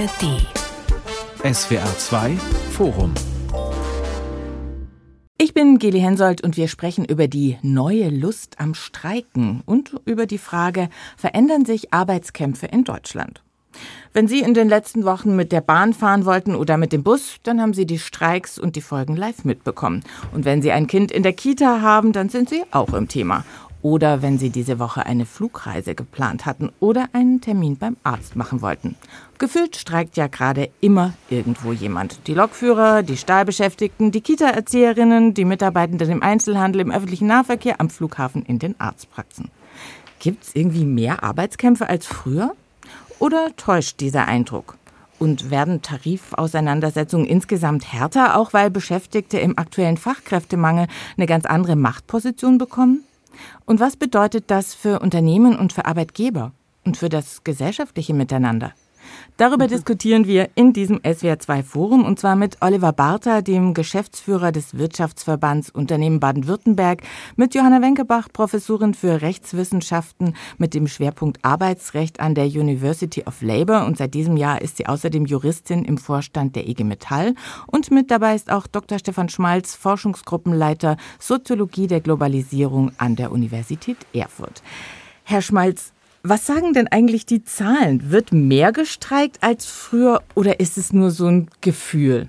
ARD. 0.00 0.40
SWR 1.54 1.98
2 1.98 2.30
Forum. 2.70 3.12
Ich 5.36 5.52
bin 5.52 5.78
Geli 5.78 6.00
Hensoldt 6.00 6.42
und 6.42 6.56
wir 6.56 6.68
sprechen 6.68 7.04
über 7.04 7.28
die 7.28 7.58
neue 7.60 8.08
Lust 8.08 8.58
am 8.58 8.72
Streiken 8.72 9.62
und 9.66 10.00
über 10.06 10.24
die 10.24 10.38
Frage, 10.38 10.88
verändern 11.18 11.66
sich 11.66 11.92
Arbeitskämpfe 11.92 12.64
in 12.64 12.84
Deutschland? 12.84 13.42
Wenn 14.14 14.26
Sie 14.26 14.40
in 14.40 14.54
den 14.54 14.70
letzten 14.70 15.04
Wochen 15.04 15.36
mit 15.36 15.52
der 15.52 15.60
Bahn 15.60 15.92
fahren 15.92 16.24
wollten 16.24 16.54
oder 16.54 16.78
mit 16.78 16.92
dem 16.92 17.02
Bus, 17.02 17.36
dann 17.42 17.60
haben 17.60 17.74
Sie 17.74 17.84
die 17.84 17.98
Streiks 17.98 18.58
und 18.58 18.76
die 18.76 18.80
Folgen 18.80 19.16
live 19.16 19.44
mitbekommen. 19.44 20.02
Und 20.32 20.46
wenn 20.46 20.62
Sie 20.62 20.72
ein 20.72 20.86
Kind 20.86 21.12
in 21.12 21.22
der 21.22 21.34
Kita 21.34 21.82
haben, 21.82 22.14
dann 22.14 22.30
sind 22.30 22.48
Sie 22.48 22.62
auch 22.70 22.94
im 22.94 23.06
Thema. 23.06 23.44
Oder 23.82 24.20
wenn 24.20 24.38
Sie 24.38 24.50
diese 24.50 24.78
Woche 24.78 25.06
eine 25.06 25.24
Flugreise 25.24 25.94
geplant 25.94 26.44
hatten 26.44 26.70
oder 26.80 27.08
einen 27.12 27.40
Termin 27.40 27.78
beim 27.78 27.96
Arzt 28.02 28.36
machen 28.36 28.60
wollten. 28.60 28.94
Gefühlt 29.38 29.76
streikt 29.76 30.18
ja 30.18 30.26
gerade 30.26 30.68
immer 30.80 31.14
irgendwo 31.30 31.72
jemand. 31.72 32.26
Die 32.26 32.34
Lokführer, 32.34 33.02
die 33.02 33.16
Stahlbeschäftigten, 33.16 34.12
die 34.12 34.20
Kita-Erzieherinnen, 34.20 35.32
die 35.32 35.46
Mitarbeitenden 35.46 36.10
im 36.10 36.22
Einzelhandel, 36.22 36.82
im 36.82 36.90
öffentlichen 36.90 37.26
Nahverkehr, 37.26 37.80
am 37.80 37.88
Flughafen, 37.88 38.44
in 38.44 38.58
den 38.58 38.78
Arztpraxen. 38.78 39.50
Gibt 40.18 40.44
es 40.44 40.54
irgendwie 40.54 40.84
mehr 40.84 41.24
Arbeitskämpfe 41.24 41.88
als 41.88 42.06
früher? 42.06 42.52
Oder 43.18 43.56
täuscht 43.56 44.00
dieser 44.00 44.26
Eindruck? 44.26 44.76
Und 45.18 45.50
werden 45.50 45.80
Tarifauseinandersetzungen 45.80 47.26
insgesamt 47.26 47.90
härter, 47.90 48.36
auch 48.36 48.52
weil 48.52 48.70
Beschäftigte 48.70 49.38
im 49.38 49.58
aktuellen 49.58 49.96
Fachkräftemangel 49.96 50.86
eine 51.16 51.26
ganz 51.26 51.46
andere 51.46 51.76
Machtposition 51.76 52.58
bekommen? 52.58 53.04
Und 53.64 53.80
was 53.80 53.96
bedeutet 53.96 54.44
das 54.50 54.74
für 54.74 55.00
Unternehmen 55.00 55.58
und 55.58 55.72
für 55.72 55.86
Arbeitgeber 55.86 56.52
und 56.84 56.96
für 56.96 57.08
das 57.08 57.44
gesellschaftliche 57.44 58.14
Miteinander? 58.14 58.72
Darüber 59.40 59.64
mhm. 59.64 59.70
diskutieren 59.70 60.26
wir 60.26 60.50
in 60.54 60.74
diesem 60.74 60.98
SWR2 60.98 61.62
Forum 61.62 62.04
und 62.04 62.20
zwar 62.20 62.36
mit 62.36 62.58
Oliver 62.60 62.92
Bartha, 62.92 63.40
dem 63.40 63.72
Geschäftsführer 63.72 64.52
des 64.52 64.76
Wirtschaftsverbands 64.76 65.70
Unternehmen 65.70 66.20
Baden-Württemberg, 66.20 67.00
mit 67.36 67.54
Johanna 67.54 67.80
Wenkebach, 67.80 68.28
Professorin 68.30 68.92
für 68.92 69.22
Rechtswissenschaften 69.22 70.36
mit 70.58 70.74
dem 70.74 70.86
Schwerpunkt 70.86 71.42
Arbeitsrecht 71.42 72.20
an 72.20 72.34
der 72.34 72.48
University 72.48 73.22
of 73.24 73.40
Labour 73.40 73.86
und 73.86 73.96
seit 73.96 74.12
diesem 74.12 74.36
Jahr 74.36 74.60
ist 74.60 74.76
sie 74.76 74.86
außerdem 74.86 75.24
Juristin 75.24 75.86
im 75.86 75.96
Vorstand 75.96 76.54
der 76.54 76.68
IG 76.68 76.84
Metall 76.84 77.34
und 77.66 77.90
mit 77.90 78.10
dabei 78.10 78.34
ist 78.34 78.52
auch 78.52 78.66
Dr. 78.66 78.98
Stefan 78.98 79.30
Schmalz, 79.30 79.74
Forschungsgruppenleiter 79.74 80.98
Soziologie 81.18 81.86
der 81.86 82.02
Globalisierung 82.02 82.92
an 82.98 83.16
der 83.16 83.32
Universität 83.32 83.96
Erfurt. 84.12 84.62
Herr 85.24 85.40
Schmalz, 85.40 85.94
was 86.22 86.46
sagen 86.46 86.72
denn 86.72 86.88
eigentlich 86.88 87.26
die 87.26 87.44
Zahlen? 87.44 88.10
Wird 88.10 88.32
mehr 88.32 88.72
gestreikt 88.72 89.38
als 89.42 89.66
früher 89.66 90.22
oder 90.34 90.60
ist 90.60 90.76
es 90.78 90.92
nur 90.92 91.10
so 91.10 91.26
ein 91.26 91.48
Gefühl? 91.60 92.28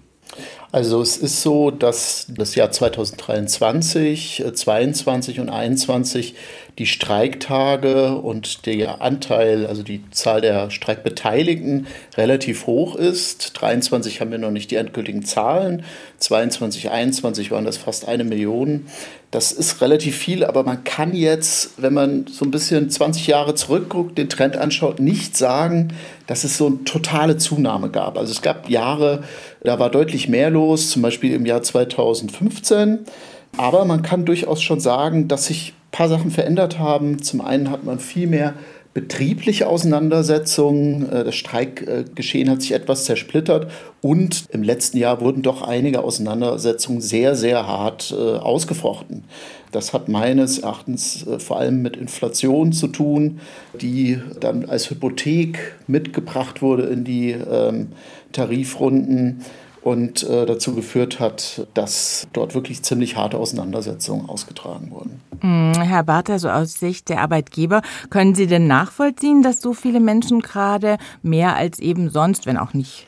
Also 0.72 1.02
es 1.02 1.18
ist 1.18 1.42
so, 1.42 1.72
dass 1.72 2.28
das 2.30 2.56
Jahr 2.56 2.72
2023, 2.72 4.46
22 4.54 5.42
und 5.42 5.50
21 5.50 6.36
die 6.80 6.86
Streiktage 6.86 8.16
und 8.16 8.66
der 8.66 9.02
Anteil, 9.02 9.68
also 9.68 9.84
die 9.84 10.10
Zahl 10.12 10.42
der 10.42 10.72
Streikbeteiligten 10.72 11.88
relativ 12.18 12.66
hoch 12.66 12.96
ist. 12.96 13.54
23 13.62 14.22
haben 14.22 14.32
wir 14.32 14.38
noch 14.38 14.52
nicht 14.52 14.72
die 14.72 14.78
endgültigen 14.78 15.24
Zahlen. 15.24 15.84
22, 16.20 16.90
21 16.90 17.52
waren 17.52 17.66
das 17.66 17.78
fast 17.78 18.08
eine 18.08 18.24
Million. 18.24 18.88
Das 19.32 19.52
ist 19.52 19.82
relativ 19.82 20.18
viel, 20.18 20.44
aber 20.44 20.64
man 20.64 20.84
kann 20.84 21.14
jetzt, 21.14 21.82
wenn 21.82 21.94
man 21.94 22.28
so 22.28 22.44
ein 22.44 22.52
bisschen 22.52 22.90
20 22.90 23.28
Jahre 23.28 23.56
zurückguckt, 23.56 24.18
den 24.18 24.28
Trend 24.28 24.58
anschaut, 24.58 25.00
nicht 25.00 25.38
sagen, 25.38 25.94
dass 26.28 26.44
es 26.44 26.58
so 26.58 26.68
eine 26.68 26.84
totale 26.84 27.38
Zunahme 27.38 27.90
gab. 27.90 28.18
Also 28.18 28.32
es 28.32 28.42
gab 28.42 28.70
Jahre, 28.70 29.24
da 29.64 29.80
war 29.80 29.90
deutlich 29.90 30.28
mehr 30.28 30.50
los, 30.50 30.90
zum 30.90 31.02
Beispiel 31.02 31.34
im 31.34 31.46
Jahr 31.46 31.64
2015. 31.64 33.00
Aber 33.58 33.86
man 33.86 34.02
kann 34.02 34.26
durchaus 34.26 34.62
schon 34.62 34.80
sagen, 34.80 35.28
dass 35.28 35.46
sich 35.46 35.74
paar 35.92 36.10
Sachen 36.10 36.32
verändert 36.32 36.80
haben. 36.80 37.22
Zum 37.22 37.42
einen 37.42 37.70
hat 37.70 37.84
man 37.84 38.00
viel 38.00 38.28
mehr 38.28 38.54
betriebliche 38.94 39.68
Auseinandersetzungen. 39.68 41.10
Äh, 41.10 41.24
das 41.24 41.36
Streikgeschehen 41.36 42.50
hat 42.50 42.62
sich 42.62 42.74
etwas 42.74 43.06
zersplittert 43.06 43.72
und 44.02 44.46
im 44.52 44.64
letzten 44.64 44.98
Jahr 44.98 45.22
wurden 45.22 45.42
doch 45.42 45.62
einige 45.62 46.04
Auseinandersetzungen 46.04 47.02
sehr, 47.02 47.36
sehr 47.36 47.68
hart 47.68 48.14
äh, 48.18 48.38
ausgefochten. 48.38 49.24
Das 49.72 49.94
hat 49.94 50.10
meines 50.10 50.60
Erachtens 50.60 51.26
äh, 51.26 51.40
vor 51.40 51.58
allem 51.58 51.82
mit 51.82 51.96
Inflation 51.96 52.74
zu 52.74 52.88
tun, 52.88 53.40
die 53.80 54.20
dann 54.40 54.66
als 54.66 54.90
Hypothek 54.90 55.76
mitgebracht 55.88 56.62
wurde 56.62 56.84
in 56.84 57.04
die 57.04 57.32
ähm, 57.32 57.90
Tarifrunden 58.34 59.42
und 59.84 60.24
äh, 60.24 60.46
dazu 60.46 60.76
geführt 60.76 61.20
hat, 61.20 61.68
dass 61.74 62.28
dort 62.34 62.54
wirklich 62.54 62.84
ziemlich 62.84 63.16
harte 63.16 63.38
Auseinandersetzungen 63.38 64.30
ausgetragen 64.30 64.92
wurden. 64.92 65.22
Hm, 65.42 65.74
Herr 65.82 66.04
Barther, 66.04 66.40
so 66.40 66.50
aus 66.50 66.74
Sicht 66.74 67.10
der 67.10 67.22
Arbeitgeber, 67.22 67.82
können 68.10 68.36
Sie 68.36 68.48
denn 68.48 68.68
nachvollziehen, 68.68 69.42
dass 69.42 69.62
so 69.62 69.74
viele 69.74 70.00
Menschen 70.00 70.42
gerade 70.42 70.98
mehr 71.24 71.56
als 71.56 71.80
eben 71.80 72.10
sonst, 72.10 72.46
wenn 72.46 72.58
auch 72.58 72.74
nicht 72.74 73.08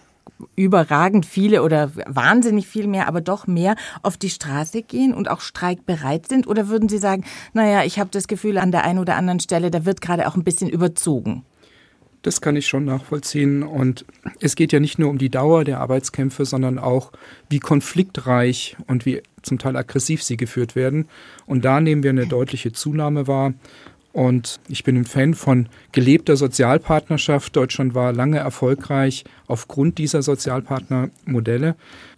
überragend 0.55 1.25
viele 1.25 1.63
oder 1.63 1.91
wahnsinnig 2.05 2.67
viel 2.67 2.87
mehr, 2.87 3.07
aber 3.07 3.21
doch 3.21 3.47
mehr 3.47 3.75
auf 4.01 4.17
die 4.17 4.29
Straße 4.29 4.81
gehen 4.81 5.13
und 5.13 5.29
auch 5.29 5.41
streikbereit 5.41 6.27
sind? 6.27 6.47
Oder 6.47 6.67
würden 6.67 6.89
Sie 6.89 6.97
sagen, 6.97 7.23
naja, 7.53 7.83
ich 7.83 7.99
habe 7.99 8.09
das 8.11 8.27
Gefühl, 8.27 8.57
an 8.57 8.71
der 8.71 8.83
einen 8.83 8.99
oder 8.99 9.15
anderen 9.15 9.39
Stelle, 9.39 9.71
da 9.71 9.85
wird 9.85 10.01
gerade 10.01 10.27
auch 10.27 10.35
ein 10.35 10.43
bisschen 10.43 10.69
überzogen? 10.69 11.45
Das 12.23 12.41
kann 12.41 12.55
ich 12.55 12.67
schon 12.67 12.85
nachvollziehen. 12.85 13.63
Und 13.63 14.05
es 14.39 14.55
geht 14.55 14.71
ja 14.71 14.79
nicht 14.79 14.97
nur 14.97 15.09
um 15.09 15.17
die 15.17 15.29
Dauer 15.29 15.65
der 15.65 15.79
Arbeitskämpfe, 15.79 16.45
sondern 16.45 16.79
auch, 16.79 17.11
wie 17.49 17.59
konfliktreich 17.59 18.75
und 18.87 19.05
wie 19.05 19.21
zum 19.43 19.59
Teil 19.59 19.75
aggressiv 19.75 20.23
sie 20.23 20.37
geführt 20.37 20.75
werden. 20.75 21.07
Und 21.45 21.65
da 21.65 21.79
nehmen 21.81 22.01
wir 22.01 22.09
eine 22.09 22.25
deutliche 22.25 22.71
Zunahme 22.71 23.27
wahr. 23.27 23.53
Und 24.13 24.59
ich 24.69 24.83
bin 24.83 24.95
ein 24.95 25.05
Fan 25.05 25.33
von 25.33 25.67
gelebter 25.91 26.37
Sozialpartnerschaft. 26.37 27.55
Deutschland 27.55 27.93
war 27.93 28.13
lange 28.13 28.37
erfolgreich 28.37 29.25
aufgrund 29.47 29.97
dieser 29.97 30.21
Sozialpartnermodelle. 30.21 31.75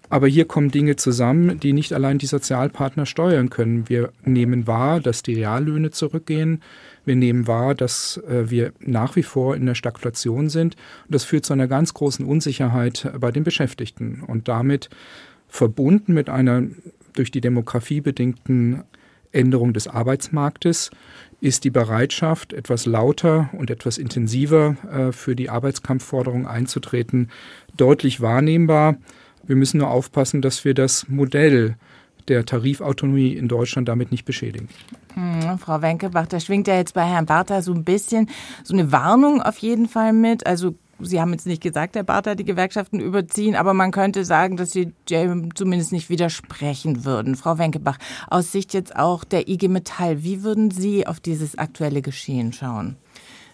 Aber 0.09 0.27
hier 0.27 0.45
kommen 0.45 0.69
Dinge 0.69 0.97
zusammen, 0.97 1.59
die 1.59 1.73
nicht 1.73 1.93
allein 1.93 2.19
die 2.19 2.25
Sozialpartner 2.27 3.05
steuern 3.05 3.49
können. 3.49 3.89
Wir 3.89 4.11
nehmen 4.23 4.67
wahr, 4.67 4.99
dass 4.99 5.23
die 5.23 5.33
Reallöhne 5.35 5.89
zurückgehen. 5.89 6.61
Wir 7.05 7.16
nehmen 7.16 7.47
wahr, 7.47 7.75
dass 7.75 8.17
äh, 8.27 8.49
wir 8.49 8.73
nach 8.79 9.16
wie 9.16 9.23
vor 9.23 9.55
in 9.55 9.66
der 9.66 9.75
Stagflation 9.75 10.49
sind. 10.49 10.75
Und 11.05 11.13
das 11.16 11.23
führt 11.23 11.45
zu 11.45 11.53
einer 11.53 11.67
ganz 11.67 11.93
großen 11.93 12.25
Unsicherheit 12.25 13.11
bei 13.19 13.31
den 13.31 13.43
Beschäftigten. 13.43 14.21
Und 14.25 14.47
damit 14.47 14.89
verbunden 15.47 16.13
mit 16.13 16.29
einer 16.29 16.63
durch 17.13 17.31
die 17.31 17.41
Demografie 17.41 18.01
bedingten 18.01 18.83
Änderung 19.31 19.73
des 19.73 19.88
Arbeitsmarktes 19.88 20.91
ist 21.41 21.63
die 21.63 21.69
Bereitschaft, 21.69 22.53
etwas 22.53 22.85
lauter 22.85 23.49
und 23.53 23.69
etwas 23.69 23.97
intensiver 23.97 24.77
äh, 24.91 25.11
für 25.11 25.35
die 25.35 25.49
Arbeitskampfforderung 25.49 26.47
einzutreten, 26.47 27.29
deutlich 27.75 28.22
wahrnehmbar. 28.22 28.97
Wir 29.43 29.55
müssen 29.55 29.77
nur 29.77 29.89
aufpassen, 29.91 30.41
dass 30.41 30.66
wir 30.66 30.73
das 30.73 31.07
Modell 31.07 31.75
der 32.27 32.45
Tarifautonomie 32.45 33.33
in 33.33 33.47
Deutschland 33.47 33.87
damit 33.87 34.11
nicht 34.11 34.25
beschädigen. 34.25 34.69
Hm, 35.13 35.57
Frau 35.59 35.81
Wenkebach, 35.81 36.27
da 36.27 36.39
schwingt 36.39 36.67
ja 36.67 36.75
jetzt 36.75 36.93
bei 36.93 37.05
Herrn 37.05 37.25
Bartha 37.25 37.61
so 37.61 37.73
ein 37.73 37.83
bisschen 37.83 38.29
so 38.63 38.73
eine 38.73 38.91
Warnung 38.91 39.41
auf 39.41 39.57
jeden 39.59 39.87
Fall 39.87 40.13
mit. 40.13 40.45
Also 40.45 40.75
Sie 40.99 41.19
haben 41.19 41.33
jetzt 41.33 41.45
nicht 41.45 41.61
gesagt, 41.61 41.95
Herr 41.95 42.03
Bartha, 42.03 42.35
die 42.35 42.45
Gewerkschaften 42.45 43.01
überziehen, 43.01 43.55
aber 43.55 43.73
man 43.73 43.91
könnte 43.91 44.23
sagen, 44.23 44.55
dass 44.55 44.71
Sie 44.71 44.93
zumindest 45.05 45.91
nicht 45.91 46.09
widersprechen 46.09 47.03
würden. 47.03 47.35
Frau 47.35 47.57
Wenkebach, 47.57 47.97
aus 48.29 48.53
Sicht 48.53 48.73
jetzt 48.73 48.95
auch 48.95 49.25
der 49.25 49.49
IG 49.49 49.67
Metall, 49.67 50.23
wie 50.23 50.43
würden 50.43 50.71
Sie 50.71 51.05
auf 51.05 51.19
dieses 51.19 51.57
aktuelle 51.57 52.01
Geschehen 52.01 52.53
schauen? 52.53 52.95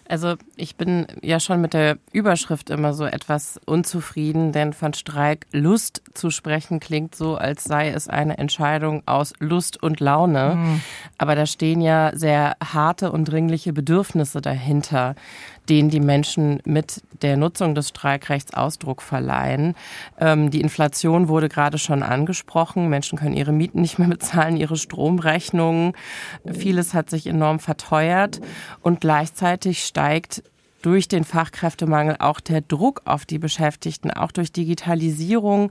Also 0.08 0.34
ich 0.56 0.76
bin 0.76 1.06
ja 1.22 1.40
schon 1.40 1.60
mit 1.60 1.74
der 1.74 1.98
Überschrift 2.12 2.70
immer 2.70 2.92
so 2.92 3.04
etwas 3.04 3.60
unzufrieden, 3.66 4.52
denn 4.52 4.72
von 4.72 4.94
Streik 4.94 5.46
Lust 5.52 6.02
zu 6.14 6.30
sprechen 6.30 6.80
klingt 6.80 7.14
so, 7.14 7.36
als 7.36 7.64
sei 7.64 7.90
es 7.90 8.08
eine 8.08 8.38
Entscheidung 8.38 9.02
aus 9.06 9.32
Lust 9.38 9.82
und 9.82 10.00
Laune. 10.00 10.56
Mhm. 10.56 10.80
Aber 11.18 11.34
da 11.34 11.46
stehen 11.46 11.80
ja 11.80 12.10
sehr 12.14 12.56
harte 12.62 13.12
und 13.12 13.26
dringliche 13.26 13.72
Bedürfnisse 13.72 14.40
dahinter 14.40 15.14
denen 15.68 15.90
die 15.90 16.00
Menschen 16.00 16.60
mit 16.64 17.02
der 17.22 17.36
Nutzung 17.36 17.74
des 17.74 17.90
Streikrechts 17.90 18.54
Ausdruck 18.54 19.02
verleihen. 19.02 19.74
Ähm, 20.18 20.50
die 20.50 20.60
Inflation 20.60 21.28
wurde 21.28 21.48
gerade 21.48 21.78
schon 21.78 22.02
angesprochen. 22.02 22.88
Menschen 22.88 23.18
können 23.18 23.36
ihre 23.36 23.52
Mieten 23.52 23.80
nicht 23.80 23.98
mehr 23.98 24.08
bezahlen, 24.22 24.56
ihre 24.56 24.76
Stromrechnungen. 24.76 25.92
Vieles 26.52 26.94
hat 26.94 27.10
sich 27.10 27.26
enorm 27.26 27.60
verteuert 27.60 28.40
und 28.82 29.00
gleichzeitig 29.00 29.84
steigt 29.84 30.42
durch 30.82 31.08
den 31.08 31.24
Fachkräftemangel 31.24 32.16
auch 32.18 32.40
der 32.40 32.60
Druck 32.60 33.02
auf 33.04 33.24
die 33.24 33.38
Beschäftigten, 33.38 34.10
auch 34.10 34.32
durch 34.32 34.52
Digitalisierung. 34.52 35.70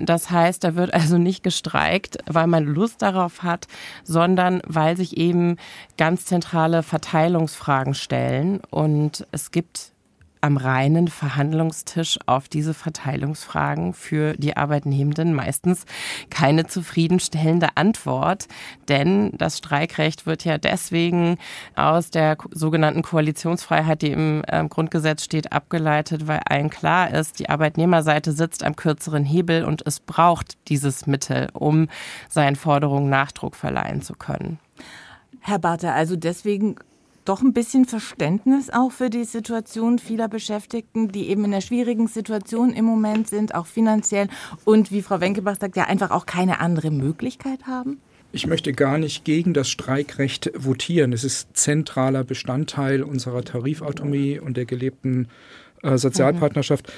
Das 0.00 0.30
heißt, 0.30 0.62
da 0.64 0.74
wird 0.74 0.92
also 0.92 1.18
nicht 1.18 1.42
gestreikt, 1.42 2.18
weil 2.26 2.46
man 2.46 2.64
Lust 2.64 3.02
darauf 3.02 3.42
hat, 3.42 3.66
sondern 4.04 4.60
weil 4.66 4.96
sich 4.96 5.16
eben 5.16 5.56
ganz 5.96 6.26
zentrale 6.26 6.82
Verteilungsfragen 6.82 7.94
stellen. 7.94 8.60
Und 8.70 9.26
es 9.32 9.50
gibt 9.50 9.92
am 10.40 10.56
reinen 10.56 11.08
Verhandlungstisch 11.08 12.18
auf 12.26 12.48
diese 12.48 12.74
Verteilungsfragen 12.74 13.94
für 13.94 14.34
die 14.34 14.56
Arbeitnehmenden 14.56 15.34
meistens 15.34 15.84
keine 16.30 16.66
zufriedenstellende 16.66 17.68
Antwort. 17.76 18.46
Denn 18.88 19.32
das 19.36 19.58
Streikrecht 19.58 20.26
wird 20.26 20.44
ja 20.44 20.58
deswegen 20.58 21.38
aus 21.76 22.10
der 22.10 22.36
sogenannten 22.50 23.02
Koalitionsfreiheit, 23.02 24.02
die 24.02 24.12
im 24.12 24.42
äh, 24.46 24.64
Grundgesetz 24.68 25.24
steht, 25.24 25.52
abgeleitet, 25.52 26.26
weil 26.26 26.40
allen 26.48 26.70
klar 26.70 27.10
ist, 27.10 27.38
die 27.38 27.48
Arbeitnehmerseite 27.48 28.32
sitzt 28.32 28.62
am 28.64 28.76
kürzeren 28.76 29.24
Hebel 29.24 29.64
und 29.64 29.86
es 29.86 30.00
braucht 30.00 30.56
dieses 30.68 31.06
Mittel, 31.06 31.48
um 31.52 31.88
seinen 32.28 32.56
Forderungen 32.56 33.08
Nachdruck 33.08 33.56
verleihen 33.56 34.02
zu 34.02 34.14
können. 34.14 34.58
Herr 35.40 35.58
Barter, 35.58 35.94
also 35.94 36.16
deswegen 36.16 36.76
doch 37.28 37.42
ein 37.42 37.52
bisschen 37.52 37.84
Verständnis 37.84 38.70
auch 38.70 38.90
für 38.90 39.10
die 39.10 39.24
Situation 39.24 39.98
vieler 39.98 40.28
Beschäftigten, 40.28 41.08
die 41.08 41.28
eben 41.28 41.44
in 41.44 41.52
einer 41.52 41.60
schwierigen 41.60 42.08
Situation 42.08 42.72
im 42.72 42.84
Moment 42.84 43.28
sind, 43.28 43.54
auch 43.54 43.66
finanziell 43.66 44.28
und 44.64 44.90
wie 44.90 45.02
Frau 45.02 45.20
Wenkebach 45.20 45.56
sagt, 45.60 45.76
ja 45.76 45.84
einfach 45.84 46.10
auch 46.10 46.26
keine 46.26 46.60
andere 46.60 46.90
Möglichkeit 46.90 47.66
haben? 47.66 48.00
Ich 48.30 48.46
möchte 48.46 48.72
gar 48.72 48.98
nicht 48.98 49.24
gegen 49.24 49.54
das 49.54 49.70
Streikrecht 49.70 50.50
votieren. 50.54 51.12
Es 51.12 51.24
ist 51.24 51.56
zentraler 51.56 52.24
Bestandteil 52.24 53.02
unserer 53.02 53.42
Tarifautonomie 53.42 54.38
und 54.38 54.56
der 54.56 54.66
gelebten 54.66 55.28
äh, 55.82 55.96
Sozialpartnerschaft. 55.96 56.92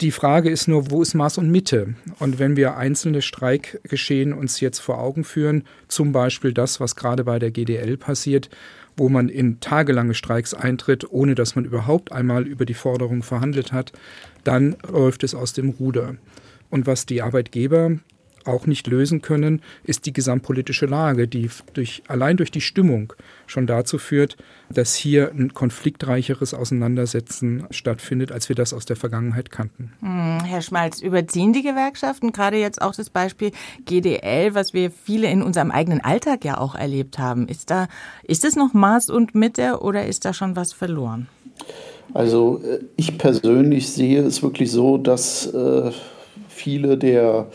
Die 0.00 0.10
Frage 0.10 0.50
ist 0.50 0.66
nur, 0.66 0.90
wo 0.90 1.02
ist 1.02 1.14
Maß 1.14 1.38
und 1.38 1.50
Mitte? 1.50 1.94
Und 2.18 2.38
wenn 2.38 2.56
wir 2.56 2.76
einzelne 2.76 3.22
Streikgeschehen 3.22 4.32
uns 4.32 4.60
jetzt 4.60 4.80
vor 4.80 4.98
Augen 4.98 5.22
führen, 5.22 5.64
zum 5.86 6.12
Beispiel 6.12 6.52
das, 6.52 6.80
was 6.80 6.96
gerade 6.96 7.24
bei 7.24 7.38
der 7.38 7.50
GDL 7.50 7.96
passiert, 7.96 8.48
wo 8.96 9.08
man 9.08 9.28
in 9.28 9.60
tagelange 9.60 10.14
Streiks 10.14 10.54
eintritt, 10.54 11.10
ohne 11.10 11.34
dass 11.34 11.56
man 11.56 11.64
überhaupt 11.64 12.12
einmal 12.12 12.46
über 12.46 12.64
die 12.64 12.74
Forderung 12.74 13.22
verhandelt 13.22 13.72
hat, 13.72 13.92
dann 14.44 14.76
läuft 14.88 15.24
es 15.24 15.34
aus 15.34 15.52
dem 15.52 15.70
Ruder. 15.70 16.16
Und 16.70 16.86
was 16.86 17.06
die 17.06 17.22
Arbeitgeber 17.22 17.98
auch 18.44 18.66
nicht 18.66 18.86
lösen 18.86 19.22
können, 19.22 19.62
ist 19.84 20.06
die 20.06 20.12
gesamtpolitische 20.12 20.86
Lage, 20.86 21.28
die 21.28 21.48
durch, 21.72 22.02
allein 22.08 22.36
durch 22.36 22.50
die 22.50 22.60
Stimmung 22.60 23.12
schon 23.46 23.66
dazu 23.66 23.98
führt, 23.98 24.36
dass 24.70 24.94
hier 24.94 25.30
ein 25.30 25.52
konfliktreicheres 25.52 26.54
Auseinandersetzen 26.54 27.66
stattfindet, 27.70 28.32
als 28.32 28.48
wir 28.48 28.56
das 28.56 28.72
aus 28.72 28.84
der 28.84 28.96
Vergangenheit 28.96 29.50
kannten. 29.50 29.92
Hm, 30.00 30.44
Herr 30.44 30.62
Schmalz, 30.62 31.00
überziehen 31.00 31.52
die 31.52 31.62
Gewerkschaften 31.62 32.32
gerade 32.32 32.58
jetzt 32.58 32.80
auch 32.80 32.94
das 32.94 33.10
Beispiel 33.10 33.52
GDL, 33.84 34.54
was 34.54 34.72
wir 34.72 34.90
viele 34.90 35.28
in 35.28 35.42
unserem 35.42 35.70
eigenen 35.70 36.00
Alltag 36.00 36.44
ja 36.44 36.58
auch 36.58 36.74
erlebt 36.74 37.18
haben? 37.18 37.48
Ist 37.48 37.70
da, 37.70 37.88
ist 38.22 38.44
es 38.44 38.56
noch 38.56 38.72
Maß 38.72 39.10
und 39.10 39.34
Mitte 39.34 39.80
oder 39.80 40.06
ist 40.06 40.24
da 40.24 40.32
schon 40.32 40.56
was 40.56 40.72
verloren? 40.72 41.28
Also 42.12 42.60
äh, 42.64 42.80
ich 42.96 43.18
persönlich 43.18 43.90
sehe 43.90 44.22
es 44.22 44.42
wirklich 44.42 44.70
so, 44.70 44.98
dass 44.98 45.46
äh, 45.46 45.90
viele 46.48 46.98
der 46.98 47.48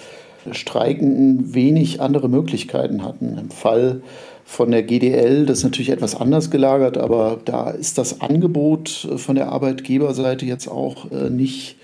Streikenden 0.52 1.54
wenig 1.54 2.02
andere 2.02 2.30
Möglichkeiten 2.30 3.04
hatten. 3.04 3.38
Im 3.38 3.50
Fall 3.50 4.02
von 4.46 4.72
der 4.72 4.84
GDL, 4.84 5.46
das 5.46 5.60
ist 5.60 5.64
natürlich 5.64 5.90
etwas 5.90 6.16
anders 6.16 6.50
gelagert, 6.50 6.98
aber 6.98 7.40
da 7.46 7.70
ist 7.70 7.98
das 7.98 8.22
Angebot 8.22 8.90
von 9.18 9.36
der 9.36 9.52
Arbeitgeberseite 9.52 10.46
jetzt 10.46 10.68
auch 10.68 11.12
äh, 11.12 11.30
nicht 11.30 11.76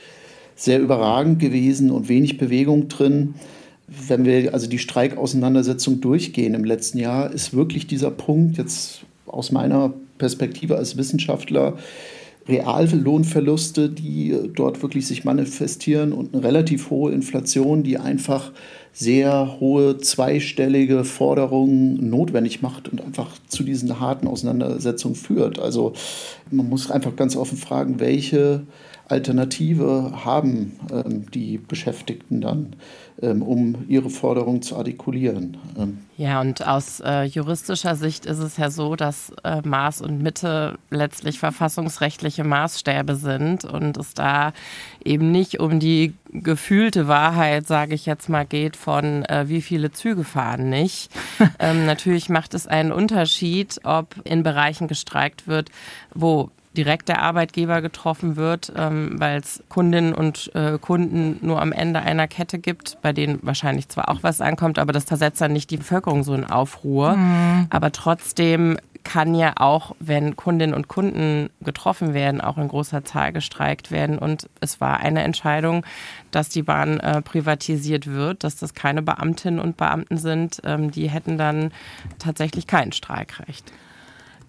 sehr 0.56 0.80
überragend 0.80 1.40
gewesen 1.40 1.92
und 1.92 2.10
wenig 2.10 2.38
Bewegung 2.38 2.88
drin. 2.88 3.36
Wenn 3.88 4.26
wir 4.26 4.54
also 4.54 4.68
die 4.68 4.80
Streikauseinandersetzung 4.80 6.02
durchgehen 6.02 6.56
im 6.56 6.64
letzten 6.64 6.98
Jahr, 6.98 7.32
ist 7.32 7.54
wirklich 7.54 7.86
dieser 7.86 8.10
Punkt 8.10 8.58
jetzt 8.58 9.02
aus 9.28 9.52
meiner 9.52 9.94
Perspektive 10.18 10.76
als 10.78 10.98
Wissenschaftler 10.98 11.78
Reallohnverluste, 12.48 13.90
die 13.90 14.38
dort 14.54 14.82
wirklich 14.84 15.08
sich 15.08 15.26
manifestieren 15.26 16.14
und 16.14 16.34
eine 16.34 16.44
relativ 16.44 16.90
hohe 16.90 17.12
Inflation, 17.12 17.84
die 17.84 17.98
einfach 17.98 18.52
sehr 18.94 19.58
hohe 19.60 19.98
zweistellige 19.98 21.04
Forderungen 21.04 22.10
notwendig 22.10 22.62
macht 22.62 22.88
und 22.88 23.04
einfach 23.04 23.32
zu 23.48 23.64
diesen 23.64 24.00
harten 24.00 24.28
Auseinandersetzungen 24.28 25.16
führt. 25.16 25.60
Also 25.60 25.94
man 26.52 26.70
muss 26.70 26.92
einfach 26.92 27.16
ganz 27.16 27.36
offen 27.36 27.58
fragen, 27.58 28.00
welche 28.00 28.62
Alternative 29.08 30.12
haben 30.26 30.80
ähm, 30.92 31.30
die 31.32 31.58
Beschäftigten 31.58 32.42
dann, 32.42 32.76
ähm, 33.22 33.44
um 33.44 33.86
ihre 33.88 34.10
Forderungen 34.10 34.62
zu 34.62 34.76
artikulieren. 34.76 35.58
Ähm. 35.78 36.00
Ja, 36.18 36.42
und 36.42 36.66
aus 36.66 37.02
äh, 37.02 37.24
juristischer 37.24 37.96
Sicht 37.96 38.26
ist 38.26 38.40
es 38.40 38.58
ja 38.58 38.72
so, 38.72 38.96
dass 38.96 39.32
äh, 39.44 39.62
Maß 39.64 40.02
und 40.02 40.22
Mitte 40.22 40.80
letztlich 40.90 41.38
verfassungsrechtliche 41.38 42.44
Maßstäbe 42.44 43.16
sind 43.16 43.64
und 43.64 43.98
es 43.98 44.16
da 44.16 44.54
eben 45.04 45.32
nicht 45.32 45.60
um 45.60 45.80
die 45.80 46.14
gefühlte 46.32 47.08
Wahrheit, 47.08 47.68
sage 47.68 47.94
ich 47.94 48.06
jetzt 48.06 48.28
mal, 48.28 48.46
geht 48.46 48.76
von 48.76 49.24
äh, 49.26 49.46
wie 49.48 49.62
viele 49.62 49.92
Züge 49.92 50.24
fahren 50.24 50.70
nicht. 50.70 51.12
ähm, 51.60 51.86
natürlich 51.86 52.30
macht 52.30 52.54
es 52.56 52.66
einen 52.66 52.92
Unterschied, 52.92 53.80
ob 53.84 54.16
in 54.24 54.42
Bereichen 54.42 54.88
gestreikt 54.88 55.48
wird, 55.48 55.70
wo 56.14 56.50
direkt 56.76 57.10
der 57.10 57.22
Arbeitgeber 57.22 57.82
getroffen 57.82 58.36
wird, 58.36 58.72
ähm, 58.76 59.16
weil 59.20 59.40
es 59.40 59.64
Kundinnen 59.70 60.14
und 60.14 60.52
äh, 60.54 60.78
Kunden 60.80 61.40
nur 61.42 61.62
am 61.62 61.72
Ende 61.72 62.02
einer 62.02 62.28
Kette 62.28 62.60
gibt, 62.60 62.98
bei 63.02 63.14
denen 63.14 63.40
wahrscheinlich 63.42 63.90
zwar 63.90 64.10
auch 64.10 64.22
was 64.22 64.42
ankommt, 64.42 64.78
aber 64.78 64.94
das 64.94 65.06
versetzt 65.06 65.42
dann 65.42 65.54
nicht 65.54 65.72
die 65.72 65.78
Bevölkerung 65.78 66.24
so 66.24 66.34
in 66.34 66.46
Aufruhr. 66.46 67.16
Mhm. 67.16 67.68
Aber 67.70 67.92
trotzdem 67.92 68.78
kann 69.06 69.36
ja 69.36 69.54
auch, 69.56 69.96
wenn 70.00 70.36
Kundinnen 70.36 70.76
und 70.76 70.90
Kunden 70.90 71.50
getroffen 71.62 72.14
werden, 72.14 72.42
auch 72.42 72.58
in 72.58 72.68
großer 72.68 73.06
Zahl 73.06 73.32
gestreikt 73.32 73.92
werden. 73.92 74.18
Und 74.18 74.50
es 74.60 74.82
war 74.82 75.00
eine 75.00 75.24
Entscheidung, 75.24 75.86
dass 76.32 76.50
die 76.50 76.64
Bahn 76.64 77.00
äh, 77.00 77.22
privatisiert 77.22 78.08
wird, 78.08 78.44
dass 78.44 78.58
das 78.58 78.74
keine 78.74 79.02
Beamtinnen 79.02 79.60
und 79.60 79.78
Beamten 79.78 80.18
sind. 80.18 80.60
Ähm, 80.66 80.92
die 80.92 81.10
hätten 81.10 81.38
dann 81.38 81.72
tatsächlich 82.20 82.68
kein 82.68 82.92
Streikrecht. 82.92 83.72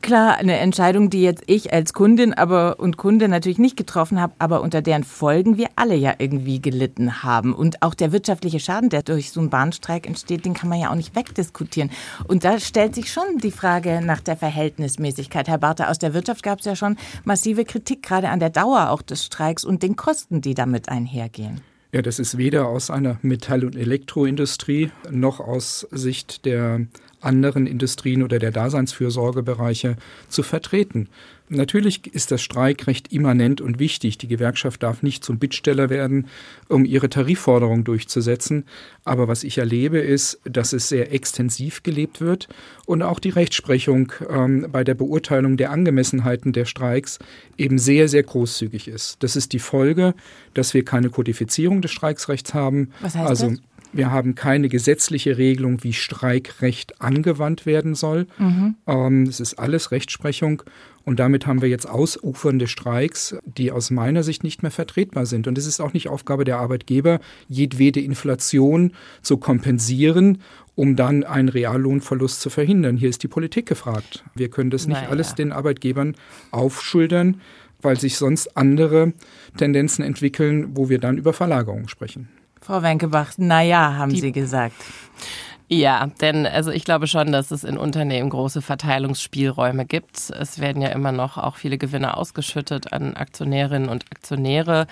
Klar, 0.03 0.37
eine 0.37 0.59
Entscheidung, 0.59 1.11
die 1.11 1.23
jetzt 1.23 1.43
ich 1.47 1.73
als 1.73 1.93
Kundin 1.93 2.33
aber 2.33 2.79
und 2.79 2.97
Kunde 2.97 3.29
natürlich 3.29 3.59
nicht 3.59 3.77
getroffen 3.77 4.21
habe, 4.21 4.35
aber 4.39 4.61
unter 4.61 4.81
deren 4.81 5.03
Folgen 5.03 5.57
wir 5.57 5.69
alle 5.75 5.97
ja 5.97 6.15
irgendwie 6.19 6.61
gelitten 6.63 7.25
haben. 7.25 7.53
Und 7.53 7.83
auch 7.83 7.95
der 7.95 8.13
wirtschaftliche 8.13 8.61
Schaden, 8.61 8.89
der 8.89 9.03
durch 9.03 9.33
so 9.33 9.41
einen 9.41 9.51
Bahnstreik 9.51 10.07
entsteht, 10.07 10.45
den 10.45 10.55
kann 10.55 10.69
man 10.69 10.79
ja 10.79 10.91
auch 10.91 10.95
nicht 10.95 11.17
wegdiskutieren. 11.17 11.91
Und 12.29 12.45
da 12.45 12.61
stellt 12.61 12.95
sich 12.95 13.13
schon 13.13 13.39
die 13.43 13.51
Frage 13.51 14.01
nach 14.01 14.21
der 14.21 14.37
Verhältnismäßigkeit. 14.37 15.49
Herr 15.49 15.59
Barther, 15.59 15.91
aus 15.91 15.99
der 15.99 16.15
Wirtschaft 16.15 16.45
gab 16.45 16.61
es 16.61 16.67
ja 16.67 16.77
schon 16.77 16.97
massive 17.25 17.65
Kritik, 17.65 18.05
gerade 18.05 18.29
an 18.29 18.39
der 18.39 18.51
Dauer 18.51 18.91
auch 18.91 19.03
des 19.03 19.25
Streiks 19.25 19.65
und 19.65 19.83
den 19.83 19.97
Kosten, 19.97 20.41
die 20.41 20.55
damit 20.55 20.89
einhergehen. 20.89 21.63
Ja, 21.97 22.03
das 22.03 22.19
ist 22.19 22.37
weder 22.37 22.69
aus 22.69 22.91
einer 22.91 23.19
Metall- 23.23 23.65
und 23.65 23.75
Elektroindustrie 23.75 24.91
noch 25.11 25.41
aus 25.41 25.89
Sicht 25.91 26.45
der 26.45 26.83
anderen 27.23 27.67
Industrien 27.67 28.23
oder 28.23 28.39
der 28.39 28.51
Daseinsfürsorgebereiche 28.51 29.97
zu 30.29 30.43
vertreten. 30.43 31.09
Natürlich 31.49 32.13
ist 32.13 32.33
das 32.33 32.43
Streikrecht 32.43 33.13
immanent 33.13 33.61
und 33.61 33.79
wichtig. 33.79 34.19
Die 34.19 34.27
Gewerkschaft 34.29 34.83
darf 34.83 35.03
nicht 35.03 35.25
zum 35.25 35.39
Bittsteller 35.39 35.91
werden, 35.91 36.27
um 36.69 36.85
ihre 36.85 37.09
Tarifforderung 37.09 37.85
durchzusetzen. 37.85 38.65
Aber 39.05 39.29
was 39.29 39.45
ich 39.45 39.59
erlebe, 39.59 39.99
ist, 39.99 40.41
dass 40.45 40.73
es 40.73 40.89
sehr 40.89 41.13
extensiv 41.13 41.83
gelebt 41.83 42.21
wird 42.21 42.49
und 42.87 43.03
auch 43.03 43.21
die 43.21 43.31
Rechtsprechung 43.31 44.13
ähm, 44.29 44.67
bei 44.73 44.83
der 44.83 44.95
Beurteilung 44.95 45.57
der 45.57 45.71
Angemessenheiten 45.71 46.53
der 46.53 46.65
Streiks 46.65 47.19
eben 47.57 47.79
sehr, 47.79 48.09
sehr 48.09 48.25
großzügig 48.25 48.89
ist. 48.89 49.23
Das 49.23 49.37
ist 49.37 49.53
die 49.53 49.61
Folge, 49.61 50.15
dass 50.55 50.75
wir 50.75 50.85
keine 50.85 51.11
Kodifizierung 51.11 51.81
des 51.81 51.93
Streiksrechts 51.93 52.55
haben. 52.55 52.91
Was 53.01 53.15
heißt 53.15 53.29
also, 53.29 53.51
das? 53.51 53.61
Wir 53.93 54.11
haben 54.11 54.35
keine 54.35 54.69
gesetzliche 54.69 55.39
Regelung, 55.39 55.83
wie 55.83 55.93
Streikrecht 55.93 57.01
angewandt 57.01 57.65
werden 57.67 57.95
soll. 57.95 58.27
Mhm. 58.39 58.75
Ähm, 58.87 59.23
es 59.23 59.41
ist 59.41 59.55
alles 59.55 59.91
Rechtsprechung. 59.91 60.63
Und 61.07 61.21
damit 61.21 61.47
haben 61.47 61.63
wir 61.63 61.69
jetzt 61.69 61.89
ausufernde 61.89 62.67
Streiks, 62.67 63.37
die 63.45 63.71
aus 63.71 63.93
meiner 63.93 64.25
Sicht 64.25 64.43
nicht 64.43 64.63
mehr 64.63 64.73
vertretbar 64.73 65.25
sind. 65.25 65.47
Und 65.47 65.57
es 65.57 65.65
ist 65.65 65.79
auch 65.79 65.93
nicht 65.93 66.09
Aufgabe 66.09 66.45
der 66.45 66.59
Arbeitgeber, 66.59 67.21
jedwede 67.49 68.01
Inflation 68.01 68.93
zu 69.23 69.37
kompensieren, 69.37 70.43
um 70.75 70.97
dann 70.97 71.23
einen 71.23 71.49
Reallohnverlust 71.49 72.41
zu 72.41 72.51
verhindern. 72.51 72.97
Hier 72.97 73.09
ist 73.09 73.23
die 73.23 73.29
Politik 73.29 73.67
gefragt. 73.67 74.25
Wir 74.35 74.51
können 74.51 74.71
das 74.71 74.89
nicht 74.89 74.97
naja. 74.97 75.11
alles 75.11 75.37
den 75.37 75.53
Arbeitgebern 75.53 76.17
aufschultern, 76.51 77.41
weil 77.81 78.01
sich 78.01 78.17
sonst 78.17 78.57
andere 78.57 79.13
Tendenzen 79.57 80.05
entwickeln, 80.05 80.71
wo 80.77 80.89
wir 80.89 80.99
dann 80.99 81.19
über 81.19 81.33
Verlagerung 81.33 81.87
sprechen. 81.87 82.29
Frau 82.61 82.83
Wenkebach, 82.83 83.31
naja, 83.37 83.95
haben 83.95 84.13
die, 84.13 84.21
Sie 84.21 84.33
gesagt. 84.33 84.75
Ja, 85.69 86.07
denn 86.21 86.47
also 86.47 86.71
ich 86.71 86.85
glaube 86.85 87.09
schon, 87.09 87.33
dass 87.33 87.51
es 87.51 87.65
in 87.65 87.77
Unternehmen 87.77 88.31
große 88.31 88.63
Verteilungsspielräume 88.63 89.85
gibt. 89.85 90.31
Es 90.31 90.61
werden 90.61 90.81
ja 90.81 90.91
immer 90.91 91.11
noch 91.11 91.39
auch 91.39 91.57
viele 91.57 91.77
Gewinne 91.77 92.17
ausgeschüttet 92.17 92.93
an 92.93 93.15
Aktionärinnen 93.17 93.89
und 93.89 94.05
Aktionäre. 94.13 94.87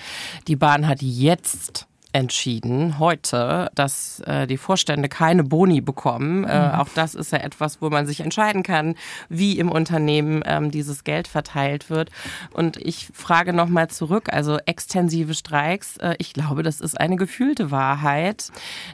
Die 0.49 0.57
Bahn 0.57 0.89
hat 0.89 1.01
jetzt 1.01 1.87
entschieden 2.15 3.01
heute, 3.01 3.71
dass 3.75 4.21
äh, 4.21 4.47
die 4.47 4.57
Vorstände 4.57 5.09
keine 5.09 5.43
Boni 5.43 5.81
bekommen. 5.81 6.45
Äh, 6.45 6.69
mhm. 6.69 6.75
Auch 6.77 6.89
das 6.95 7.17
ist 7.17 7.33
ja 7.33 7.39
etwas, 7.39 7.83
wo 7.83 7.91
man 7.91 8.07
sich 8.07 8.21
entscheiden 8.21 8.63
kann, 8.63 8.95
wie 9.29 9.59
im 9.59 9.69
Unternehmen 9.69 10.43
ähm, 10.47 10.71
dieses 10.71 11.03
Geld 11.03 11.27
verteilt 11.27 11.91
wird. 11.91 12.11
Und 12.53 12.77
ich 12.77 13.09
frage 13.13 13.53
nochmal 13.53 13.89
zurück, 13.89 14.33
also 14.33 14.59
extensive 14.65 15.35
Streiks, 15.35 15.97
äh, 15.97 16.15
ich 16.19 16.33
glaube, 16.33 16.63
das 16.63 16.81
ist 16.81 16.99
eine 17.01 17.17
gefühlte 17.17 17.73
Wahrheit. 17.73 18.53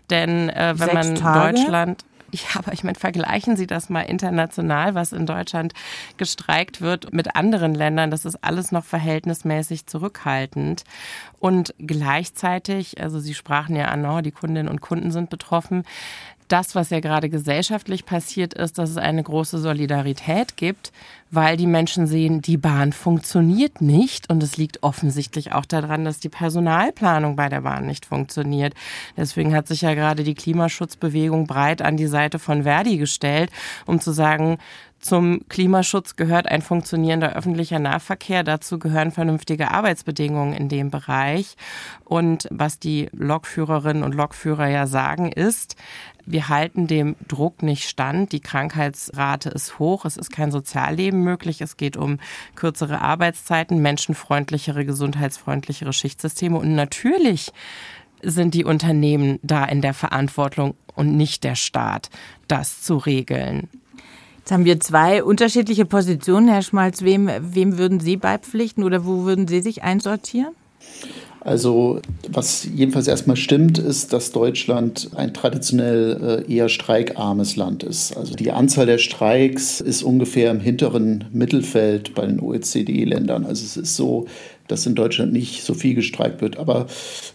Denn 0.08 0.48
äh, 0.48 0.74
wenn 0.78 0.88
Sechs 0.88 0.94
man 0.94 1.14
Tage? 1.16 1.56
Deutschland 1.56 2.04
ja, 2.32 2.48
aber 2.54 2.72
ich 2.72 2.84
meine, 2.84 2.98
vergleichen 2.98 3.56
Sie 3.56 3.66
das 3.66 3.88
mal 3.88 4.02
international, 4.02 4.94
was 4.94 5.12
in 5.12 5.26
Deutschland 5.26 5.74
gestreikt 6.16 6.80
wird 6.80 7.12
mit 7.12 7.36
anderen 7.36 7.74
Ländern. 7.74 8.10
Das 8.10 8.24
ist 8.24 8.42
alles 8.42 8.72
noch 8.72 8.84
verhältnismäßig 8.84 9.86
zurückhaltend. 9.86 10.84
Und 11.38 11.74
gleichzeitig, 11.78 13.00
also 13.00 13.20
Sie 13.20 13.34
sprachen 13.34 13.76
ja 13.76 13.86
an, 13.86 14.04
oh, 14.04 14.20
die 14.20 14.32
Kundinnen 14.32 14.68
und 14.68 14.80
Kunden 14.80 15.10
sind 15.10 15.30
betroffen 15.30 15.84
das, 16.52 16.74
was 16.74 16.90
ja 16.90 17.00
gerade 17.00 17.28
gesellschaftlich 17.28 18.04
passiert 18.04 18.54
ist, 18.54 18.78
dass 18.78 18.90
es 18.90 18.96
eine 18.96 19.22
große 19.22 19.58
Solidarität 19.58 20.56
gibt, 20.56 20.92
weil 21.30 21.56
die 21.56 21.66
Menschen 21.66 22.06
sehen, 22.06 22.42
die 22.42 22.56
Bahn 22.56 22.92
funktioniert 22.92 23.80
nicht 23.80 24.28
und 24.30 24.42
es 24.42 24.56
liegt 24.56 24.82
offensichtlich 24.82 25.52
auch 25.52 25.64
daran, 25.64 26.04
dass 26.04 26.18
die 26.18 26.28
Personalplanung 26.28 27.36
bei 27.36 27.48
der 27.48 27.60
Bahn 27.60 27.86
nicht 27.86 28.06
funktioniert. 28.06 28.74
Deswegen 29.16 29.54
hat 29.54 29.68
sich 29.68 29.82
ja 29.82 29.94
gerade 29.94 30.24
die 30.24 30.34
Klimaschutzbewegung 30.34 31.46
breit 31.46 31.82
an 31.82 31.96
die 31.96 32.08
Seite 32.08 32.38
von 32.38 32.64
Verdi 32.64 32.98
gestellt, 32.98 33.50
um 33.86 34.00
zu 34.00 34.10
sagen, 34.10 34.58
zum 35.00 35.40
Klimaschutz 35.48 36.16
gehört 36.16 36.46
ein 36.46 36.60
funktionierender 36.60 37.34
öffentlicher 37.34 37.78
Nahverkehr. 37.78 38.44
Dazu 38.44 38.78
gehören 38.78 39.12
vernünftige 39.12 39.70
Arbeitsbedingungen 39.70 40.52
in 40.52 40.68
dem 40.68 40.90
Bereich. 40.90 41.56
Und 42.04 42.46
was 42.50 42.78
die 42.78 43.08
Lokführerinnen 43.12 44.02
und 44.02 44.14
Lokführer 44.14 44.68
ja 44.68 44.86
sagen, 44.86 45.32
ist, 45.32 45.76
wir 46.26 46.48
halten 46.50 46.86
dem 46.86 47.16
Druck 47.28 47.62
nicht 47.62 47.88
stand. 47.88 48.32
Die 48.32 48.40
Krankheitsrate 48.40 49.48
ist 49.48 49.78
hoch. 49.78 50.04
Es 50.04 50.18
ist 50.18 50.30
kein 50.30 50.52
Sozialleben 50.52 51.24
möglich. 51.24 51.62
Es 51.62 51.78
geht 51.78 51.96
um 51.96 52.18
kürzere 52.54 53.00
Arbeitszeiten, 53.00 53.80
menschenfreundlichere, 53.80 54.84
gesundheitsfreundlichere 54.84 55.94
Schichtsysteme. 55.94 56.58
Und 56.58 56.74
natürlich 56.74 57.52
sind 58.22 58.52
die 58.52 58.64
Unternehmen 58.64 59.38
da 59.42 59.64
in 59.64 59.80
der 59.80 59.94
Verantwortung 59.94 60.74
und 60.94 61.16
nicht 61.16 61.42
der 61.42 61.54
Staat, 61.54 62.10
das 62.48 62.82
zu 62.82 62.98
regeln. 62.98 63.68
Jetzt 64.40 64.52
haben 64.52 64.64
wir 64.64 64.80
zwei 64.80 65.22
unterschiedliche 65.22 65.84
Positionen, 65.84 66.48
Herr 66.48 66.62
Schmalz. 66.62 67.02
Wem, 67.02 67.30
wem 67.40 67.76
würden 67.76 68.00
Sie 68.00 68.16
beipflichten 68.16 68.84
oder 68.84 69.04
wo 69.04 69.24
würden 69.24 69.46
Sie 69.46 69.60
sich 69.60 69.82
einsortieren? 69.82 70.54
Also 71.40 72.00
was 72.26 72.64
jedenfalls 72.64 73.06
erstmal 73.06 73.36
stimmt, 73.36 73.78
ist, 73.78 74.14
dass 74.14 74.32
Deutschland 74.32 75.10
ein 75.14 75.34
traditionell 75.34 76.44
äh, 76.48 76.52
eher 76.52 76.70
streikarmes 76.70 77.56
Land 77.56 77.82
ist. 77.82 78.16
Also 78.16 78.34
die 78.34 78.50
Anzahl 78.50 78.86
der 78.86 78.98
Streiks 78.98 79.80
ist 79.80 80.02
ungefähr 80.02 80.50
im 80.50 80.60
hinteren 80.60 81.26
Mittelfeld 81.32 82.14
bei 82.14 82.26
den 82.26 82.40
OECD-Ländern. 82.40 83.44
Also 83.44 83.64
es 83.64 83.76
ist 83.76 83.96
so, 83.96 84.26
dass 84.68 84.86
in 84.86 84.94
Deutschland 84.94 85.32
nicht 85.32 85.64
so 85.64 85.74
viel 85.74 85.94
gestreikt 85.94 86.40
wird. 86.40 86.58
Aber 86.58 86.86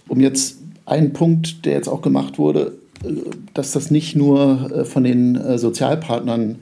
um 0.07 0.19
jetzt 0.19 0.57
einen 0.85 1.13
Punkt, 1.13 1.65
der 1.65 1.73
jetzt 1.73 1.87
auch 1.87 2.01
gemacht 2.01 2.39
wurde, 2.39 2.77
äh, 3.03 3.13
dass 3.53 3.73
das 3.73 3.91
nicht 3.91 4.15
nur 4.15 4.71
äh, 4.71 4.85
von 4.85 5.03
den 5.03 5.57
Sozialpartnern 5.57 6.57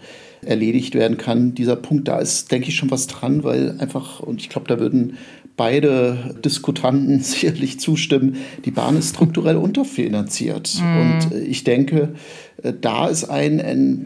erledigt 0.45 0.95
werden 0.95 1.17
kann. 1.17 1.53
Dieser 1.55 1.75
Punkt, 1.75 2.07
da 2.07 2.19
ist, 2.19 2.51
denke 2.51 2.69
ich, 2.69 2.75
schon 2.75 2.91
was 2.91 3.07
dran, 3.07 3.43
weil 3.43 3.79
einfach, 3.79 4.19
und 4.19 4.41
ich 4.41 4.50
glaube, 4.50 4.67
da 4.67 4.79
würden 4.79 5.17
beide 5.55 6.35
Diskutanten 6.43 7.19
sicherlich 7.21 7.79
zustimmen, 7.79 8.38
die 8.65 8.71
Bahn 8.71 8.97
ist 8.97 9.15
strukturell 9.15 9.57
unterfinanziert. 9.57 10.81
Mhm. 10.81 11.01
Und 11.01 11.47
ich 11.47 11.63
denke, 11.63 12.15
äh, 12.62 12.73
da 12.79 13.07
ist 13.07 13.25
ein 13.25 13.59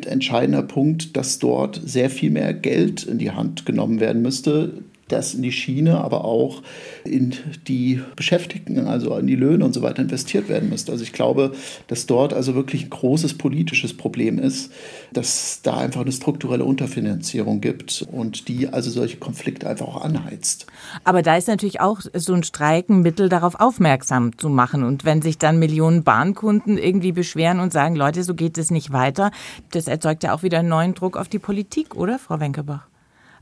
entscheidender 0.04 0.64
Punkt, 0.64 1.16
dass 1.16 1.40
dort 1.40 1.82
sehr 1.84 2.10
viel 2.10 2.32
mehr 2.32 2.54
Geld 2.54 3.04
in 3.04 3.18
die 3.18 3.32
Hand 3.32 3.66
genommen 3.66 4.00
werden 4.00 4.22
müsste, 4.22 4.74
das 5.08 5.34
in 5.34 5.42
die 5.42 5.52
Schiene, 5.52 6.00
aber 6.00 6.26
auch 6.26 6.62
in 7.04 7.34
die 7.68 8.02
Beschäftigten, 8.16 8.88
also 8.88 9.16
in 9.18 9.28
die 9.28 9.36
Löhne 9.36 9.66
und 9.66 9.74
so 9.74 9.82
weiter 9.82 10.02
investiert 10.02 10.50
werden 10.50 10.70
müsste. 10.70 10.92
Also 10.92 11.04
ich 11.04 11.14
glaube, 11.14 11.54
dass 11.88 12.06
dort 12.06 12.34
also 12.34 12.56
wirklich 12.56 12.86
ein 12.86 12.90
großes 12.90 13.36
politisches 13.36 13.96
Problem 13.96 14.40
ist, 14.40 14.72
dass 15.14 15.62
da 15.64 15.78
einfach 15.78 16.02
eine 16.02 16.12
strukturelle 16.12 16.66
Unterfinanzierung 16.66 17.62
gibt 17.62 18.06
und 18.12 18.48
die 18.48 18.68
also 18.68 18.90
solche 18.90 19.18
Konflikte 19.18 19.70
einfach 19.70 19.88
auch 19.88 20.02
anheizt. 20.02 20.68
Aber 21.04 21.22
da 21.22 21.38
ist 21.38 21.48
natürlich 21.48 21.80
auch 21.80 22.02
so 22.14 22.34
ein 22.34 22.44
Streiken 22.44 23.02
Mittel 23.02 23.30
darauf 23.30 23.60
aufmerksam 23.60 24.38
zu 24.38 24.50
machen. 24.50 24.84
Und 24.84 25.06
wenn 25.06 25.22
sich 25.22 25.38
dann 25.38 25.60
Millionen 25.60 26.04
Bahnkunden 26.04 26.78
irgendwie 26.78 27.12
beschweren 27.12 27.60
und 27.60 27.72
sagen, 27.72 27.96
Leute, 27.96 28.24
so 28.24 28.36
geht 28.36 28.58
es 28.58 28.72
nicht 28.72 28.92
weiter, 28.92 29.32
das 29.72 29.88
erzeugt 29.88 30.24
ja 30.24 30.34
auch 30.34 30.44
wieder 30.44 30.60
einen 30.60 30.70
neuen 30.70 30.94
Druck 30.94 31.18
auf 31.18 31.30
die 31.30 31.40
Politik, 31.40 31.96
oder, 31.96 32.20
Frau 32.20 32.40
Wenkebach? 32.40 32.88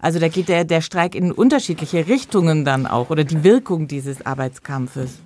Also 0.06 0.20
da 0.20 0.28
geht 0.28 0.50
der, 0.50 0.66
der 0.66 0.82
Streik 0.82 1.16
in 1.16 1.32
unterschiedliche 1.32 2.08
Richtungen 2.08 2.64
dann 2.64 2.86
auch 2.86 3.10
oder 3.10 3.24
die 3.24 3.44
Wirkung 3.44 3.88
dieses 3.88 4.24
Arbeitskampfes. 4.24 5.18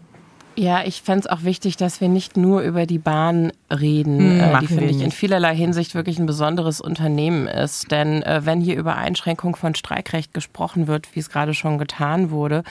Ja, 0.56 0.86
ich 0.86 1.02
fände 1.02 1.20
es 1.20 1.28
auch 1.28 1.44
wichtig, 1.44 1.76
dass 1.76 2.00
wir 2.00 2.08
nicht 2.08 2.38
nur 2.38 2.62
über 2.62 2.86
die 2.86 2.98
Bahn 2.98 3.52
reden, 3.70 4.36
mhm, 4.36 4.40
äh, 4.40 4.60
die 4.62 4.68
finde 4.68 4.86
ich 4.86 5.02
in 5.02 5.12
vielerlei 5.12 5.54
Hinsicht 5.54 5.96
wirklich 5.96 6.18
ein 6.18 6.26
besonderes 6.26 6.80
Unternehmen 6.80 7.46
ist. 7.46 7.92
Denn 7.92 8.24
äh, 8.24 8.46
wenn 8.46 8.62
hier 8.62 8.78
über 8.78 8.96
Einschränkung 8.96 9.58
von 9.58 9.76
Streikrecht 9.76 10.34
gesprochen 10.34 10.88
wird, 10.88 11.14
wie 11.14 11.20
es 11.20 11.30
gerade 11.30 11.54
schon 11.54 11.78
getan 11.78 12.32
wurde, 12.32 12.64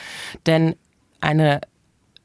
denn 0.46 0.76
eine 1.20 1.60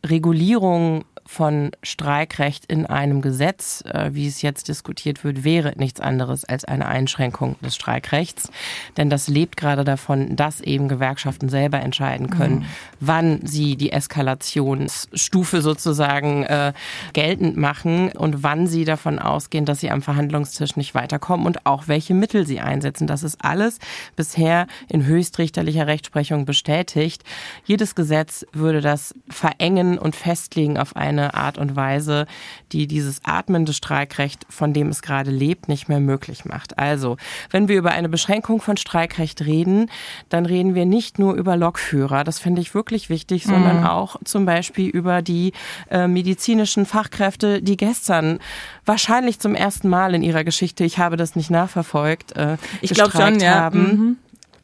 Regulierung 0.05 1.03
von 1.25 1.71
Streikrecht 1.81 2.65
in 2.65 2.85
einem 2.85 3.21
Gesetz, 3.21 3.83
äh, 3.85 4.09
wie 4.13 4.27
es 4.27 4.41
jetzt 4.41 4.67
diskutiert 4.67 5.23
wird, 5.23 5.43
wäre 5.43 5.73
nichts 5.77 5.99
anderes 5.99 6.45
als 6.45 6.65
eine 6.65 6.85
Einschränkung 6.87 7.55
des 7.61 7.75
Streikrechts. 7.75 8.49
Denn 8.97 9.09
das 9.09 9.27
lebt 9.27 9.57
gerade 9.57 9.83
davon, 9.83 10.35
dass 10.35 10.59
eben 10.61 10.87
Gewerkschaften 10.87 11.49
selber 11.49 11.79
entscheiden 11.79 12.29
können, 12.29 12.59
mhm. 12.59 12.65
wann 12.99 13.39
sie 13.45 13.75
die 13.77 13.91
Eskalationsstufe 13.91 15.61
sozusagen 15.61 16.43
äh, 16.43 16.73
geltend 17.13 17.57
machen 17.57 18.11
und 18.11 18.43
wann 18.43 18.67
sie 18.67 18.85
davon 18.85 19.19
ausgehen, 19.19 19.65
dass 19.65 19.79
sie 19.79 19.91
am 19.91 20.01
Verhandlungstisch 20.01 20.75
nicht 20.75 20.93
weiterkommen 20.93 21.45
und 21.45 21.65
auch 21.65 21.87
welche 21.87 22.13
Mittel 22.13 22.45
sie 22.45 22.59
einsetzen. 22.59 23.07
Das 23.07 23.23
ist 23.23 23.43
alles 23.43 23.79
bisher 24.15 24.67
in 24.89 25.05
höchstrichterlicher 25.05 25.87
Rechtsprechung 25.87 26.45
bestätigt. 26.45 27.23
Jedes 27.65 27.95
Gesetz 27.95 28.45
würde 28.51 28.81
das 28.81 29.15
verengen 29.29 29.97
und 29.97 30.15
festlegen 30.15 30.77
auf 30.77 30.95
eine 30.95 31.12
eine 31.17 31.33
Art 31.33 31.57
und 31.57 31.75
Weise, 31.75 32.27
die 32.71 32.87
dieses 32.87 33.21
atmende 33.23 33.73
Streikrecht, 33.73 34.45
von 34.49 34.73
dem 34.73 34.89
es 34.89 35.01
gerade 35.01 35.31
lebt, 35.31 35.67
nicht 35.69 35.89
mehr 35.89 35.99
möglich 35.99 36.45
macht. 36.45 36.77
Also, 36.77 37.17
wenn 37.49 37.67
wir 37.67 37.77
über 37.77 37.91
eine 37.91 38.09
Beschränkung 38.09 38.61
von 38.61 38.77
Streikrecht 38.77 39.45
reden, 39.45 39.89
dann 40.29 40.45
reden 40.45 40.75
wir 40.75 40.85
nicht 40.85 41.19
nur 41.19 41.33
über 41.33 41.55
Lokführer, 41.55 42.23
das 42.23 42.39
finde 42.39 42.61
ich 42.61 42.75
wirklich 42.75 43.09
wichtig, 43.09 43.45
sondern 43.45 43.81
mhm. 43.81 43.85
auch 43.85 44.17
zum 44.23 44.45
Beispiel 44.45 44.89
über 44.89 45.21
die 45.21 45.53
äh, 45.89 46.07
medizinischen 46.07 46.85
Fachkräfte, 46.85 47.61
die 47.61 47.77
gestern 47.77 48.39
wahrscheinlich 48.85 49.39
zum 49.39 49.55
ersten 49.55 49.89
Mal 49.89 50.15
in 50.15 50.23
ihrer 50.23 50.43
Geschichte, 50.43 50.83
ich 50.83 50.99
habe 50.99 51.17
das 51.17 51.35
nicht 51.35 51.49
nachverfolgt, 51.49 52.35
äh, 52.35 52.57
ich 52.81 52.93
glaube 52.93 53.11
schon, 53.11 53.39
ja. 53.39 53.55
haben. 53.55 53.79
Mhm. 53.79 54.17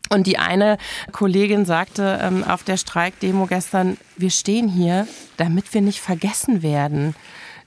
Und 0.09 0.25
die 0.27 0.37
eine 0.37 0.77
Kollegin 1.11 1.65
sagte 1.65 2.19
ähm, 2.21 2.43
auf 2.43 2.63
der 2.63 2.77
Streikdemo 2.77 3.45
gestern, 3.45 3.97
wir 4.17 4.31
stehen 4.31 4.67
hier, 4.67 5.07
damit 5.37 5.73
wir 5.73 5.81
nicht 5.81 6.01
vergessen 6.01 6.63
werden 6.63 7.15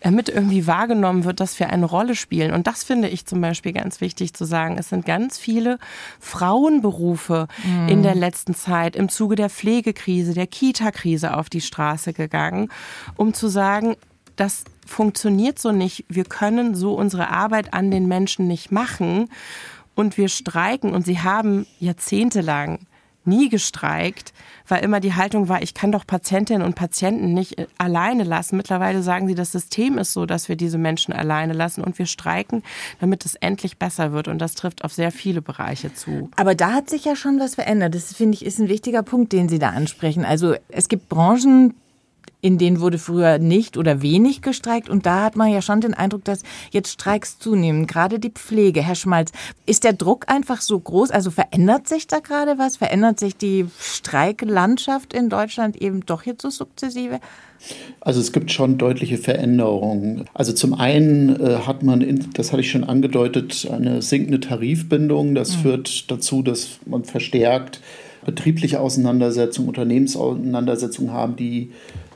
damit 0.02 0.28
irgendwie 0.28 0.66
wahrgenommen 0.66 1.24
wird, 1.24 1.40
dass 1.40 1.58
wir 1.58 1.70
eine 1.70 1.86
Rolle 1.86 2.16
spielen. 2.16 2.52
Und 2.52 2.66
das 2.66 2.84
finde 2.84 3.08
ich 3.08 3.24
zum 3.24 3.40
Beispiel 3.40 3.72
ganz 3.72 4.00
wichtig 4.00 4.34
zu 4.34 4.44
sagen. 4.44 4.76
Es 4.78 4.88
sind 4.88 5.06
ganz 5.06 5.38
viele 5.38 5.78
Frauenberufe 6.18 7.46
mhm. 7.64 7.88
in 7.88 8.02
der 8.02 8.14
letzten 8.14 8.54
Zeit 8.54 8.96
im 8.96 9.08
Zuge 9.08 9.36
der 9.36 9.48
Pflegekrise, 9.48 10.34
der 10.34 10.46
Kita-Krise 10.46 11.36
auf 11.36 11.48
die 11.48 11.60
Straße 11.60 12.12
gegangen, 12.12 12.68
um 13.16 13.32
zu 13.32 13.48
sagen, 13.48 13.96
das 14.36 14.64
funktioniert 14.86 15.58
so 15.58 15.70
nicht. 15.70 16.04
Wir 16.08 16.24
können 16.24 16.74
so 16.74 16.94
unsere 16.94 17.28
Arbeit 17.28 17.72
an 17.72 17.90
den 17.90 18.08
Menschen 18.08 18.48
nicht 18.48 18.72
machen 18.72 19.28
und 19.94 20.16
wir 20.16 20.28
streiken 20.28 20.92
und 20.92 21.04
sie 21.04 21.20
haben 21.20 21.66
jahrzehntelang 21.78 22.86
nie 23.24 23.48
gestreikt, 23.48 24.32
weil 24.66 24.82
immer 24.82 25.00
die 25.00 25.14
Haltung 25.14 25.48
war, 25.48 25.62
ich 25.62 25.74
kann 25.74 25.92
doch 25.92 26.06
Patientinnen 26.06 26.66
und 26.66 26.74
Patienten 26.74 27.34
nicht 27.34 27.58
äh, 27.58 27.66
alleine 27.78 28.24
lassen. 28.24 28.56
Mittlerweile 28.56 29.02
sagen 29.02 29.28
sie, 29.28 29.34
das 29.34 29.52
System 29.52 29.98
ist 29.98 30.12
so, 30.12 30.26
dass 30.26 30.48
wir 30.48 30.56
diese 30.56 30.78
Menschen 30.78 31.12
alleine 31.12 31.52
lassen 31.52 31.82
und 31.82 31.98
wir 31.98 32.06
streiken, 32.06 32.62
damit 33.00 33.24
es 33.24 33.34
endlich 33.36 33.78
besser 33.78 34.12
wird. 34.12 34.28
Und 34.28 34.38
das 34.38 34.54
trifft 34.54 34.84
auf 34.84 34.92
sehr 34.92 35.12
viele 35.12 35.42
Bereiche 35.42 35.94
zu. 35.94 36.30
Aber 36.36 36.54
da 36.54 36.72
hat 36.72 36.90
sich 36.90 37.04
ja 37.04 37.16
schon 37.16 37.38
was 37.38 37.54
verändert. 37.54 37.94
Das 37.94 38.14
finde 38.14 38.34
ich 38.34 38.44
ist 38.44 38.58
ein 38.58 38.68
wichtiger 38.68 39.02
Punkt, 39.02 39.32
den 39.32 39.48
Sie 39.48 39.58
da 39.58 39.70
ansprechen. 39.70 40.24
Also 40.24 40.54
es 40.68 40.88
gibt 40.88 41.08
Branchen, 41.08 41.74
in 42.42 42.58
denen 42.58 42.80
wurde 42.80 42.98
früher 42.98 43.38
nicht 43.38 43.76
oder 43.76 44.02
wenig 44.02 44.42
gestreikt. 44.42 44.90
Und 44.90 45.06
da 45.06 45.22
hat 45.22 45.36
man 45.36 45.50
ja 45.50 45.62
schon 45.62 45.80
den 45.80 45.94
Eindruck, 45.94 46.24
dass 46.24 46.42
jetzt 46.72 46.90
Streiks 46.90 47.38
zunehmen, 47.38 47.86
gerade 47.86 48.18
die 48.18 48.30
Pflege. 48.30 48.82
Herr 48.82 48.96
Schmalz, 48.96 49.30
ist 49.64 49.84
der 49.84 49.92
Druck 49.92 50.28
einfach 50.28 50.60
so 50.60 50.78
groß? 50.78 51.12
Also 51.12 51.30
verändert 51.30 51.88
sich 51.88 52.08
da 52.08 52.18
gerade 52.18 52.58
was? 52.58 52.76
Verändert 52.76 53.20
sich 53.20 53.36
die 53.36 53.66
Streiklandschaft 53.78 55.14
in 55.14 55.28
Deutschland 55.28 55.80
eben 55.80 56.04
doch 56.04 56.24
jetzt 56.24 56.42
so 56.42 56.50
sukzessive? 56.50 57.20
Also 58.00 58.20
es 58.20 58.32
gibt 58.32 58.50
schon 58.50 58.76
deutliche 58.76 59.18
Veränderungen. 59.18 60.24
Also 60.34 60.52
zum 60.52 60.74
einen 60.74 61.40
äh, 61.40 61.58
hat 61.64 61.84
man, 61.84 62.00
in, 62.00 62.30
das 62.34 62.50
hatte 62.50 62.62
ich 62.62 62.72
schon 62.72 62.82
angedeutet, 62.82 63.68
eine 63.70 64.02
sinkende 64.02 64.40
Tarifbindung. 64.40 65.36
Das 65.36 65.56
mhm. 65.56 65.60
führt 65.60 66.10
dazu, 66.10 66.42
dass 66.42 66.80
man 66.86 67.04
verstärkt 67.04 67.80
betriebliche 68.24 68.80
Auseinandersetzungen, 68.80 69.68
Unternehmensauseinandersetzungen 69.68 71.12
haben, 71.12 71.36
die 71.36 71.70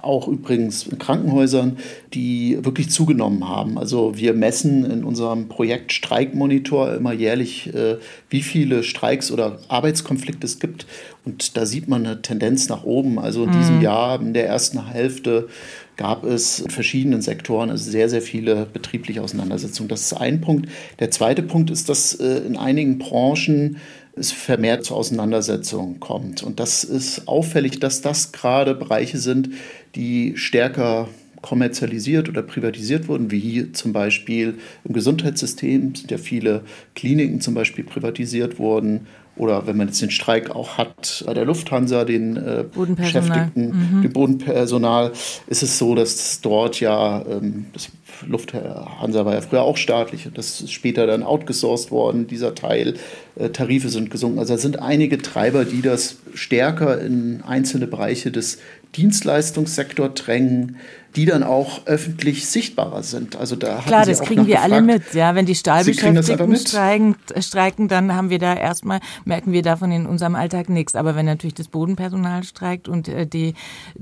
auch 0.06 0.28
übrigens 0.28 0.86
in 0.86 0.98
Krankenhäusern, 0.98 1.76
die 2.14 2.58
wirklich 2.62 2.90
zugenommen 2.90 3.48
haben. 3.48 3.78
Also 3.78 4.16
wir 4.16 4.32
messen 4.32 4.84
in 4.90 5.04
unserem 5.04 5.48
Projekt 5.48 5.92
Streikmonitor 5.92 6.94
immer 6.94 7.12
jährlich, 7.12 7.74
äh, 7.74 7.96
wie 8.30 8.42
viele 8.42 8.82
Streiks 8.82 9.30
oder 9.30 9.58
Arbeitskonflikte 9.68 10.46
es 10.46 10.58
gibt. 10.58 10.86
Und 11.24 11.56
da 11.56 11.66
sieht 11.66 11.88
man 11.88 12.06
eine 12.06 12.22
Tendenz 12.22 12.68
nach 12.68 12.84
oben. 12.84 13.18
Also 13.18 13.44
in 13.44 13.50
mhm. 13.50 13.58
diesem 13.58 13.82
Jahr, 13.82 14.20
in 14.20 14.32
der 14.32 14.46
ersten 14.46 14.86
Hälfte, 14.86 15.48
gab 15.96 16.24
es 16.24 16.60
in 16.60 16.70
verschiedenen 16.70 17.22
Sektoren 17.22 17.70
also 17.70 17.90
sehr, 17.90 18.08
sehr 18.08 18.22
viele 18.22 18.66
betriebliche 18.66 19.22
Auseinandersetzungen. 19.22 19.88
Das 19.88 20.02
ist 20.02 20.12
ein 20.12 20.40
Punkt. 20.40 20.68
Der 21.00 21.10
zweite 21.10 21.42
Punkt 21.42 21.70
ist, 21.70 21.88
dass 21.88 22.14
äh, 22.14 22.38
in 22.46 22.56
einigen 22.56 22.98
Branchen 22.98 23.78
es 24.16 24.32
vermehrt 24.32 24.84
zur 24.84 24.96
Auseinandersetzung 24.96 26.00
kommt. 26.00 26.42
Und 26.42 26.58
das 26.58 26.84
ist 26.84 27.28
auffällig, 27.28 27.80
dass 27.80 28.00
das 28.00 28.32
gerade 28.32 28.74
Bereiche 28.74 29.18
sind, 29.18 29.50
die 29.94 30.36
stärker 30.36 31.08
kommerzialisiert 31.42 32.28
oder 32.28 32.42
privatisiert 32.42 33.08
wurden, 33.08 33.30
wie 33.30 33.70
zum 33.72 33.92
Beispiel 33.92 34.54
im 34.84 34.94
Gesundheitssystem 34.94 35.94
sind 35.94 36.10
ja 36.10 36.18
viele 36.18 36.62
Kliniken 36.94 37.40
zum 37.40 37.54
Beispiel 37.54 37.84
privatisiert 37.84 38.58
worden 38.58 39.06
oder 39.36 39.66
wenn 39.66 39.76
man 39.76 39.88
jetzt 39.88 40.00
den 40.00 40.10
Streik 40.10 40.50
auch 40.50 40.78
hat 40.78 41.22
bei 41.26 41.34
der 41.34 41.44
Lufthansa, 41.44 42.04
den 42.04 42.36
äh, 42.36 42.64
Beschäftigten, 42.72 43.98
mhm. 43.98 44.02
dem 44.02 44.12
Bodenpersonal, 44.12 45.12
ist 45.46 45.62
es 45.62 45.78
so, 45.78 45.94
dass 45.94 46.40
dort 46.40 46.80
ja, 46.80 47.22
ähm, 47.26 47.66
das 47.74 47.90
Lufthansa 48.26 49.24
war 49.24 49.34
ja 49.34 49.40
früher 49.40 49.62
auch 49.62 49.76
staatlich 49.76 50.26
und 50.26 50.38
das 50.38 50.60
ist 50.60 50.72
später 50.72 51.06
dann 51.06 51.22
outgesourced 51.22 51.90
worden, 51.90 52.26
dieser 52.26 52.54
Teil. 52.54 52.94
Äh, 53.36 53.50
Tarife 53.50 53.88
sind 53.88 54.10
gesunken. 54.10 54.38
Also 54.38 54.54
es 54.54 54.62
sind 54.62 54.80
einige 54.80 55.18
Treiber, 55.18 55.64
die 55.64 55.82
das 55.82 56.16
stärker 56.34 57.00
in 57.00 57.42
einzelne 57.42 57.86
Bereiche 57.86 58.30
des 58.30 58.58
Dienstleistungssektor 58.96 60.08
drängen, 60.08 60.76
die 61.16 61.24
dann 61.24 61.42
auch 61.42 61.86
öffentlich 61.86 62.46
sichtbarer 62.46 63.02
sind. 63.02 63.36
Also 63.36 63.56
da 63.56 63.80
Klar, 63.86 64.04
das 64.04 64.20
kriegen 64.20 64.46
wir 64.46 64.56
gefragt. 64.56 64.72
alle 64.72 64.82
mit. 64.82 65.14
Ja, 65.14 65.34
wenn 65.34 65.46
die 65.46 65.54
Stahlbeschäftigten 65.54 66.56
streiken, 66.56 67.16
streiken, 67.40 67.88
dann 67.88 68.14
haben 68.14 68.28
wir 68.28 68.38
da 68.38 68.54
erstmal, 68.54 69.00
merken 69.24 69.52
wir 69.52 69.62
davon 69.62 69.92
in 69.92 70.06
unserem 70.06 70.34
Alltag 70.34 70.68
nichts. 70.68 70.94
Aber 70.94 71.16
wenn 71.16 71.24
natürlich 71.24 71.54
das 71.54 71.68
Bodenpersonal 71.68 72.44
streikt 72.44 72.88
und 72.88 73.08
äh, 73.08 73.26
die 73.26 73.54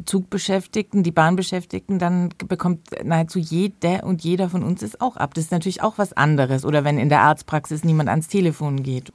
Zugbeschäftigten, 0.07 1.05
die 1.05 1.13
Bahnbeschäftigten, 1.13 2.01
dann 2.01 2.31
bekommt 2.49 2.81
nahezu 3.05 3.39
jeder 3.39 4.04
und 4.05 4.23
jeder 4.23 4.49
von 4.49 4.63
uns 4.63 4.83
es 4.83 5.01
auch 5.01 5.17
ab. 5.17 5.35
Das 5.35 5.45
ist 5.45 5.53
natürlich 5.53 5.83
auch 5.83 5.99
was 5.99 6.13
anderes. 6.13 6.65
Oder 6.65 6.85
wenn 6.85 6.99
in 6.99 7.09
der 7.09 7.21
Arztpraxis 7.21 7.85
niemand 7.85 8.09
ans 8.09 8.29
Telefon 8.29 8.83
geht. 8.83 9.13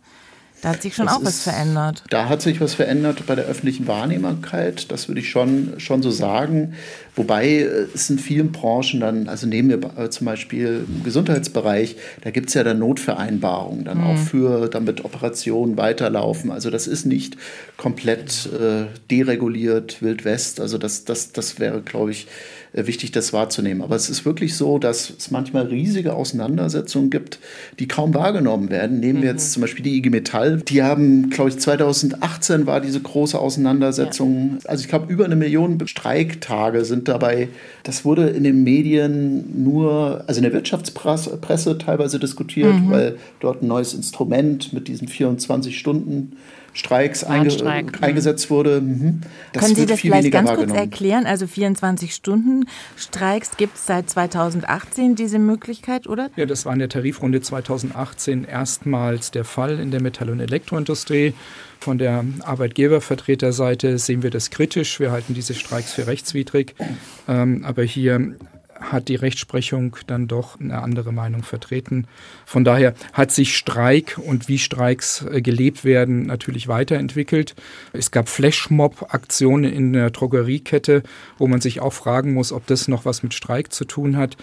Da 0.62 0.69
hat 0.69 0.81
sich 0.81 0.96
schon 0.96 1.05
das 1.05 1.15
auch 1.15 1.22
ist, 1.22 1.27
was 1.27 1.43
verändert. 1.43 2.03
Da 2.10 2.27
hat 2.27 2.41
sich 2.41 2.60
was 2.60 2.74
verändert 2.74 3.25
bei 3.25 3.36
der 3.36 3.46
öffentlichen 3.46 3.88
Wahrnehmbarkeit, 3.88 4.91
das 4.91 5.08
würde 5.08 5.22
ich 5.22 5.29
schon, 5.29 5.75
schon 5.77 6.01
so 6.01 6.12
sagen. 6.12 6.74
Wobei 7.15 7.48
äh, 7.48 7.88
es 7.93 8.10
in 8.10 8.19
vielen 8.19 8.51
Branchen 8.51 9.00
dann, 9.00 9.29
also 9.29 9.48
nehmen 9.48 9.69
wir 9.69 9.98
äh, 9.98 10.10
zum 10.10 10.25
Beispiel 10.25 10.86
im 10.88 11.03
Gesundheitsbereich, 11.03 11.96
da 12.22 12.31
gibt 12.31 12.50
es 12.50 12.55
ja 12.55 12.63
dann 12.63 12.79
Notvereinbarungen 12.79 13.86
dann 13.86 14.00
mhm. 14.00 14.03
auch 14.03 14.17
für, 14.17 14.67
damit 14.67 15.05
Operationen 15.05 15.77
weiterlaufen. 15.77 16.51
Also 16.51 16.69
das 16.69 16.88
ist 16.88 17.05
nicht 17.05 17.38
komplett 17.77 18.50
äh, 18.51 18.86
dereguliert, 19.10 20.01
Wild 20.01 20.25
West. 20.25 20.60
Also 20.60 20.77
das, 20.77 21.05
das, 21.05 21.31
das 21.31 21.60
wäre, 21.60 21.81
glaube 21.81 22.12
ich, 22.12 22.27
wichtig, 22.74 23.12
das 23.12 23.34
wahrzunehmen. 23.34 23.82
Aber 23.82 23.96
es 23.96 24.10
ist 24.10 24.26
wirklich 24.26 24.56
so, 24.56 24.78
dass 24.78 25.10
es 25.10 25.32
manchmal 25.32 25.66
riesige 25.66 26.14
Auseinandersetzungen 26.14 27.10
gibt, 27.10 27.40
die 27.80 27.88
kaum 27.88 28.14
wahrgenommen 28.14 28.70
werden. 28.70 29.00
Nehmen 29.00 29.22
wir 29.22 29.32
mhm. 29.32 29.38
jetzt 29.38 29.54
zum 29.54 29.62
Beispiel 29.62 29.84
die 29.84 29.98
IG 29.98 30.10
Metall. 30.10 30.58
Die 30.58 30.84
haben, 30.84 31.30
glaube 31.30 31.50
ich, 31.50 31.60
2018 31.60 32.68
war 32.68 32.82
diese 32.82 33.00
große 33.00 33.40
Auseinandersetzung. 33.40 34.60
Ja. 34.64 34.70
Also 34.70 34.84
ich 34.84 34.90
glaube, 34.90 35.12
über 35.12 35.26
eine 35.26 35.36
Million 35.36 35.80
Streiktage 35.88 36.86
sind 36.86 37.08
dabei. 37.08 37.50
Das 37.84 38.06
wurde 38.06 38.30
in 38.30 38.43
den 38.43 38.63
Medien 38.63 39.63
nur, 39.63 40.24
also 40.28 40.39
in 40.39 40.43
der 40.43 40.54
Wirtschaftspresse 40.54 41.78
teilweise 41.78 42.20
diskutiert, 42.20 42.74
mhm. 42.74 42.89
weil 42.91 43.17
dort 43.39 43.63
ein 43.63 43.67
neues 43.67 43.93
Instrument 43.93 44.74
mit 44.74 44.88
diesen 44.88 45.08
24 45.08 45.78
Stunden 45.78 46.34
Streiks 46.73 47.23
einge 47.23 47.49
eingesetzt 48.01 48.49
wurde. 48.49 48.82
Mhm. 48.82 49.21
Das 49.53 49.63
Können 49.63 49.75
Sie 49.75 49.86
das 49.86 49.99
vielleicht 49.99 50.32
ganz 50.32 50.51
kurz 50.53 50.71
erklären? 50.71 51.25
Also 51.25 51.47
24 51.47 52.13
Stunden 52.13 52.65
Streiks 52.95 53.58
gibt 53.58 53.75
es 53.75 53.86
seit 53.86 54.10
2018 54.10 55.15
diese 55.15 55.39
Möglichkeit, 55.39 56.08
oder? 56.08 56.29
Ja, 56.36 56.45
das 56.45 56.65
war 56.65 56.73
in 56.73 56.79
der 56.79 56.89
Tarifrunde 56.89 57.41
2018 57.41 58.45
erstmals 58.45 59.32
der 59.32 59.45
Fall 59.45 59.79
in 59.79 59.91
der 59.91 60.01
Metall- 60.01 60.29
und 60.29 60.39
Elektroindustrie. 60.39 61.34
Von 61.79 61.97
der 61.97 62.25
Arbeitgebervertreterseite 62.41 63.97
sehen 63.99 64.21
wir 64.21 64.32
das 64.32 64.49
kritisch. 64.49 64.99
Wir 64.99 65.12
halten 65.12 65.34
diese 65.34 65.53
Streiks 65.53 65.93
für 65.93 66.08
rechtswidrig. 66.08 66.75
Ähm, 67.27 67.63
aber 67.63 67.84
hier 67.84 68.36
hat 68.80 69.08
die 69.08 69.15
Rechtsprechung 69.15 69.96
dann 70.08 70.28
doch 70.28 70.60
eine 70.60 70.82
andere 70.82 71.12
Meinung 71.12 71.44
vertreten. 71.44 72.08
Von 72.46 72.63
daher 72.63 72.94
hat 73.13 73.32
sich 73.32 73.58
Streik 73.58 74.18
und 74.18 74.48
wie 74.48 74.58
Streiks 74.58 75.26
äh, 75.26 75.42
gelebt 75.42 75.84
werden 75.84 76.26
natürlich 76.26 76.68
weiterentwickelt. 76.68 77.56
Es 77.94 78.12
gab 78.12 78.30
Flashmob-Aktionen 78.30 79.72
in 79.72 79.94
der 79.94 80.10
Drogeriekette, 80.12 81.04
wo 81.38 81.48
man 81.48 81.62
sich 81.62 81.82
auch 81.82 81.94
fragen 81.94 82.34
muss, 82.34 82.52
ob 82.52 82.65
das 82.68 82.88
noch 82.88 83.06
was 83.06 83.24
mit 83.24 83.34
Streik 83.34 83.74
zu 83.74 83.86
tun 83.86 84.18
hat. 84.18 84.38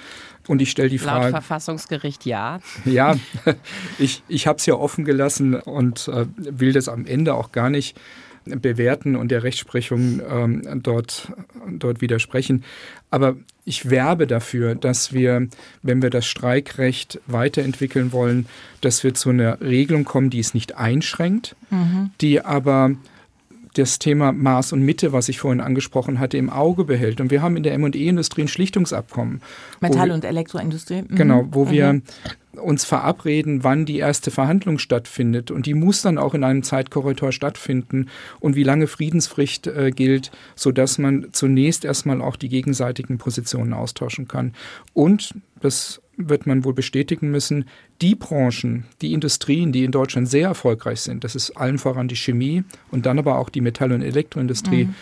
Und 0.46 0.62
ich 0.62 0.70
stelle 0.70 0.88
die 0.88 0.98
Frage. 0.98 1.24
Laut 1.24 1.30
Verfassungsgericht 1.30 2.24
ja. 2.24 2.60
Ja, 2.84 3.16
ich, 3.98 4.22
ich 4.28 4.46
habe 4.46 4.58
es 4.58 4.66
ja 4.66 4.74
offen 4.74 5.04
gelassen 5.04 5.54
und 5.54 6.08
äh, 6.08 6.26
will 6.36 6.72
das 6.72 6.88
am 6.88 7.06
Ende 7.06 7.34
auch 7.34 7.52
gar 7.52 7.70
nicht 7.70 7.98
bewerten 8.46 9.16
und 9.16 9.30
der 9.30 9.42
Rechtsprechung 9.42 10.20
ähm, 10.28 10.82
dort, 10.82 11.32
dort 11.68 12.00
widersprechen. 12.00 12.64
Aber 13.10 13.36
ich 13.64 13.90
werbe 13.90 14.26
dafür, 14.26 14.74
dass 14.74 15.12
wir, 15.12 15.48
wenn 15.82 16.02
wir 16.02 16.10
das 16.10 16.26
Streikrecht 16.26 17.20
weiterentwickeln 17.26 18.12
wollen, 18.12 18.46
dass 18.80 19.02
wir 19.04 19.14
zu 19.14 19.30
einer 19.30 19.60
Regelung 19.60 20.04
kommen, 20.04 20.30
die 20.30 20.40
es 20.40 20.54
nicht 20.54 20.76
einschränkt, 20.76 21.56
mhm. 21.70 22.10
die 22.20 22.40
aber 22.40 22.92
das 23.78 23.98
Thema 23.98 24.32
Maß 24.32 24.72
und 24.72 24.82
Mitte, 24.82 25.12
was 25.12 25.28
ich 25.28 25.38
vorhin 25.38 25.60
angesprochen 25.60 26.18
hatte, 26.18 26.36
im 26.36 26.50
Auge 26.50 26.84
behält. 26.84 27.20
Und 27.20 27.30
wir 27.30 27.42
haben 27.42 27.56
in 27.56 27.62
der 27.62 27.74
M&E-Industrie 27.74 28.42
ein 28.42 28.48
Schlichtungsabkommen. 28.48 29.40
Metall- 29.80 30.10
und 30.10 30.24
Elektroindustrie. 30.24 31.02
Mhm. 31.02 31.16
Genau, 31.16 31.48
wo 31.50 31.66
mhm. 31.66 31.70
wir 31.70 32.00
uns 32.56 32.84
verabreden, 32.84 33.64
wann 33.64 33.84
die 33.84 33.98
erste 33.98 34.30
Verhandlung 34.30 34.78
stattfindet. 34.78 35.50
Und 35.50 35.66
die 35.66 35.74
muss 35.74 36.02
dann 36.02 36.18
auch 36.18 36.34
in 36.34 36.44
einem 36.44 36.62
Zeitkorridor 36.62 37.32
stattfinden 37.32 38.08
und 38.40 38.56
wie 38.56 38.62
lange 38.62 38.86
Friedensfrist 38.86 39.66
äh, 39.66 39.90
gilt, 39.90 40.30
sodass 40.54 40.98
man 40.98 41.28
zunächst 41.32 41.84
erstmal 41.84 42.22
auch 42.22 42.36
die 42.36 42.48
gegenseitigen 42.48 43.18
Positionen 43.18 43.72
austauschen 43.72 44.26
kann. 44.26 44.54
Und 44.94 45.34
das 45.60 46.00
wird 46.16 46.46
man 46.46 46.64
wohl 46.64 46.74
bestätigen 46.74 47.30
müssen, 47.30 47.66
die 48.00 48.14
Branchen, 48.14 48.84
die 49.02 49.12
Industrien, 49.12 49.72
die 49.72 49.84
in 49.84 49.92
Deutschland 49.92 50.28
sehr 50.28 50.48
erfolgreich 50.48 51.00
sind, 51.00 51.24
das 51.24 51.34
ist 51.34 51.50
allen 51.56 51.78
voran 51.78 52.08
die 52.08 52.16
Chemie 52.16 52.64
und 52.90 53.06
dann 53.06 53.18
aber 53.18 53.38
auch 53.38 53.48
die 53.48 53.60
Metall- 53.60 53.92
und 53.92 54.02
Elektroindustrie, 54.02 54.84
mhm. 54.84 54.94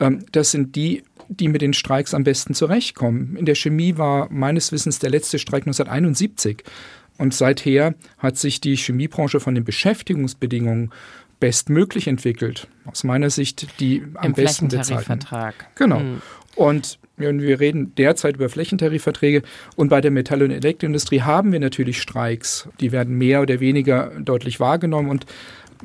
ähm, 0.00 0.24
das 0.32 0.50
sind 0.50 0.76
die, 0.76 1.02
die 1.28 1.48
mit 1.48 1.62
den 1.62 1.72
Streiks 1.72 2.14
am 2.14 2.24
besten 2.24 2.54
zurechtkommen. 2.54 3.36
In 3.36 3.46
der 3.46 3.54
Chemie 3.54 3.96
war 3.96 4.28
meines 4.30 4.72
Wissens 4.72 4.98
der 4.98 5.10
letzte 5.10 5.38
Streik 5.38 5.62
1971. 5.62 6.64
Und 7.18 7.34
seither 7.34 7.94
hat 8.18 8.38
sich 8.38 8.60
die 8.60 8.76
Chemiebranche 8.76 9.40
von 9.40 9.54
den 9.54 9.64
Beschäftigungsbedingungen 9.64 10.90
bestmöglich 11.38 12.06
entwickelt. 12.06 12.68
Aus 12.84 13.04
meiner 13.04 13.30
Sicht 13.30 13.80
die 13.80 14.02
am 14.14 14.28
Im 14.28 14.32
besten 14.34 14.68
bezahlten. 14.68 15.20
Genau. 15.74 16.00
Mhm. 16.00 16.22
Und 16.56 16.98
wir 17.20 17.60
reden 17.60 17.94
derzeit 17.96 18.36
über 18.36 18.48
Flächentarifverträge 18.48 19.42
und 19.76 19.88
bei 19.88 20.00
der 20.00 20.10
Metall- 20.10 20.42
und 20.42 20.50
Elektroindustrie 20.50 21.22
haben 21.22 21.52
wir 21.52 21.60
natürlich 21.60 22.00
Streiks. 22.00 22.68
Die 22.80 22.92
werden 22.92 23.16
mehr 23.16 23.42
oder 23.42 23.60
weniger 23.60 24.10
deutlich 24.20 24.60
wahrgenommen 24.60 25.08
und 25.08 25.26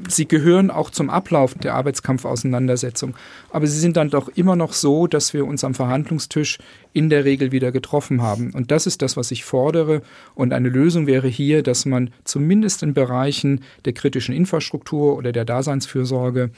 sie 0.08 0.28
gehören 0.28 0.72
auch 0.72 0.90
zum 0.90 1.10
Ablauf 1.10 1.54
der 1.54 1.74
Arbeitskampfauseinandersetzung. 1.76 3.16
Aber 3.52 3.68
sie 3.68 3.80
sind 3.80 3.98
dann 3.98 4.10
doch 4.10 4.30
immer 4.30 4.56
noch 4.56 4.74
so, 4.74 5.08
dass 5.08 5.34
wir 5.34 5.46
uns 5.46 5.64
am 5.64 5.74
Verhandlungstisch 5.74 6.58
in 6.94 7.10
der 7.10 7.26
Regel 7.26 7.52
wieder 7.52 7.72
getroffen 7.72 8.22
haben. 8.22 8.52
Und 8.54 8.72
das 8.72 8.88
ist 8.88 9.02
das, 9.02 9.18
was 9.18 9.32
ich 9.32 9.46
fordere. 9.46 10.02
Und 10.34 10.54
eine 10.54 10.70
Lösung 10.70 11.08
wäre 11.08 11.28
hier, 11.28 11.64
dass 11.64 11.86
man 11.86 12.12
zumindest 12.24 12.84
in 12.84 12.94
Bereichen 12.94 13.62
der 13.86 13.94
kritischen 13.94 14.36
Infrastruktur 14.36 15.16
oder 15.16 15.32
der 15.32 15.46
Daseinsfürsorge 15.46 16.52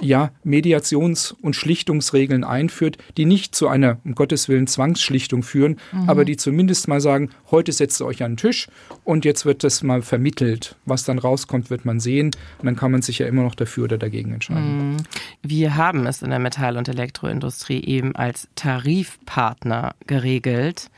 ja, 0.00 0.30
Mediations- 0.44 1.34
und 1.42 1.56
Schlichtungsregeln 1.56 2.44
einführt, 2.44 2.98
die 3.16 3.24
nicht 3.24 3.54
zu 3.54 3.68
einer, 3.68 3.98
um 4.04 4.14
Gottes 4.14 4.48
Willen, 4.48 4.66
Zwangsschlichtung 4.66 5.42
führen, 5.42 5.78
mhm. 5.92 6.08
aber 6.08 6.24
die 6.24 6.36
zumindest 6.36 6.88
mal 6.88 7.00
sagen, 7.00 7.30
heute 7.50 7.72
setzt 7.72 8.00
ihr 8.00 8.06
euch 8.06 8.22
an 8.22 8.32
den 8.32 8.36
Tisch 8.36 8.68
und 9.04 9.24
jetzt 9.24 9.44
wird 9.44 9.64
das 9.64 9.82
mal 9.82 10.02
vermittelt. 10.02 10.76
Was 10.84 11.04
dann 11.04 11.18
rauskommt, 11.18 11.70
wird 11.70 11.84
man 11.84 12.00
sehen 12.00 12.30
und 12.58 12.66
dann 12.66 12.76
kann 12.76 12.92
man 12.92 13.02
sich 13.02 13.18
ja 13.18 13.26
immer 13.26 13.42
noch 13.42 13.54
dafür 13.54 13.84
oder 13.84 13.98
dagegen 13.98 14.32
entscheiden. 14.32 14.92
Mhm. 14.92 14.96
Wir 15.42 15.76
haben 15.76 16.06
es 16.06 16.22
in 16.22 16.30
der 16.30 16.38
Metall- 16.38 16.76
und 16.76 16.88
Elektroindustrie 16.88 17.82
eben 17.82 18.14
als 18.14 18.48
Tarifpartner 18.54 19.94
geregelt. 20.06 20.90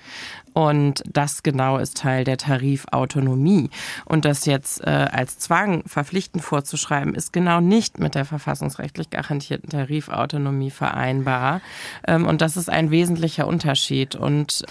Und 0.52 1.02
das 1.06 1.42
genau 1.42 1.78
ist 1.78 1.96
Teil 1.96 2.24
der 2.24 2.36
Tarifautonomie. 2.36 3.70
Und 4.04 4.24
das 4.24 4.46
jetzt 4.46 4.80
äh, 4.80 5.08
als 5.10 5.38
Zwang 5.38 5.82
verpflichtend 5.86 6.42
vorzuschreiben, 6.42 7.14
ist 7.14 7.32
genau 7.32 7.60
nicht 7.60 7.98
mit 7.98 8.14
der 8.14 8.24
verfassungsrechtlich 8.24 9.10
garantierten 9.10 9.70
Tarifautonomie 9.70 10.70
vereinbar. 10.70 11.60
Ähm, 12.06 12.26
und 12.26 12.40
das 12.40 12.56
ist 12.56 12.68
ein 12.68 12.90
wesentlicher 12.90 13.46
Unterschied. 13.46 14.16
Und 14.16 14.64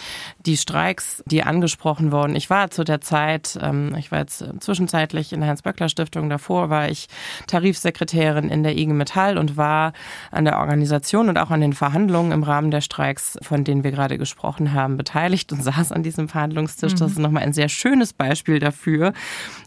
die 0.46 0.58
Streiks, 0.58 1.24
die 1.26 1.44
angesprochen 1.44 2.12
wurden, 2.12 2.36
ich 2.36 2.50
war 2.50 2.72
zu 2.72 2.84
der 2.84 3.02
Zeit, 3.02 3.58
ähm, 3.62 3.96
ich 3.98 4.12
war 4.12 4.20
jetzt 4.20 4.44
zwischenzeitlich 4.60 5.34
in 5.34 5.40
der 5.40 5.50
Hans-Böckler-Stiftung, 5.50 6.30
davor 6.30 6.70
war 6.70 6.90
ich 6.90 7.08
Tarifsekretärin 7.48 8.50
in 8.50 8.64
der 8.64 8.78
IG 8.78 8.94
Metall 8.94 9.38
und 9.38 9.58
war 9.58 9.94
an 10.32 10.46
der 10.46 10.60
Organisation 10.60 11.30
und 11.30 11.38
auch 11.38 11.52
an 11.52 11.62
den 11.62 11.74
Verhandlungen 11.74 12.32
im 12.32 12.44
Rahmen 12.44 12.72
der 12.72 12.82
Streiks, 12.82 13.38
von 13.42 13.64
denen 13.64 13.84
wir 13.84 13.92
gerade 13.92 14.18
gesprochen 14.18 14.74
haben, 14.74 14.98
beteiligt 14.98 15.52
und 15.52 15.64
saß 15.72 15.92
an 15.92 16.04
diesem 16.04 16.28
Verhandlungstisch. 16.28 16.94
Das 16.94 17.02
mhm. 17.02 17.08
ist 17.08 17.20
nochmal 17.20 17.44
ein 17.44 17.54
sehr 17.54 17.70
schönes 17.70 18.14
Beispiel 18.14 18.60
dafür, 18.60 19.14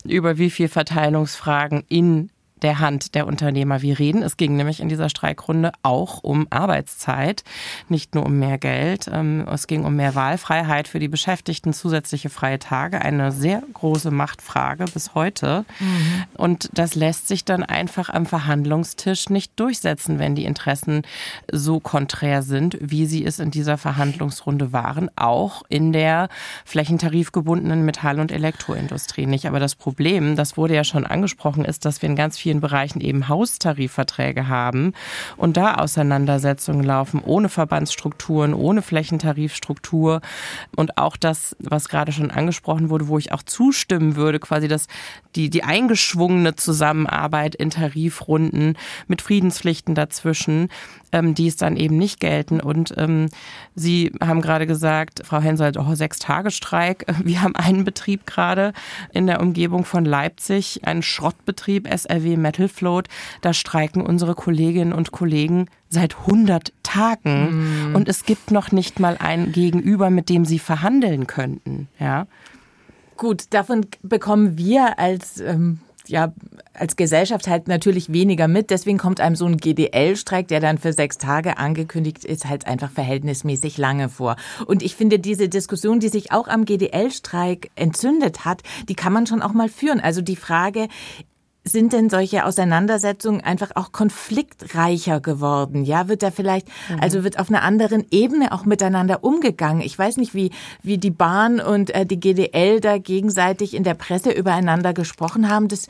über 0.05 0.39
wie 0.39 0.51
viel 0.51 0.69
Verteilungsfragen 0.69 1.85
in 1.89 2.31
der 2.63 2.79
Hand 2.79 3.15
der 3.15 3.27
Unternehmer 3.27 3.83
wir 3.83 3.99
reden. 3.99 4.23
Es 4.23 4.37
ging 4.37 4.57
nämlich 4.57 4.81
in 4.81 4.89
dieser 4.89 5.09
Streikrunde 5.09 5.73
auch 5.83 6.23
um 6.23 6.47
Arbeitszeit, 6.51 7.45
nicht 7.89 8.15
nur 8.15 8.27
um 8.27 8.39
mehr 8.39 8.59
Geld. 8.59 9.09
Ähm, 9.13 9.47
es 9.53 9.67
ging 9.67 9.85
um 9.85 9.97
mehr 9.97 10.15
Wahlfreiheit 10.15 10.89
für 10.89 10.99
die 10.99 11.09
Beschäftigten, 11.09 11.73
zusätzliche 11.73 12.31
freie 12.31 12.59
Tage, 12.59 13.03
eine 13.03 13.33
sehr 13.33 13.63
große 13.73 14.11
Machtfrage 14.11 14.85
bis 14.93 15.15
heute. 15.15 15.65
Mhm. 15.81 16.25
Und 16.35 16.71
das 16.73 16.95
lässt 16.95 17.29
sich 17.29 17.45
dann 17.45 17.63
einfach 17.63 18.09
am 18.09 18.27
Verhandlungstisch 18.27 19.29
nicht 19.31 19.59
durchsetzen, 19.59 20.19
wenn 20.19 20.35
die 20.35 20.45
Interessen 20.45 21.03
so 21.51 21.81
konträr 21.81 22.43
sind, 22.43 22.79
wie 22.81 23.07
sie 23.07 23.25
es 23.25 23.39
in 23.39 23.51
dieser 23.51 23.79
Verhandlungsrunde 23.79 24.73
waren, 24.73 25.11
auch 25.17 25.63
in 25.69 25.93
der 25.93 26.29
flächentarifgebundenen 26.65 27.85
Metall- 27.85 28.21
und 28.21 28.33
Elektroindustrie 28.33 29.27
nicht. 29.27 29.47
Aber 29.47 29.61
das 29.61 29.75
Problem, 29.75 30.37
das 30.37 30.57
wurde 30.57 30.75
ja 30.75 30.85
schon 30.85 31.07
angesprochen, 31.07 31.65
ist, 31.65 31.85
dass 31.85 32.03
wir 32.03 32.09
in 32.09 32.17
ganz 32.17 32.39
vielen 32.39 32.52
Bereichen 32.61 33.01
eben 33.01 33.29
Haustarifverträge 33.29 34.49
haben 34.49 34.93
und 35.37 35.57
da 35.57 35.75
Auseinandersetzungen 35.75 36.85
laufen 36.85 37.21
ohne 37.25 37.49
Verbandsstrukturen, 37.49 38.55
ohne 38.55 38.83
Flächentarifstruktur 38.83 40.21
und 40.77 40.99
auch 40.99 41.17
das, 41.17 41.57
was 41.59 41.89
gerade 41.89 42.13
schon 42.13 42.31
angesprochen 42.31 42.91
wurde, 42.91 43.09
wo 43.09 43.19
ich 43.19 43.33
auch 43.33 43.43
zustimmen 43.43 44.17
würde, 44.17 44.39
quasi 44.39 44.69
das, 44.69 44.87
die, 45.35 45.51
die 45.51 45.65
eingeschwungene 45.65 46.57
Zusammenarbeit 46.57 47.55
in 47.55 47.71
Tarifrunden 47.71 48.77
mit 49.07 49.23
Friedenspflichten 49.23 49.95
dazwischen, 49.95 50.69
ähm, 51.13 51.35
die 51.35 51.47
es 51.47 51.57
dann 51.57 51.77
eben 51.77 51.99
nicht 51.99 52.21
gelten. 52.21 52.61
Und 52.61 52.95
ähm, 52.97 53.29
Sie 53.75 54.13
haben 54.21 54.41
gerade 54.41 54.67
gesagt, 54.67 55.23
Frau 55.25 55.41
Hensoldt, 55.41 55.77
oh, 55.77 55.95
sechs 55.95 56.19
Tage 56.19 56.51
Streik. 56.51 57.07
Wir 57.25 57.43
haben 57.43 57.57
einen 57.57 57.85
Betrieb 57.85 58.27
gerade 58.27 58.73
in 59.13 59.27
der 59.27 59.41
Umgebung 59.41 59.85
von 59.85 60.05
Leipzig, 60.05 60.81
einen 60.85 61.03
Schrottbetrieb, 61.03 61.89
SRW 61.89 62.37
Metal 62.43 62.69
Float. 62.69 63.09
Da 63.41 63.55
streiken 63.55 64.05
unsere 64.05 64.35
Kolleginnen 64.35 64.93
und 64.93 65.13
Kollegen 65.13 65.69
seit 65.89 66.19
100 66.19 66.73
Tagen. 66.83 67.93
Mm. 67.93 67.95
Und 67.95 68.09
es 68.09 68.25
gibt 68.25 68.51
noch 68.51 68.73
nicht 68.73 69.01
mal 69.01 69.17
ein 69.19 69.53
Gegenüber, 69.53 70.11
mit 70.11 70.29
dem 70.29 70.45
sie 70.45 70.59
verhandeln 70.59 71.27
könnten. 71.27 71.89
Ja. 71.99 72.27
Gut, 73.17 73.45
davon 73.51 73.87
bekommen 74.03 74.59
wir 74.59 74.99
als 74.99 75.41
ähm, 75.41 75.81
ja 76.09 76.33
als 76.75 76.97
Gesellschaft 76.97 77.49
halt 77.49 77.69
natürlich 77.69 78.13
weniger 78.13 78.49
mit. 78.49 78.71
Deswegen 78.71 78.99
kommt 78.99 79.21
einem 79.21 79.37
so 79.37 79.47
ein 79.47 79.59
GDL-Streik, 79.59 80.49
der 80.49 80.61
dann 80.61 80.79
für 80.79 80.93
sechs 80.93 81.19
Tage 81.19 81.59
angekündigt 81.59 82.25
ist, 82.25 82.49
halt 82.49 82.67
einfach 82.67 82.91
verhältnismäßig 82.91 83.79
lange 83.79 84.09
vor. 84.09 84.37
Und 84.67 84.83
ich 84.83 84.97
finde, 84.97 85.19
diese 85.19 85.49
Diskussion, 85.49 86.01
die 86.01 86.09
sich 86.09 86.33
auch 86.33 86.49
am 86.49 86.65
GDL-Streik 86.65 87.71
entzündet 87.77 88.45
hat, 88.45 88.63
die 88.89 88.95
kann 88.95 89.13
man 89.13 89.27
schon 89.27 89.43
auch 89.43 89.53
mal 89.53 89.69
führen. 89.69 90.01
Also 90.01 90.23
die 90.23 90.37
Frage, 90.37 90.89
sind 91.65 91.93
denn 91.93 92.11
solche 92.11 92.45
Auseinandersetzungen 92.45 93.41
einfach 93.41 93.71
auch 93.77 93.93
konfliktreicher 93.93 95.21
geworden? 95.21 95.85
Ja, 95.85 96.09
wird 96.09 96.23
da 96.23 96.31
vielleicht, 96.31 96.69
mhm. 96.89 97.01
also 97.01 97.25
wird 97.25 97.39
auf 97.39 97.49
einer 97.49 97.63
anderen 97.63 98.05
Ebene 98.11 98.53
auch 98.53 98.65
miteinander 98.65 99.23
umgegangen? 99.23 99.83
Ich 99.83 99.99
weiß 99.99 100.17
nicht, 100.17 100.35
wie, 100.35 100.51
wie 100.83 100.99
die 100.99 101.11
Bahn 101.11 101.61
und 101.61 101.95
äh, 101.95 102.05
die 102.05 102.19
GDL 102.19 102.81
da 102.81 102.99
gegenseitig 102.99 103.75
in 103.75 103.85
der 103.85 103.95
Presse 103.95 104.33
übereinander 104.33 104.93
gesprochen 104.93 105.49
haben. 105.49 105.69
Das, 105.69 105.87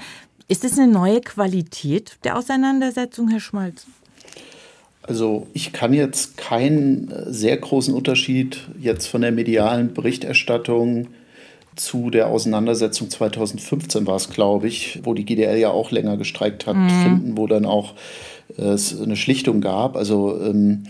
ist 0.49 0.65
das 0.65 0.79
eine 0.79 0.93
neue 0.93 1.21
Qualität 1.21 2.19
der 2.25 2.37
Auseinandersetzung, 2.37 3.29
Herr 3.29 3.41
Schmalz? 3.41 3.87
Also 5.03 5.47
ich 5.53 5.73
kann 5.73 5.93
jetzt 5.93 6.37
keinen 6.37 7.11
äh, 7.11 7.33
sehr 7.33 7.57
großen 7.57 7.95
Unterschied 7.95 8.69
jetzt 8.79 9.07
von 9.07 9.23
der 9.23 9.33
medialen 9.33 9.95
Berichterstattung 9.95 11.09
zu 11.77 12.11
der 12.11 12.29
Auseinandersetzung 12.29 13.11
2015 13.11 14.07
war 14.07 14.17
es, 14.17 14.29
glaube 14.31 14.69
ich, 14.69 15.01
wo 15.05 15.15
die 15.15 15.25
GDL 15.25 15.59
ja 15.59 15.71
auch 15.71 15.91
länger 15.91 16.17
gestreikt 16.17 16.67
hat, 16.67 16.77
mhm. 16.77 16.89
finden, 16.89 17.37
wo 17.37 17.47
dann 17.47 17.65
auch 17.65 17.95
äh, 18.59 18.63
es 18.63 19.01
eine 19.01 19.17
Schlichtung 19.17 19.61
gab. 19.61 19.97
Also 19.97 20.39
ähm, 20.41 20.85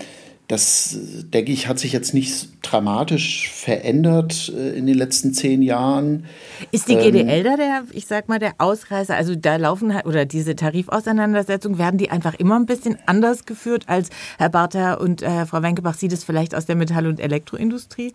das, 0.49 0.99
denke 1.33 1.51
ich, 1.51 1.67
hat 1.67 1.79
sich 1.79 1.93
jetzt 1.93 2.13
nicht 2.13 2.49
dramatisch 2.61 3.49
verändert 3.49 4.53
äh, 4.55 4.77
in 4.77 4.87
den 4.87 4.99
letzten 4.99 5.33
zehn 5.33 5.63
Jahren. 5.63 6.27
Ist 6.73 6.89
die 6.89 6.97
GDL 6.97 7.27
ähm, 7.27 7.45
da 7.45 7.57
der, 7.57 7.85
ich 7.93 8.07
sag 8.07 8.29
mal, 8.29 8.39
der 8.39 8.55
Ausreißer? 8.59 9.15
Also 9.15 9.35
da 9.35 9.57
laufen 9.57 9.95
halt, 9.95 10.05
oder 10.05 10.27
diese 10.27 10.55
Tarifauseinandersetzungen, 10.55 11.79
werden 11.79 11.97
die 11.97 12.11
einfach 12.11 12.35
immer 12.35 12.57
ein 12.57 12.67
bisschen 12.67 12.99
anders 13.07 13.47
geführt, 13.47 13.85
als 13.87 14.11
Herr 14.37 14.51
Barther 14.51 15.01
und 15.01 15.23
äh, 15.23 15.47
Frau 15.47 15.63
Wenkebach 15.63 15.95
Sie 15.95 16.09
das 16.09 16.23
vielleicht 16.25 16.55
aus 16.55 16.67
der 16.67 16.77
Metall- 16.77 17.07
und 17.07 17.21
Elektroindustrie 17.21 18.13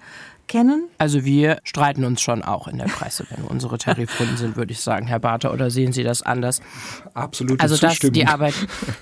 kennen? 0.48 0.90
Also 0.98 1.26
wir 1.26 1.60
streiten 1.64 2.04
uns 2.04 2.22
schon 2.22 2.44
auch 2.44 2.68
in 2.68 2.78
der 2.78 2.86
Presse, 2.86 3.26
wenn 3.30 3.44
unsere 3.44 3.78
Tarifrunden 3.78 4.38
sind, 4.38 4.56
würde 4.56 4.72
ich 4.72 4.82
sagen, 4.82 5.08
Herr 5.08 5.20
Barter, 5.20 5.54
oder 5.54 5.70
sehen 5.70 5.94
Sie 5.94 6.04
das 6.04 6.22
anders? 6.22 6.62
Absolut. 7.14 7.62
Also 7.62 7.78
dass 7.78 8.00
die, 8.00 8.26
Arbeit, 8.26 8.54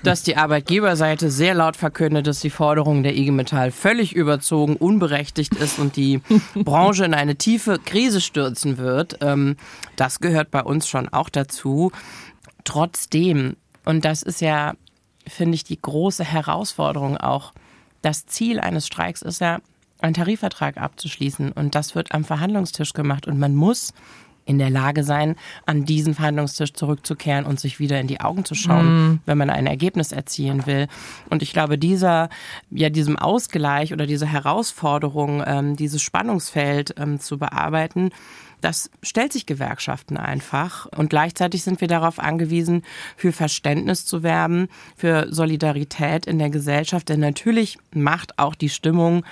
dass 0.02 0.22
die 0.22 0.36
Arbeitgeberseite 0.36 1.30
sehr 1.30 1.54
laut 1.54 1.76
verkündet, 1.76 2.26
dass 2.26 2.40
die 2.40 2.50
Forderung 2.50 3.02
der 3.02 3.16
IG 3.16 3.30
Metall 3.30 3.70
völlig 3.70 4.14
überzogen, 4.14 4.76
unberechtigt 4.76 5.54
ist 5.54 5.78
und 5.78 5.96
die 5.96 6.20
Branche 6.54 7.04
in 7.04 7.14
eine 7.14 7.36
tiefe 7.36 7.78
Krise 7.84 8.20
stürzen 8.20 8.78
wird, 8.78 9.18
ähm, 9.20 9.56
das 9.96 10.20
gehört 10.20 10.50
bei 10.50 10.62
uns 10.62 10.88
schon 10.88 11.08
auch 11.08 11.28
dazu. 11.28 11.92
Trotzdem, 12.64 13.56
und 13.84 14.04
das 14.04 14.22
ist 14.22 14.40
ja, 14.40 14.74
finde 15.26 15.54
ich, 15.54 15.64
die 15.64 15.80
große 15.80 16.24
Herausforderung 16.24 17.16
auch, 17.16 17.52
das 18.02 18.26
Ziel 18.26 18.60
eines 18.60 18.86
Streiks 18.86 19.22
ist 19.22 19.40
ja, 19.40 19.58
einen 20.00 20.14
Tarifvertrag 20.14 20.76
abzuschließen. 20.76 21.52
Und 21.52 21.74
das 21.74 21.94
wird 21.94 22.12
am 22.12 22.24
Verhandlungstisch 22.24 22.92
gemacht. 22.92 23.26
Und 23.26 23.38
man 23.38 23.54
muss 23.54 23.92
in 24.46 24.58
der 24.58 24.70
Lage 24.70 25.02
sein, 25.02 25.34
an 25.66 25.84
diesen 25.84 26.14
Verhandlungstisch 26.14 26.72
zurückzukehren 26.72 27.44
und 27.44 27.60
sich 27.60 27.80
wieder 27.80 28.00
in 28.00 28.06
die 28.06 28.20
Augen 28.20 28.44
zu 28.44 28.54
schauen, 28.54 28.86
mm. 28.86 29.20
wenn 29.26 29.36
man 29.36 29.50
ein 29.50 29.66
Ergebnis 29.66 30.12
erzielen 30.12 30.66
will. 30.66 30.86
Und 31.28 31.42
ich 31.42 31.52
glaube, 31.52 31.76
dieser, 31.78 32.30
ja, 32.70 32.88
diesem 32.88 33.18
Ausgleich 33.18 33.92
oder 33.92 34.06
diese 34.06 34.26
Herausforderung, 34.26 35.42
ähm, 35.44 35.76
dieses 35.76 36.00
Spannungsfeld 36.00 36.94
ähm, 36.96 37.18
zu 37.18 37.38
bearbeiten, 37.38 38.10
das 38.60 38.90
stellt 39.02 39.32
sich 39.32 39.46
Gewerkschaften 39.46 40.16
einfach. 40.16 40.86
Und 40.96 41.10
gleichzeitig 41.10 41.62
sind 41.62 41.80
wir 41.80 41.88
darauf 41.88 42.18
angewiesen, 42.18 42.84
für 43.16 43.32
Verständnis 43.32 44.06
zu 44.06 44.22
werben, 44.22 44.68
für 44.96 45.26
Solidarität 45.30 46.24
in 46.26 46.38
der 46.38 46.50
Gesellschaft. 46.50 47.08
Denn 47.08 47.20
natürlich 47.20 47.78
macht 47.92 48.38
auch 48.38 48.54
die 48.54 48.70
Stimmung 48.70 49.24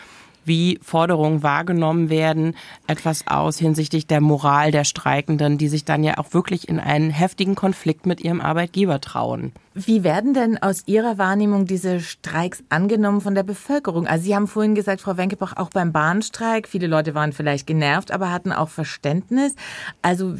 wie 0.44 0.78
Forderungen 0.82 1.42
wahrgenommen 1.42 2.10
werden, 2.10 2.54
etwas 2.86 3.26
aus 3.26 3.58
hinsichtlich 3.58 4.06
der 4.06 4.20
Moral 4.20 4.70
der 4.70 4.84
Streikenden, 4.84 5.58
die 5.58 5.68
sich 5.68 5.84
dann 5.84 6.04
ja 6.04 6.18
auch 6.18 6.32
wirklich 6.32 6.68
in 6.68 6.80
einen 6.80 7.10
heftigen 7.10 7.54
Konflikt 7.54 8.06
mit 8.06 8.20
ihrem 8.20 8.40
Arbeitgeber 8.40 9.00
trauen. 9.00 9.52
Wie 9.76 10.04
werden 10.04 10.34
denn 10.34 10.56
aus 10.62 10.84
Ihrer 10.86 11.18
Wahrnehmung 11.18 11.66
diese 11.66 11.98
Streiks 11.98 12.62
angenommen 12.68 13.20
von 13.20 13.34
der 13.34 13.42
Bevölkerung? 13.42 14.06
Also 14.06 14.24
Sie 14.24 14.36
haben 14.36 14.46
vorhin 14.46 14.76
gesagt, 14.76 15.00
Frau 15.00 15.16
Wenkebach, 15.16 15.56
auch 15.56 15.70
beim 15.70 15.90
Bahnstreik, 15.90 16.68
viele 16.68 16.86
Leute 16.86 17.16
waren 17.16 17.32
vielleicht 17.32 17.66
genervt, 17.66 18.12
aber 18.12 18.30
hatten 18.30 18.52
auch 18.52 18.68
Verständnis. 18.68 19.56
Also 20.00 20.36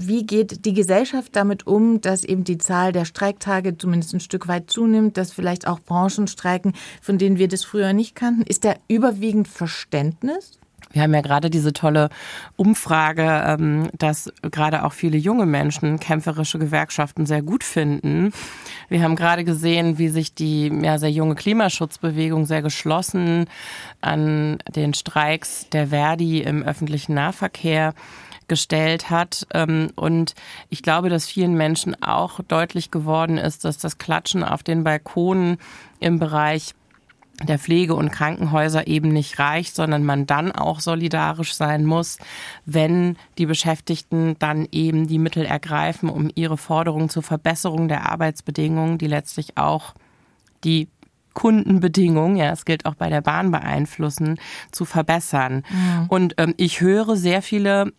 wie 0.00 0.24
geht 0.24 0.64
die 0.64 0.74
Gesellschaft 0.74 1.34
damit 1.34 1.66
um, 1.66 2.00
dass 2.00 2.22
eben 2.22 2.44
die 2.44 2.58
Zahl 2.58 2.92
der 2.92 3.04
Streiktage 3.04 3.76
zumindest 3.76 4.14
ein 4.14 4.20
Stück 4.20 4.46
weit 4.46 4.70
zunimmt, 4.70 5.16
dass 5.16 5.32
vielleicht 5.32 5.66
auch 5.66 5.80
Branchen 5.80 6.28
streiken, 6.28 6.72
von 7.02 7.18
denen 7.18 7.36
wir 7.36 7.48
das 7.48 7.64
früher 7.64 7.92
nicht 7.92 8.14
kannten? 8.14 8.42
Ist 8.42 8.64
da 8.64 8.76
überwiegend 8.86 9.48
Verständnis? 9.48 10.60
Wir 10.92 11.02
haben 11.02 11.12
ja 11.12 11.20
gerade 11.20 11.50
diese 11.50 11.72
tolle 11.72 12.10
Umfrage, 12.56 13.22
ähm, 13.44 13.90
dass 13.98 14.32
gerade 14.42 14.84
auch 14.84 14.92
viele 14.92 15.18
junge 15.18 15.46
Menschen 15.46 15.98
kämpferische 15.98 16.60
Gewerkschaften 16.60 17.26
sehr 17.26 17.42
gut 17.42 17.64
finden. 17.64 18.32
Wir 18.88 19.02
haben 19.02 19.16
gerade 19.16 19.44
gesehen, 19.44 19.98
wie 19.98 20.08
sich 20.08 20.32
die 20.32 20.68
ja, 20.82 20.98
sehr 20.98 21.10
junge 21.10 21.34
Klimaschutzbewegung 21.34 22.46
sehr 22.46 22.62
geschlossen 22.62 23.46
an 24.00 24.58
den 24.74 24.94
Streiks 24.94 25.68
der 25.70 25.88
Verdi 25.88 26.40
im 26.40 26.62
öffentlichen 26.62 27.14
Nahverkehr 27.14 27.94
gestellt 28.48 29.10
hat. 29.10 29.46
Ähm, 29.54 29.92
und 29.96 30.34
ich 30.68 30.82
glaube, 30.82 31.08
dass 31.08 31.26
vielen 31.26 31.54
Menschen 31.54 32.02
auch 32.02 32.40
deutlich 32.48 32.90
geworden 32.90 33.38
ist, 33.38 33.64
dass 33.64 33.78
das 33.78 33.98
Klatschen 33.98 34.42
auf 34.42 34.62
den 34.62 34.84
Balkonen 34.84 35.58
im 36.00 36.18
Bereich 36.18 36.74
der 37.42 37.58
Pflege- 37.58 37.94
und 37.94 38.10
Krankenhäuser 38.10 38.88
eben 38.88 39.10
nicht 39.10 39.38
reicht, 39.38 39.76
sondern 39.76 40.04
man 40.04 40.26
dann 40.26 40.50
auch 40.50 40.80
solidarisch 40.80 41.54
sein 41.54 41.84
muss, 41.84 42.18
wenn 42.66 43.16
die 43.38 43.46
Beschäftigten 43.46 44.36
dann 44.40 44.66
eben 44.72 45.06
die 45.06 45.18
Mittel 45.18 45.44
ergreifen, 45.44 46.08
um 46.08 46.30
ihre 46.34 46.56
Forderungen 46.56 47.08
zur 47.08 47.22
Verbesserung 47.22 47.86
der 47.86 48.10
Arbeitsbedingungen, 48.10 48.98
die 48.98 49.06
letztlich 49.06 49.56
auch 49.56 49.94
die 50.64 50.88
Kundenbedingungen, 51.34 52.36
ja, 52.36 52.50
es 52.50 52.64
gilt 52.64 52.84
auch 52.84 52.96
bei 52.96 53.08
der 53.10 53.20
Bahn 53.20 53.52
beeinflussen, 53.52 54.40
zu 54.72 54.84
verbessern. 54.84 55.62
Mhm. 55.70 56.06
Und 56.08 56.34
ähm, 56.38 56.54
ich 56.56 56.80
höre 56.80 57.14
sehr 57.14 57.42
viele 57.42 57.92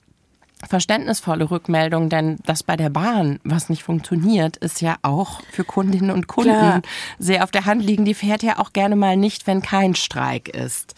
verständnisvolle 0.68 1.50
Rückmeldung, 1.50 2.10
denn 2.10 2.38
das 2.46 2.64
bei 2.64 2.76
der 2.76 2.90
Bahn, 2.90 3.40
was 3.44 3.70
nicht 3.70 3.84
funktioniert, 3.84 4.58
ist 4.58 4.82
ja 4.82 4.98
auch 5.04 5.42
für 5.52 5.64
Kundinnen 5.64 6.12
und 6.12 6.28
Kunden 6.28 6.50
Klar. 6.50 6.82
sehr 7.18 7.44
auf 7.44 7.52
der 7.52 7.66
Hand 7.66 7.84
liegen. 7.84 8.06
Die 8.06 8.14
fährt 8.14 8.44
ja 8.44 8.60
auch 8.60 8.74
gerne 8.74 8.96
mal 8.96 9.16
nicht, 9.16 9.48
wenn 9.48 9.62
kein 9.62 9.96
Streik 9.96 10.50
ist. 10.50 10.96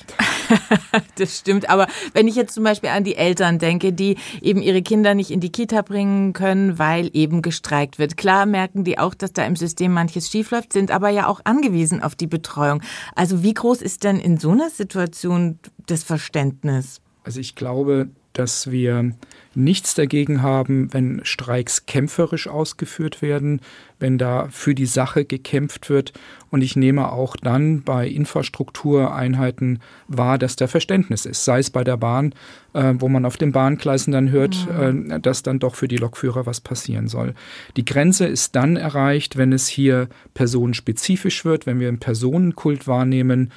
das 1.15 1.37
stimmt, 1.37 1.69
aber 1.69 1.87
wenn 2.13 2.27
ich 2.27 2.35
jetzt 2.35 2.55
zum 2.55 2.63
Beispiel 2.63 2.89
an 2.89 3.03
die 3.03 3.15
Eltern 3.15 3.59
denke, 3.59 3.93
die 3.93 4.17
eben 4.41 4.61
ihre 4.61 4.81
Kinder 4.81 5.13
nicht 5.13 5.31
in 5.31 5.39
die 5.39 5.51
Kita 5.51 5.81
bringen 5.81 6.33
können, 6.33 6.79
weil 6.79 7.09
eben 7.13 7.41
gestreikt 7.41 7.99
wird. 7.99 8.17
Klar 8.17 8.45
merken 8.45 8.83
die 8.83 8.97
auch, 8.97 9.13
dass 9.13 9.33
da 9.33 9.45
im 9.45 9.55
System 9.55 9.93
manches 9.93 10.29
schiefläuft, 10.29 10.73
sind 10.73 10.91
aber 10.91 11.09
ja 11.09 11.27
auch 11.27 11.41
angewiesen 11.43 12.01
auf 12.01 12.15
die 12.15 12.27
Betreuung. 12.27 12.81
Also 13.15 13.43
wie 13.43 13.53
groß 13.53 13.81
ist 13.81 14.03
denn 14.03 14.19
in 14.19 14.37
so 14.37 14.51
einer 14.51 14.69
Situation 14.69 15.59
das 15.85 16.03
Verständnis? 16.03 17.01
Also 17.23 17.39
ich 17.39 17.55
glaube, 17.55 18.09
dass 18.33 18.71
wir 18.71 19.13
nichts 19.53 19.95
dagegen 19.95 20.41
haben, 20.41 20.93
wenn 20.93 21.21
Streiks 21.23 21.85
kämpferisch 21.85 22.47
ausgeführt 22.47 23.21
werden, 23.21 23.59
wenn 23.99 24.17
da 24.17 24.47
für 24.49 24.73
die 24.73 24.85
Sache 24.85 25.25
gekämpft 25.25 25.89
wird. 25.89 26.13
Und 26.49 26.61
ich 26.61 26.75
nehme 26.75 27.11
auch 27.11 27.35
dann 27.35 27.81
bei 27.81 28.07
Infrastruktureinheiten 28.07 29.79
wahr, 30.07 30.37
dass 30.37 30.55
da 30.55 30.67
Verständnis 30.67 31.25
ist. 31.25 31.43
Sei 31.43 31.59
es 31.59 31.69
bei 31.69 31.83
der 31.83 31.97
Bahn, 31.97 32.33
äh, 32.73 32.93
wo 32.97 33.09
man 33.09 33.25
auf 33.25 33.37
den 33.37 33.51
Bahngleisen 33.51 34.13
dann 34.13 34.31
hört, 34.31 34.67
mhm. 34.67 35.11
äh, 35.11 35.19
dass 35.19 35.43
dann 35.43 35.59
doch 35.59 35.75
für 35.75 35.87
die 35.87 35.97
Lokführer 35.97 36.45
was 36.45 36.61
passieren 36.61 37.09
soll. 37.09 37.33
Die 37.75 37.85
Grenze 37.85 38.25
ist 38.25 38.55
dann 38.55 38.77
erreicht, 38.77 39.37
wenn 39.37 39.51
es 39.51 39.67
hier 39.67 40.07
personenspezifisch 40.33 41.43
wird, 41.43 41.65
wenn 41.65 41.79
wir 41.79 41.89
einen 41.89 41.99
Personenkult 41.99 42.87
wahrnehmen, 42.87 43.51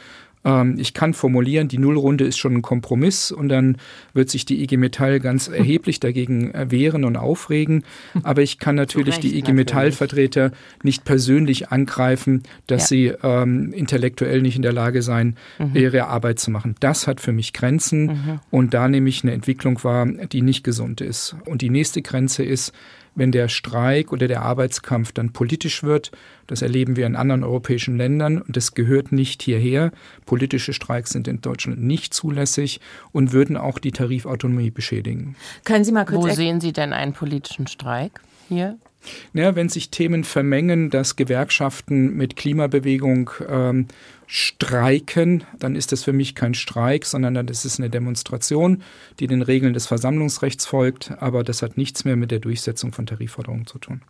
ähm, 0.45 0.77
ich 0.79 0.95
kann 0.95 1.15
formulieren, 1.15 1.69
die 1.69 1.79
Nullrunde 1.79 2.25
ist 2.25 2.39
schon 2.39 2.55
ein 2.55 2.63
Kompromiss 2.63 3.33
und 3.33 3.49
dann 3.49 3.79
wird 4.13 4.31
sich 4.31 4.45
die 4.45 4.63
IG 4.63 4.77
Metall 4.77 5.21
ganz 5.21 5.49
erheblich 5.49 6.01
dagegen 6.01 6.53
wehren 6.55 7.05
und 7.05 7.17
aufregen. 7.17 7.85
Aber 8.23 8.43
ich 8.43 8.59
kann 8.59 8.75
natürlich 8.75 9.19
die 9.19 9.39
IG 9.39 9.53
Metall-Vertreter 9.53 10.53
nicht 10.83 11.05
persönlich 11.05 11.71
angreifen, 11.71 12.43
dass 12.67 12.83
ja. 12.83 12.87
sie 12.89 13.13
ähm, 13.23 13.73
intellektuell 13.73 14.43
nicht 14.43 14.57
in 14.57 14.63
der 14.63 14.73
Lage 14.73 15.03
seien, 15.03 15.37
mhm. 15.59 15.75
ihre 15.75 16.07
Arbeit 16.07 16.39
zu 16.39 16.51
machen. 16.51 16.75
Das 16.81 17.07
hat 17.07 17.21
für 17.21 17.33
mich 17.33 17.53
Grenzen 17.53 18.07
mhm. 18.07 18.41
und 18.51 18.75
da 18.75 18.89
nehme 18.89 19.09
ich 19.09 19.23
eine 19.23 19.33
Entwicklung 19.33 19.83
wahr, 19.85 20.07
die 20.07 20.43
nicht 20.43 20.65
gesund 20.65 21.01
ist. 21.01 21.37
Und 21.47 21.63
die 21.63 21.71
nächste 21.71 22.03
Grenze 22.03 22.45
ist, 22.45 22.73
wenn 23.15 23.33
der 23.33 23.49
Streik 23.49 24.13
oder 24.13 24.29
der 24.29 24.43
Arbeitskampf 24.43 25.13
dann 25.13 25.33
politisch 25.33 25.83
wird. 25.83 26.11
Das 26.47 26.63
erleben 26.63 26.97
wir 26.97 27.07
in 27.07 27.17
anderen 27.17 27.45
europäischen 27.45 27.97
Ländern 27.97 28.41
und 28.43 28.57
das 28.57 28.75
gehört 28.75 29.13
nicht 29.13 29.43
hierher. 29.43 29.93
Politische 30.27 30.73
Streiks 30.73 31.11
sind 31.11 31.29
in 31.29 31.41
Deutschland 31.41 31.83
nicht 31.83 32.15
zulässig 32.15 32.81
und 33.13 33.33
würden 33.33 33.57
auch 33.57 33.79
die 33.79 33.93
Tarifautonomie 33.93 34.71
beschädigen. 34.71 35.37
Können 35.65 35.85
Sie 35.85 35.93
mal 35.93 36.05
kurz 36.05 36.17
Wo 36.23 36.29
sehen 36.29 36.61
Sie 36.61 36.73
denn 36.73 36.93
einen 36.93 37.13
politischen 37.13 37.67
Streik 37.67 38.21
hier? 38.49 38.79
Naja, 39.33 39.55
wenn 39.57 39.69
sich 39.69 39.91
Themen 39.91 40.25
vermengen, 40.25 40.91
dass 40.91 41.17
Gewerkschaften 41.17 42.15
mit 42.15 42.37
Klimabewegung 42.37 43.31
ähm, 43.49 43.87
streiken, 44.27 45.45
dann 45.59 45.77
ist 45.77 45.93
das 45.93 46.05
für 46.05 46.13
mich 46.13 46.35
kein 46.35 46.55
Streik, 46.55 47.05
sondern 47.05 47.35
dann 47.35 47.49
ist 47.49 47.65
es 47.65 47.79
eine 47.79 47.91
Demonstration, 47.91 48.83
die 49.21 49.27
den 49.27 49.43
Regeln 49.43 49.75
des 49.75 49.87
Versammlungsrechts 49.87 50.67
folgt. 50.67 51.13
Aber 51.19 51.45
das 51.45 51.63
hat 51.63 51.77
nichts 51.77 52.05
mehr 52.05 52.17
mit 52.17 52.31
der 52.31 52.39
Durchsetzung 52.39 52.93
von 52.93 53.07
Tarifforderungen 53.07 53.67
zu 53.67 53.79
tun. 53.79 54.03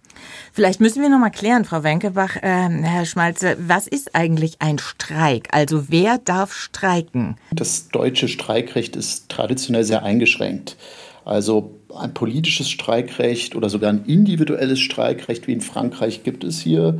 Vielleicht 0.52 0.80
müssen 0.80 1.02
wir 1.02 1.08
noch 1.08 1.18
mal 1.18 1.30
klären, 1.30 1.64
Frau 1.64 1.82
Wenkebach, 1.82 2.36
äh, 2.36 2.40
Herr 2.42 3.06
Schmalze, 3.06 3.56
was 3.58 3.86
ist 3.86 4.14
eigentlich 4.14 4.60
ein 4.60 4.78
Streik? 4.78 5.48
Also 5.50 5.90
wer 5.90 6.18
darf 6.18 6.54
streiken? 6.54 7.36
Das 7.50 7.88
deutsche 7.88 8.28
Streikrecht 8.28 8.96
ist 8.96 9.28
traditionell 9.28 9.84
sehr 9.84 10.02
eingeschränkt. 10.04 10.76
Also 11.24 11.80
ein 11.96 12.14
politisches 12.14 12.70
Streikrecht 12.70 13.56
oder 13.56 13.68
sogar 13.68 13.90
ein 13.90 14.04
individuelles 14.06 14.80
Streikrecht 14.80 15.46
wie 15.46 15.52
in 15.52 15.60
Frankreich 15.60 16.22
gibt 16.22 16.44
es 16.44 16.60
hier 16.60 16.98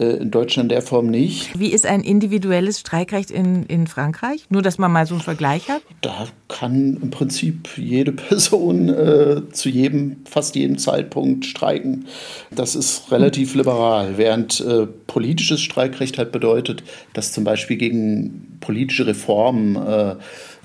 äh, 0.00 0.16
in 0.16 0.30
Deutschland 0.30 0.70
in 0.70 0.76
der 0.76 0.82
Form 0.82 1.08
nicht. 1.08 1.58
Wie 1.58 1.72
ist 1.72 1.86
ein 1.86 2.02
individuelles 2.02 2.80
Streikrecht 2.80 3.30
in, 3.30 3.64
in 3.66 3.86
Frankreich? 3.86 4.46
Nur, 4.48 4.62
dass 4.62 4.78
man 4.78 4.90
mal 4.90 5.06
so 5.06 5.14
einen 5.14 5.22
Vergleich 5.22 5.68
hat? 5.68 5.82
Da 6.00 6.26
kann 6.48 6.98
im 7.02 7.10
Prinzip 7.10 7.68
jede 7.76 8.12
Person 8.30 8.88
äh, 8.88 9.42
zu 9.52 9.68
jedem, 9.68 10.16
fast 10.24 10.56
jedem 10.56 10.78
Zeitpunkt 10.78 11.44
streiken. 11.44 12.06
Das 12.50 12.74
ist 12.74 13.12
relativ 13.12 13.54
liberal, 13.54 14.16
während 14.16 14.60
äh, 14.60 14.86
politisches 14.86 15.60
Streikrecht 15.60 16.18
halt 16.18 16.32
bedeutet, 16.32 16.82
dass 17.12 17.32
zum 17.32 17.44
Beispiel 17.44 17.76
gegen 17.76 18.58
politische 18.60 19.06
Reformen 19.06 19.76
äh, 19.76 20.16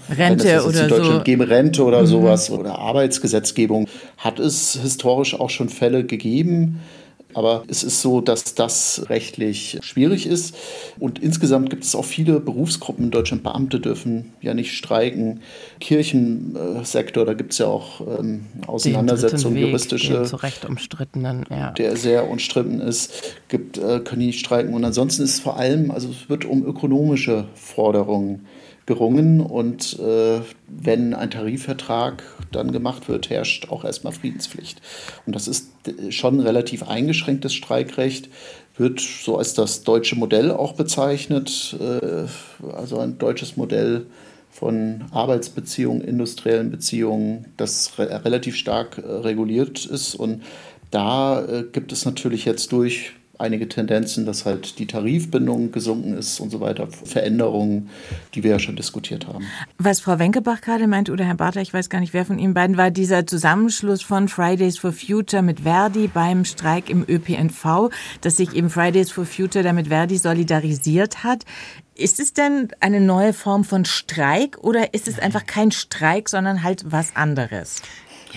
Rente 0.10 0.64
oder 0.66 0.84
in 0.84 0.90
Deutschland 0.90 1.18
so. 1.18 1.24
geben 1.24 1.42
Rente 1.42 1.84
oder 1.84 2.02
mhm. 2.02 2.08
sowas 2.08 2.50
oder 2.52 2.78
Arbeitsgesetzgebung 2.80 3.88
hat 4.18 4.40
es 4.40 4.80
historisch 4.82 5.40
auch 5.40 5.50
schon 5.50 5.70
Fälle 5.70 6.06
gegeben. 6.06 6.80
Aber 7.36 7.64
es 7.68 7.84
ist 7.84 8.02
so, 8.02 8.22
dass 8.22 8.56
das 8.56 9.08
rechtlich 9.10 9.78
schwierig 9.82 10.26
ist. 10.26 10.56
Und 11.00 11.20
insgesamt 11.20 11.70
gibt 11.70 11.84
es 11.84 11.94
auch 11.94 12.06
viele 12.06 12.40
Berufsgruppen 12.40 13.06
in 13.06 13.12
Deutschland. 13.12 13.44
Beamte 13.44 13.82
dürfen 13.82 14.32
ja 14.40 14.54
nicht 14.54 14.72
streiken. 14.72 15.42
Kirchensektor, 15.82 17.26
da 17.26 17.34
gibt 17.34 17.52
es 17.52 17.58
ja 17.58 17.66
auch 17.66 18.00
ähm, 18.20 18.46
Auseinandersetzungen, 18.68 19.58
Weg, 19.58 19.66
juristische. 19.66 20.24
zu 20.24 20.38
Recht 20.38 20.64
umstrittenen, 20.64 21.46
ja. 21.50 21.72
Der 21.72 21.98
sehr 21.98 22.30
umstritten 22.30 22.80
ist, 22.80 23.12
gibt, 23.50 23.78
äh, 23.80 24.00
können 24.00 24.26
nicht 24.26 24.40
streiken. 24.40 24.74
Und 24.74 24.86
ansonsten 24.86 25.24
ist 25.24 25.34
es 25.34 25.40
vor 25.42 25.58
allem, 25.58 25.92
also 25.92 26.08
es 26.08 26.30
wird 26.30 26.46
um 26.46 26.66
ökonomische 26.66 27.48
Forderungen 27.54 28.46
gerungen 28.86 29.42
und 29.42 30.00
äh, 30.00 30.42
wenn 30.68 31.14
ein 31.14 31.32
Tarifvertrag 31.32 32.24
dann 32.52 32.72
gemacht 32.72 33.10
wird, 33.10 33.30
herrscht 33.30 33.70
auch 33.70 33.84
erstmal 33.84 34.14
Friedenspflicht. 34.14 34.82
Und 35.26 35.36
das 35.36 35.48
ist 35.48 35.70
schon 36.10 36.40
relativ 36.40 36.84
eingeschränktes 36.84 37.54
Streikrecht, 37.54 38.30
wird 38.78 39.00
so 39.00 39.38
als 39.38 39.54
das 39.54 39.84
deutsche 39.84 40.16
Modell 40.16 40.52
auch 40.52 40.74
bezeichnet, 40.74 41.76
äh, 41.80 42.28
also 42.72 43.00
ein 43.00 43.18
deutsches 43.18 43.58
Modell 43.58 44.06
von 44.52 45.06
Arbeitsbeziehungen, 45.12 46.02
industriellen 46.02 46.72
Beziehungen, 46.72 47.46
das 47.58 47.98
re 47.98 48.24
relativ 48.24 48.56
stark 48.56 48.98
äh, 48.98 49.02
reguliert 49.02 49.86
ist. 49.86 50.16
Und 50.16 50.44
da 50.92 51.44
äh, 51.44 51.64
gibt 51.72 51.92
es 51.92 52.06
natürlich 52.06 52.46
jetzt 52.46 52.72
durch 52.72 53.14
einige 53.40 53.68
Tendenzen, 53.68 54.26
dass 54.26 54.46
halt 54.46 54.80
die 54.80 54.88
Tarifbindung 54.88 55.72
gesunken 55.72 56.18
ist 56.18 56.40
und 56.40 56.50
so 56.50 56.60
weiter, 56.60 56.88
Veränderungen, 56.88 57.90
die 58.34 58.44
wir 58.44 58.52
ja 58.52 58.60
schon 58.60 58.76
diskutiert 58.76 59.28
haben. 59.28 59.46
Was 59.78 60.00
Frau 60.00 60.20
Wenkebach 60.20 60.62
gerade 60.62 60.88
meint 60.88 61.10
oder 61.10 61.26
Herr 61.26 61.36
Barter, 61.36 61.62
ich 61.62 61.74
weiß 61.74 61.90
gar 61.90 62.00
nicht, 62.00 62.14
wer 62.14 62.26
von 62.26 62.40
Ihnen 62.40 62.54
beiden 62.54 62.78
war, 62.78 62.92
dieser 62.92 63.26
Zusammenschluss 63.26 64.02
von 64.02 64.28
Fridays 64.28 64.78
for 64.78 64.92
Future 64.92 65.42
mit 65.42 65.62
Verdi 65.62 66.08
beim 66.08 66.46
Streik 66.46 66.90
im 66.90 67.06
ÖPNV, 67.08 67.90
dass 68.22 68.38
sich 68.38 68.54
eben 68.54 68.70
Fridays 68.70 69.12
for 69.12 69.26
Future 69.26 69.64
damit 69.64 69.88
Verdi 69.88 70.18
solidarisiert 70.18 71.24
hat. 71.24 71.44
Ist 71.98 72.20
es 72.20 72.34
denn 72.34 72.68
eine 72.82 73.00
neue 73.00 73.32
Form 73.32 73.64
von 73.64 73.86
Streik 73.86 74.58
oder 74.62 74.94
ist 74.94 75.08
es 75.08 75.18
einfach 75.18 75.46
kein 75.46 75.72
Streik, 75.72 76.28
sondern 76.28 76.62
halt 76.62 76.84
was 76.92 77.16
anderes? 77.16 77.82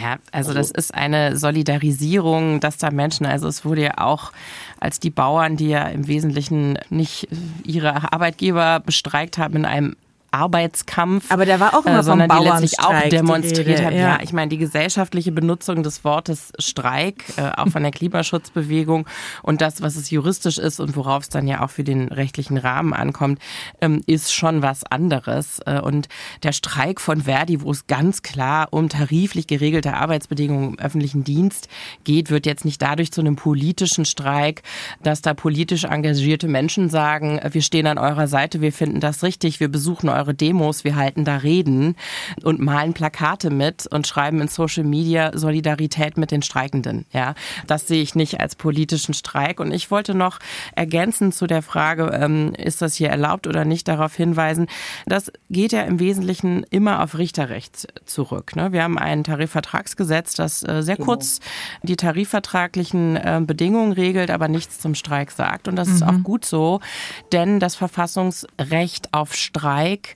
Ja, 0.00 0.18
also, 0.30 0.50
also 0.50 0.54
das 0.54 0.70
ist 0.70 0.94
eine 0.94 1.37
Solidarisierung, 1.37 2.61
dass 2.61 2.76
da 2.76 2.90
Menschen, 2.90 3.26
also 3.26 3.48
es 3.48 3.64
wurde 3.64 3.82
ja 3.82 3.98
auch 3.98 4.32
als 4.78 5.00
die 5.00 5.11
Bauern, 5.11 5.56
die 5.56 5.68
ja 5.68 5.87
im 5.87 6.06
Wesentlichen 6.06 6.78
nicht 6.88 7.28
ihre 7.64 8.12
Arbeitgeber 8.12 8.80
bestreikt 8.80 9.38
haben, 9.38 9.56
in 9.56 9.64
einem 9.64 9.96
Arbeitskampf. 10.30 11.30
Aber 11.30 11.46
der 11.46 11.60
war 11.60 11.74
auch 11.74 11.86
immer 11.86 12.00
äh, 12.00 12.02
sondern 12.02 12.30
vom 12.30 12.40
die 12.40 12.48
letztlich 12.48 12.80
auch 12.80 13.08
demonstriert 13.08 13.82
hat. 13.82 13.92
Ja. 13.92 13.98
ja. 13.98 14.18
ich 14.22 14.32
meine, 14.32 14.48
die 14.48 14.58
gesellschaftliche 14.58 15.32
Benutzung 15.32 15.82
des 15.82 16.04
Wortes 16.04 16.52
Streik, 16.58 17.24
äh, 17.36 17.50
auch 17.56 17.68
von 17.68 17.82
der 17.82 17.92
Klimaschutzbewegung 17.92 19.06
und 19.42 19.60
das, 19.60 19.82
was 19.82 19.96
es 19.96 20.10
juristisch 20.10 20.58
ist 20.58 20.80
und 20.80 20.96
worauf 20.96 21.24
es 21.24 21.28
dann 21.28 21.46
ja 21.46 21.64
auch 21.64 21.70
für 21.70 21.84
den 21.84 22.08
rechtlichen 22.08 22.58
Rahmen 22.58 22.92
ankommt, 22.92 23.40
ähm, 23.80 24.02
ist 24.06 24.32
schon 24.32 24.62
was 24.62 24.84
anderes. 24.84 25.60
Äh, 25.66 25.80
und 25.80 26.08
der 26.42 26.52
Streik 26.52 27.00
von 27.00 27.22
Verdi, 27.22 27.62
wo 27.62 27.70
es 27.70 27.86
ganz 27.86 28.22
klar 28.22 28.68
um 28.70 28.88
tariflich 28.88 29.46
geregelte 29.46 29.94
Arbeitsbedingungen 29.94 30.74
im 30.74 30.78
öffentlichen 30.78 31.24
Dienst 31.24 31.68
geht, 32.04 32.30
wird 32.30 32.46
jetzt 32.46 32.64
nicht 32.64 32.82
dadurch 32.82 33.12
zu 33.12 33.20
einem 33.20 33.36
politischen 33.36 34.04
Streik, 34.04 34.62
dass 35.02 35.22
da 35.22 35.34
politisch 35.34 35.84
engagierte 35.84 36.48
Menschen 36.48 36.90
sagen, 36.90 37.40
wir 37.50 37.62
stehen 37.62 37.86
an 37.86 37.98
eurer 37.98 38.28
Seite, 38.28 38.60
wir 38.60 38.72
finden 38.72 39.00
das 39.00 39.22
richtig, 39.22 39.60
wir 39.60 39.68
besuchen 39.68 40.08
eure 40.18 40.35
Demos, 40.35 40.85
wir 40.85 40.96
halten 40.96 41.24
da 41.24 41.37
Reden 41.37 41.96
und 42.42 42.61
malen 42.61 42.92
Plakate 42.92 43.50
mit 43.50 43.87
und 43.87 44.07
schreiben 44.07 44.40
in 44.40 44.48
Social 44.48 44.85
Media 44.85 45.37
Solidarität 45.37 46.16
mit 46.16 46.31
den 46.31 46.42
Streikenden. 46.42 47.07
Ja, 47.12 47.35
das 47.66 47.87
sehe 47.87 48.02
ich 48.02 48.14
nicht 48.14 48.40
als 48.40 48.57
politischen 48.57 49.14
Streik. 49.14 49.61
Und 49.61 49.72
ich 49.72 49.90
wollte 49.90 50.14
noch 50.14 50.38
ergänzen 50.74 51.33
zu 51.33 51.46
der 51.46 51.62
Frage, 51.62 52.11
ähm, 52.12 52.52
ist 52.54 52.83
das 52.83 52.94
hier 52.94 53.09
erlaubt 53.09 53.46
oder 53.46 53.64
nicht, 53.64 53.88
darauf 53.88 54.14
hinweisen, 54.14 54.66
das 55.07 55.33
geht 55.50 55.72
ja 55.72 55.83
im 55.83 56.00
Wesentlichen 56.00 56.64
immer 56.70 57.02
auf 57.02 57.16
Richterrecht 57.16 57.88
zurück. 58.04 58.57
Ne? 58.57 58.72
Wir 58.72 58.83
haben 58.83 58.98
ein 58.98 59.24
Tarifvertragsgesetz, 59.24 60.35
das 60.35 60.62
äh, 60.62 60.83
sehr 60.83 60.96
kurz 60.96 61.40
die 61.83 61.96
tarifvertraglichen 61.96 63.16
äh, 63.16 63.40
Bedingungen 63.44 63.92
regelt, 63.92 64.31
aber 64.31 64.48
nichts 64.48 64.81
zum 64.81 64.94
Streik 64.94 65.31
sagt. 65.31 65.68
Und 65.68 65.76
das 65.76 65.88
ist 65.88 66.02
auch 66.02 66.22
gut 66.22 66.44
so, 66.44 66.81
denn 67.33 67.61
das 67.61 67.76
Verfassungsrecht 67.76 69.14
auf 69.14 69.35
Streik, 69.35 70.07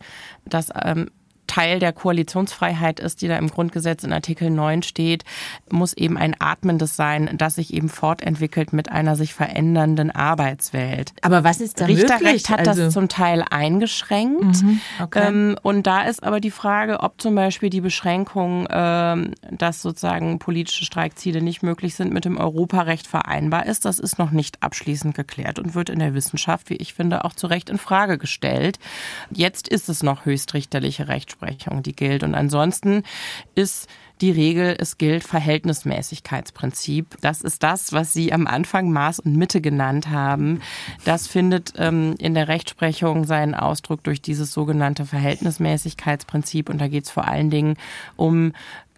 das 0.45 0.71
ähm, 0.83 1.11
Teil 1.53 1.81
der 1.81 1.93
Koalitionsfreiheit 1.93 2.99
ist, 2.99 3.21
die 3.21 3.29
da 3.29 3.37
im 3.37 3.49
Grundgesetz 3.51 4.05
in 4.05 4.13
Artikel 4.15 4.49
9 4.49 4.83
steht, 4.83 5.25
muss 5.71 5.93
eben 5.93 6.17
ein 6.17 6.35
atmendes 6.39 6.97
sein, 6.97 7.29
das 7.37 7.57
sich 7.57 7.75
eben 7.75 7.91
fortentwickelt 7.91 8.73
mit 8.73 8.91
einer 8.91 9.17
sich 9.17 9.35
verändernden 9.35 10.11
Arbeitswelt. 10.11 11.13
Aber 11.21 11.45
was 11.45 11.61
ist 11.61 11.79
da 11.81 11.85
Richterrecht 11.85 12.23
möglich? 12.23 12.49
hat 12.49 12.67
Also- 12.69 12.85
das 12.85 12.95
zum 12.95 13.09
Teil 13.09 13.45
eingeschränkt. 13.51 14.65
okay. 15.01 15.25
Ähm, 15.29 15.57
und 15.63 15.87
da 15.87 16.03
ist 16.05 16.23
aber 16.23 16.41
die 16.41 16.51
Frage, 16.51 17.01
ob 17.01 17.21
zum 17.21 17.35
Beispiel 17.35 17.69
die 17.69 17.83
Beschränkung, 17.83 18.67
ähm, 18.71 19.33
dass 19.51 19.83
sozusagen 19.83 20.39
politische 20.39 20.87
Streikziele 20.87 21.43
nicht 21.43 21.63
möglich 21.63 21.95
sind, 21.97 22.13
mit 22.15 22.25
dem 22.25 22.39
Europarecht 22.39 23.07
vereinbar 23.07 23.67
ist. 23.67 23.85
Das 23.85 23.99
ist 23.99 24.19
noch 24.19 24.31
nicht 24.31 24.63
abschließend 24.63 25.15
geklärt 25.15 25.59
und 25.59 25.75
wird 25.75 25.91
in 25.91 25.99
der 25.99 26.15
Wissenschaft, 26.15 26.71
wie 26.71 26.77
ich 26.77 26.95
finde, 26.95 27.25
auch 27.27 27.35
zu 27.35 27.47
Recht 27.47 27.69
in 27.69 27.77
Frage 27.79 28.17
gestellt. 28.17 28.79
Jetzt 29.31 29.69
ist 29.69 29.89
es 29.91 30.03
noch 30.03 30.25
höchstrichterliche 30.25 31.09
Rechtsprechung, 31.09 31.42
die 31.83 31.95
gilt. 31.95 32.23
Und 32.23 32.35
ansonsten 32.35 33.03
ist 33.55 33.89
die 34.21 34.31
Regel, 34.31 34.77
es 34.79 34.99
gilt 34.99 35.25
Verhältnismäßigkeitsprinzip. 35.25 37.17
Das 37.21 37.43
ist 37.43 37.63
das, 37.63 37.93
was 37.93 38.13
Sie 38.13 38.33
am 38.33 38.47
Anfang 38.47 38.93
Maß 38.93 39.19
und 39.21 39.37
Mitte 39.37 39.61
genannt 39.61 40.11
haben. 40.11 40.63
Das 41.05 41.27
findet 41.27 41.75
ähm, 41.77 42.15
in 42.19 42.35
der 42.35 42.49
Rechtsprechung 42.49 43.25
seinen 43.25 43.55
Ausdruck 43.55 44.05
durch 44.05 44.23
dieses 44.23 44.53
sogenannte 44.53 45.07
Verhältnismäßigkeitsprinzip. 45.07 46.69
Und 46.69 46.81
da 46.81 46.89
geht 46.89 47.05
es 47.05 47.11
vor 47.11 47.27
allen 47.27 47.51
Dingen 47.51 47.77
um 48.17 48.53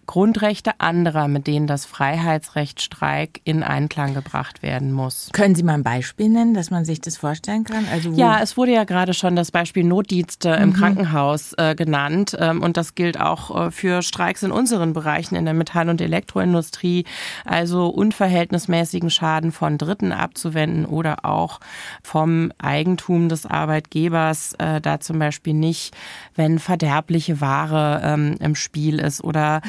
Grundrechte 0.07 0.73
anderer, 0.79 1.29
mit 1.29 1.47
denen 1.47 1.67
das 1.67 1.85
Freiheitsrecht 1.85 2.83
Streik 2.83 3.41
in 3.45 3.63
Einklang 3.63 4.15
gebracht 4.15 4.63
werden 4.63 4.93
muss. 4.93 5.31
Können 5.33 5.55
Sie 5.55 5.63
mal 5.63 5.75
ein 5.75 5.83
Beispiel 5.83 6.29
nennen, 6.29 6.55
dass 6.55 6.71
man 6.71 6.85
sich 6.85 7.01
das 7.01 7.17
vorstellen 7.17 7.65
kann? 7.65 7.87
Also 7.93 8.11
Ja, 8.13 8.41
es 8.43 8.57
wurde 8.57 8.73
ja 8.73 8.85
gerade 8.85 9.15
schon 9.15 9.37
das 9.37 9.51
Beispiel 9.51 9.85
Notdienste 9.85 10.51
im 10.51 10.73
Krankenhaus 10.73 11.55
äh, 11.57 11.75
genannt. 11.75 12.37
Ähm, 12.39 12.63
und 12.63 12.77
das 12.77 12.95
gilt 12.95 13.21
auch 13.21 13.67
äh, 13.67 13.71
für 13.71 14.03
Streiks 14.03 14.43
in 14.43 14.53
unseren 14.53 14.93
Bereichen 14.93 15.35
in 15.37 15.45
der 15.45 15.55
Metall- 15.55 15.89
und 15.89 16.01
Elektroindustrie. 16.01 17.05
Also 17.45 17.89
unverhältnismäßigen 17.89 19.11
Schaden 19.11 19.53
von 19.53 19.79
Dritten 19.79 20.13
abzuwenden 20.13 20.87
oder 20.87 21.25
auch 21.25 21.61
vom 22.03 22.53
Eigentum 22.59 23.29
des 23.29 23.47
Arbeitgebers. 23.47 24.55
Äh, 24.59 24.81
da 24.81 25.01
zum 25.01 25.19
Beispiel 25.19 25.55
nicht, 25.55 25.95
wenn 26.35 26.59
verderbliche 26.59 27.41
Ware 27.41 28.01
ähm, 28.05 28.37
im 28.41 28.55
Spiel 28.55 28.99
ist 28.99 29.23
oder 29.23 29.61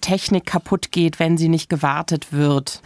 Technik 0.00 0.46
kaputt 0.46 0.92
geht, 0.92 1.18
wenn 1.18 1.38
sie 1.38 1.48
nicht 1.48 1.68
gewartet 1.68 2.32
wird 2.32 2.82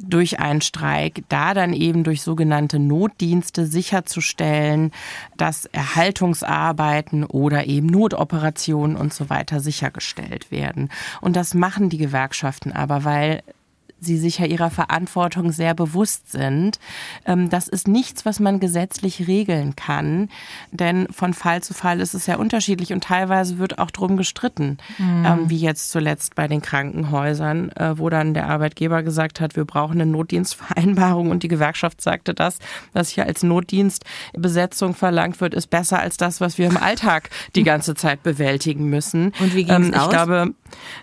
durch 0.00 0.38
einen 0.38 0.60
Streik, 0.60 1.24
da 1.28 1.54
dann 1.54 1.72
eben 1.72 2.04
durch 2.04 2.22
sogenannte 2.22 2.78
Notdienste 2.78 3.66
sicherzustellen, 3.66 4.92
dass 5.36 5.66
Erhaltungsarbeiten 5.66 7.24
oder 7.24 7.66
eben 7.66 7.88
Notoperationen 7.88 8.96
und 8.96 9.12
so 9.12 9.28
weiter 9.28 9.60
sichergestellt 9.60 10.50
werden. 10.50 10.90
Und 11.20 11.36
das 11.36 11.54
machen 11.54 11.88
die 11.88 11.98
Gewerkschaften 11.98 12.72
aber, 12.72 13.04
weil 13.04 13.42
sie 14.00 14.16
sich 14.18 14.38
ja 14.38 14.46
ihrer 14.46 14.70
Verantwortung 14.70 15.52
sehr 15.52 15.74
bewusst 15.74 16.30
sind. 16.32 16.78
Ähm, 17.26 17.48
Das 17.48 17.68
ist 17.68 17.88
nichts, 17.88 18.24
was 18.24 18.40
man 18.40 18.60
gesetzlich 18.60 19.26
regeln 19.26 19.74
kann, 19.76 20.28
denn 20.70 21.08
von 21.10 21.34
Fall 21.34 21.62
zu 21.62 21.74
Fall 21.74 22.00
ist 22.00 22.14
es 22.14 22.26
ja 22.26 22.36
unterschiedlich 22.36 22.92
und 22.92 23.04
teilweise 23.04 23.58
wird 23.58 23.78
auch 23.78 23.90
drum 23.90 24.16
gestritten, 24.16 24.78
ähm, 24.98 25.48
wie 25.50 25.56
jetzt 25.58 25.90
zuletzt 25.90 26.34
bei 26.34 26.46
den 26.48 26.62
Krankenhäusern, 26.62 27.70
äh, 27.72 27.98
wo 27.98 28.08
dann 28.10 28.34
der 28.34 28.48
Arbeitgeber 28.48 29.02
gesagt 29.02 29.40
hat, 29.40 29.56
wir 29.56 29.64
brauchen 29.64 30.00
eine 30.00 30.10
Notdienstvereinbarung 30.10 31.30
und 31.30 31.42
die 31.42 31.48
Gewerkschaft 31.48 32.00
sagte, 32.00 32.34
das, 32.34 32.58
was 32.92 33.08
hier 33.08 33.26
als 33.26 33.42
Notdienstbesetzung 33.42 34.94
verlangt 34.94 35.40
wird, 35.40 35.54
ist 35.54 35.68
besser 35.68 35.98
als 36.00 36.16
das, 36.16 36.40
was 36.40 36.58
wir 36.58 36.66
im 36.68 36.76
Alltag 36.76 37.30
die 37.54 37.62
ganze 37.64 37.94
Zeit 37.94 38.22
bewältigen 38.22 38.88
müssen. 38.90 39.32
Und 39.40 39.54
wie 39.54 39.64
ging's 39.64 39.88
Ähm, 39.88 39.94
aus? 39.94 40.04
Ich 40.04 40.10
glaube, 40.10 40.54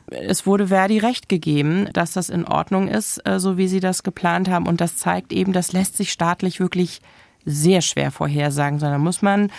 es 0.07 0.45
wurde 0.45 0.67
Verdi 0.67 0.99
recht 0.99 1.29
gegeben, 1.29 1.89
dass 1.93 2.13
das 2.13 2.29
in 2.29 2.45
Ordnung 2.45 2.84
ist, 2.87 3.25
äh, 3.27 3.39
so 3.39 3.57
wie 3.57 3.67
sie 3.67 3.79
das 3.79 4.03
geplant 4.03 4.49
haben. 4.49 4.67
Und 4.67 4.81
das 4.81 4.97
zeigt 4.97 5.33
eben, 5.33 5.53
das 5.53 5.73
lässt 5.73 5.97
sich 5.97 6.11
staatlich 6.11 6.59
wirklich 6.59 7.01
sehr 7.45 7.81
schwer 7.81 8.11
vorhersagen, 8.11 8.79
sondern 8.79 9.01
muss 9.01 9.21
man 9.21 9.51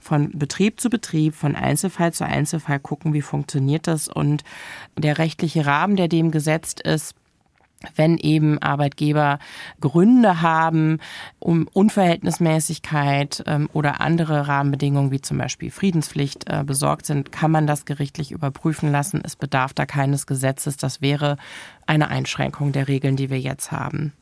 von 0.00 0.30
Betrieb 0.32 0.80
zu 0.80 0.88
Betrieb, 0.88 1.34
von 1.34 1.54
Einzelfall 1.54 2.12
zu 2.12 2.24
Einzelfall 2.24 2.80
gucken, 2.80 3.12
wie 3.12 3.22
funktioniert 3.22 3.86
das. 3.86 4.08
Und 4.08 4.44
der 4.96 5.18
rechtliche 5.18 5.66
Rahmen, 5.66 5.96
der 5.96 6.08
dem 6.08 6.30
gesetzt 6.30 6.80
ist, 6.80 7.14
wenn 7.96 8.18
eben 8.18 8.58
Arbeitgeber 8.58 9.38
Gründe 9.80 10.42
haben, 10.42 10.98
um 11.38 11.68
Unverhältnismäßigkeit 11.72 13.44
ähm, 13.46 13.68
oder 13.72 14.00
andere 14.00 14.48
Rahmenbedingungen 14.48 15.10
wie 15.10 15.20
zum 15.20 15.38
Beispiel 15.38 15.70
Friedenspflicht 15.70 16.44
äh, 16.48 16.64
besorgt 16.64 17.06
sind, 17.06 17.32
kann 17.32 17.50
man 17.50 17.66
das 17.66 17.84
gerichtlich 17.84 18.32
überprüfen 18.32 18.92
lassen. 18.92 19.20
Es 19.24 19.36
bedarf 19.36 19.74
da 19.74 19.86
keines 19.86 20.26
Gesetzes. 20.26 20.76
Das 20.76 21.00
wäre 21.00 21.36
eine 21.86 22.08
Einschränkung 22.08 22.72
der 22.72 22.88
Regeln, 22.88 23.16
die 23.16 23.30
wir 23.30 23.40
jetzt 23.40 23.72
haben. 23.72 24.12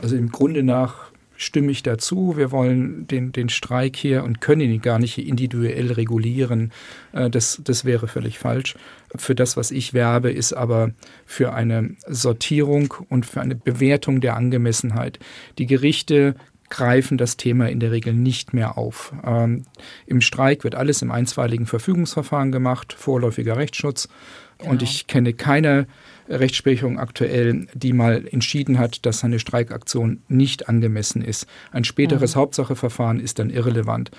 Also 0.00 0.16
im 0.16 0.32
Grunde 0.32 0.62
nach 0.62 1.11
stimme 1.36 1.72
ich 1.72 1.82
dazu. 1.82 2.36
Wir 2.36 2.50
wollen 2.52 3.06
den, 3.06 3.32
den 3.32 3.48
Streik 3.48 3.96
hier 3.96 4.24
und 4.24 4.40
können 4.40 4.60
ihn 4.62 4.82
gar 4.82 4.98
nicht 4.98 5.18
individuell 5.18 5.92
regulieren. 5.92 6.72
Äh, 7.12 7.30
Das, 7.30 7.60
das 7.64 7.84
wäre 7.84 8.08
völlig 8.08 8.38
falsch. 8.38 8.76
Für 9.16 9.34
das, 9.34 9.56
was 9.56 9.70
ich 9.70 9.94
werbe, 9.94 10.30
ist 10.30 10.52
aber 10.52 10.90
für 11.26 11.52
eine 11.52 11.96
Sortierung 12.06 12.94
und 13.08 13.26
für 13.26 13.40
eine 13.40 13.54
Bewertung 13.54 14.20
der 14.20 14.36
Angemessenheit. 14.36 15.18
Die 15.58 15.66
Gerichte 15.66 16.34
greifen 16.70 17.18
das 17.18 17.36
Thema 17.36 17.68
in 17.68 17.80
der 17.80 17.92
Regel 17.92 18.14
nicht 18.14 18.54
mehr 18.54 18.78
auf. 18.78 19.12
Ähm, 19.26 19.64
Im 20.06 20.22
Streik 20.22 20.64
wird 20.64 20.74
alles 20.74 21.02
im 21.02 21.10
einstweiligen 21.10 21.66
Verfügungsverfahren 21.66 22.50
gemacht, 22.50 22.94
vorläufiger 22.94 23.58
Rechtsschutz. 23.58 24.08
Und 24.58 24.80
ich 24.82 25.06
kenne 25.06 25.34
keine 25.34 25.86
Rechtsprechung 26.28 26.98
aktuell, 26.98 27.66
die 27.74 27.92
mal 27.92 28.26
entschieden 28.30 28.78
hat, 28.78 29.04
dass 29.06 29.24
eine 29.24 29.38
Streikaktion 29.38 30.22
nicht 30.28 30.68
angemessen 30.68 31.22
ist. 31.22 31.46
Ein 31.70 31.84
späteres 31.84 32.36
Hauptsacheverfahren 32.36 33.20
ist 33.20 33.38
dann 33.38 33.50
irrelevant. 33.50 34.10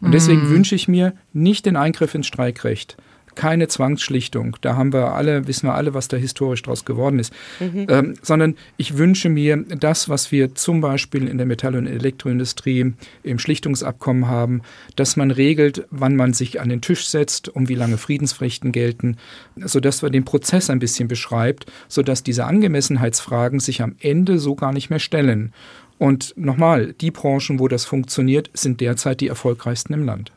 Und 0.00 0.12
deswegen 0.12 0.48
wünsche 0.48 0.74
ich 0.74 0.88
mir 0.88 1.14
nicht 1.32 1.66
den 1.66 1.76
Eingriff 1.76 2.14
ins 2.14 2.26
Streikrecht. 2.26 2.96
Keine 3.34 3.68
Zwangsschlichtung, 3.68 4.56
da 4.60 4.76
haben 4.76 4.92
wir 4.92 5.14
alle, 5.14 5.46
wissen 5.46 5.66
wir 5.66 5.74
alle, 5.74 5.94
was 5.94 6.08
da 6.08 6.16
historisch 6.16 6.62
draus 6.62 6.84
geworden 6.84 7.18
ist, 7.18 7.32
ähm, 7.60 8.14
sondern 8.22 8.56
ich 8.76 8.98
wünsche 8.98 9.28
mir 9.28 9.56
das, 9.56 10.08
was 10.08 10.32
wir 10.32 10.54
zum 10.54 10.80
Beispiel 10.80 11.26
in 11.26 11.38
der 11.38 11.46
Metall- 11.46 11.76
und 11.76 11.86
Elektroindustrie 11.86 12.92
im 13.22 13.38
Schlichtungsabkommen 13.38 14.28
haben, 14.28 14.62
dass 14.96 15.16
man 15.16 15.30
regelt, 15.30 15.86
wann 15.90 16.16
man 16.16 16.34
sich 16.34 16.60
an 16.60 16.68
den 16.68 16.80
Tisch 16.80 17.06
setzt, 17.06 17.48
um 17.48 17.68
wie 17.68 17.74
lange 17.74 17.96
Friedensfristen 17.96 18.72
gelten, 18.72 19.16
sodass 19.56 20.02
man 20.02 20.12
den 20.12 20.24
Prozess 20.24 20.70
ein 20.70 20.78
bisschen 20.78 21.08
beschreibt, 21.08 21.66
sodass 21.88 22.22
diese 22.22 22.44
Angemessenheitsfragen 22.44 23.60
sich 23.60 23.82
am 23.82 23.96
Ende 24.00 24.38
so 24.38 24.54
gar 24.54 24.72
nicht 24.72 24.90
mehr 24.90 24.98
stellen. 24.98 25.52
Und 26.02 26.34
nochmal, 26.36 26.94
die 26.94 27.12
Branchen, 27.12 27.60
wo 27.60 27.68
das 27.68 27.84
funktioniert, 27.84 28.50
sind 28.54 28.80
derzeit 28.80 29.20
die 29.20 29.28
erfolgreichsten 29.28 29.94
im 29.94 30.04
Land. 30.04 30.32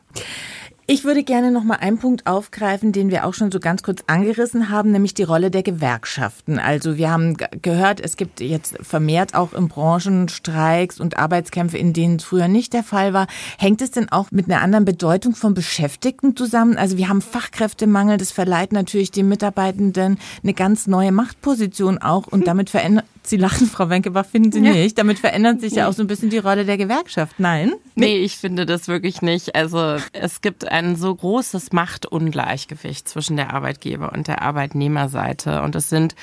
Ich 0.88 1.02
würde 1.02 1.24
gerne 1.24 1.50
noch 1.50 1.64
mal 1.64 1.78
einen 1.78 1.98
Punkt 1.98 2.28
aufgreifen, 2.28 2.92
den 2.92 3.10
wir 3.10 3.26
auch 3.26 3.34
schon 3.34 3.50
so 3.50 3.58
ganz 3.58 3.82
kurz 3.82 4.04
angerissen 4.06 4.70
haben, 4.70 4.92
nämlich 4.92 5.14
die 5.14 5.24
Rolle 5.24 5.50
der 5.50 5.64
Gewerkschaften. 5.64 6.60
Also 6.60 6.96
wir 6.96 7.10
haben 7.10 7.36
gehört, 7.60 7.98
es 8.00 8.16
gibt 8.16 8.40
jetzt 8.40 8.78
vermehrt 8.82 9.34
auch 9.34 9.52
in 9.52 9.66
Branchen 9.66 10.28
Streiks 10.28 11.00
und 11.00 11.16
Arbeitskämpfe, 11.16 11.76
in 11.76 11.92
denen 11.92 12.16
es 12.18 12.24
früher 12.24 12.46
nicht 12.46 12.72
der 12.72 12.84
Fall 12.84 13.12
war. 13.12 13.26
Hängt 13.58 13.82
es 13.82 13.90
denn 13.90 14.12
auch 14.12 14.30
mit 14.30 14.46
einer 14.46 14.62
anderen 14.62 14.84
Bedeutung 14.84 15.34
von 15.34 15.54
Beschäftigten 15.54 16.36
zusammen? 16.36 16.76
Also 16.76 16.96
wir 16.96 17.08
haben 17.08 17.20
Fachkräftemangel, 17.20 18.16
das 18.16 18.30
verleiht 18.30 18.72
natürlich 18.72 19.10
den 19.10 19.28
Mitarbeitenden 19.28 20.18
eine 20.44 20.54
ganz 20.54 20.86
neue 20.86 21.10
Machtposition 21.10 21.98
auch 21.98 22.28
und 22.28 22.46
damit 22.46 22.70
verändert 22.70 23.06
Sie 23.28 23.36
lachen, 23.36 23.66
Frau 23.70 23.88
Wenkebach, 23.88 24.26
finden 24.26 24.52
Sie 24.52 24.60
ja. 24.60 24.72
nicht. 24.72 24.98
Damit 24.98 25.18
verändert 25.18 25.60
sich 25.60 25.74
ja 25.74 25.88
auch 25.88 25.92
so 25.92 26.02
ein 26.02 26.06
bisschen 26.06 26.30
die 26.30 26.38
Rolle 26.38 26.64
der 26.64 26.76
Gewerkschaft. 26.76 27.36
Nein? 27.38 27.72
Nee, 27.94 28.18
ich 28.18 28.36
finde 28.36 28.66
das 28.66 28.88
wirklich 28.88 29.22
nicht. 29.22 29.54
Also 29.54 29.96
es 30.12 30.40
gibt 30.40 30.68
ein 30.68 30.96
so 30.96 31.14
großes 31.14 31.72
Machtungleichgewicht 31.72 33.08
zwischen 33.08 33.36
der 33.36 33.52
Arbeitgeber 33.54 34.12
und 34.12 34.28
der 34.28 34.42
Arbeitnehmerseite. 34.42 35.62
Und 35.62 35.74
es 35.74 35.88
sind 35.88 36.14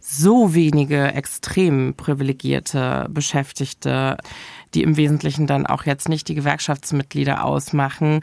so 0.00 0.52
wenige 0.52 1.12
extrem 1.14 1.94
privilegierte 1.94 3.06
Beschäftigte, 3.08 4.16
die 4.74 4.82
im 4.82 4.96
Wesentlichen 4.96 5.46
dann 5.46 5.66
auch 5.66 5.84
jetzt 5.84 6.08
nicht 6.08 6.28
die 6.28 6.34
Gewerkschaftsmitglieder 6.34 7.44
ausmachen, 7.44 8.20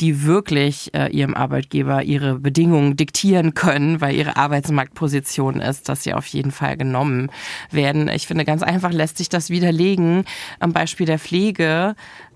die 0.00 0.24
wirklich 0.24 0.94
äh, 0.94 1.08
ihrem 1.10 1.34
Arbeitgeber 1.34 2.02
ihre 2.02 2.38
Bedingungen 2.38 2.96
diktieren 2.96 3.54
können, 3.54 4.00
weil 4.00 4.14
ihre 4.14 4.36
Arbeitsmarktposition 4.36 5.60
ist, 5.60 5.88
dass 5.88 6.02
sie 6.02 6.14
auf 6.14 6.26
jeden 6.26 6.50
Fall 6.50 6.76
genommen 6.76 7.30
werden. 7.70 8.08
Ich 8.08 8.26
finde, 8.26 8.44
ganz 8.44 8.62
einfach 8.62 8.92
lässt 8.92 9.18
sich 9.18 9.28
das 9.28 9.50
widerlegen 9.50 10.24
am 10.60 10.72
Beispiel 10.72 11.06
der 11.06 11.18
Pflege, 11.18 11.94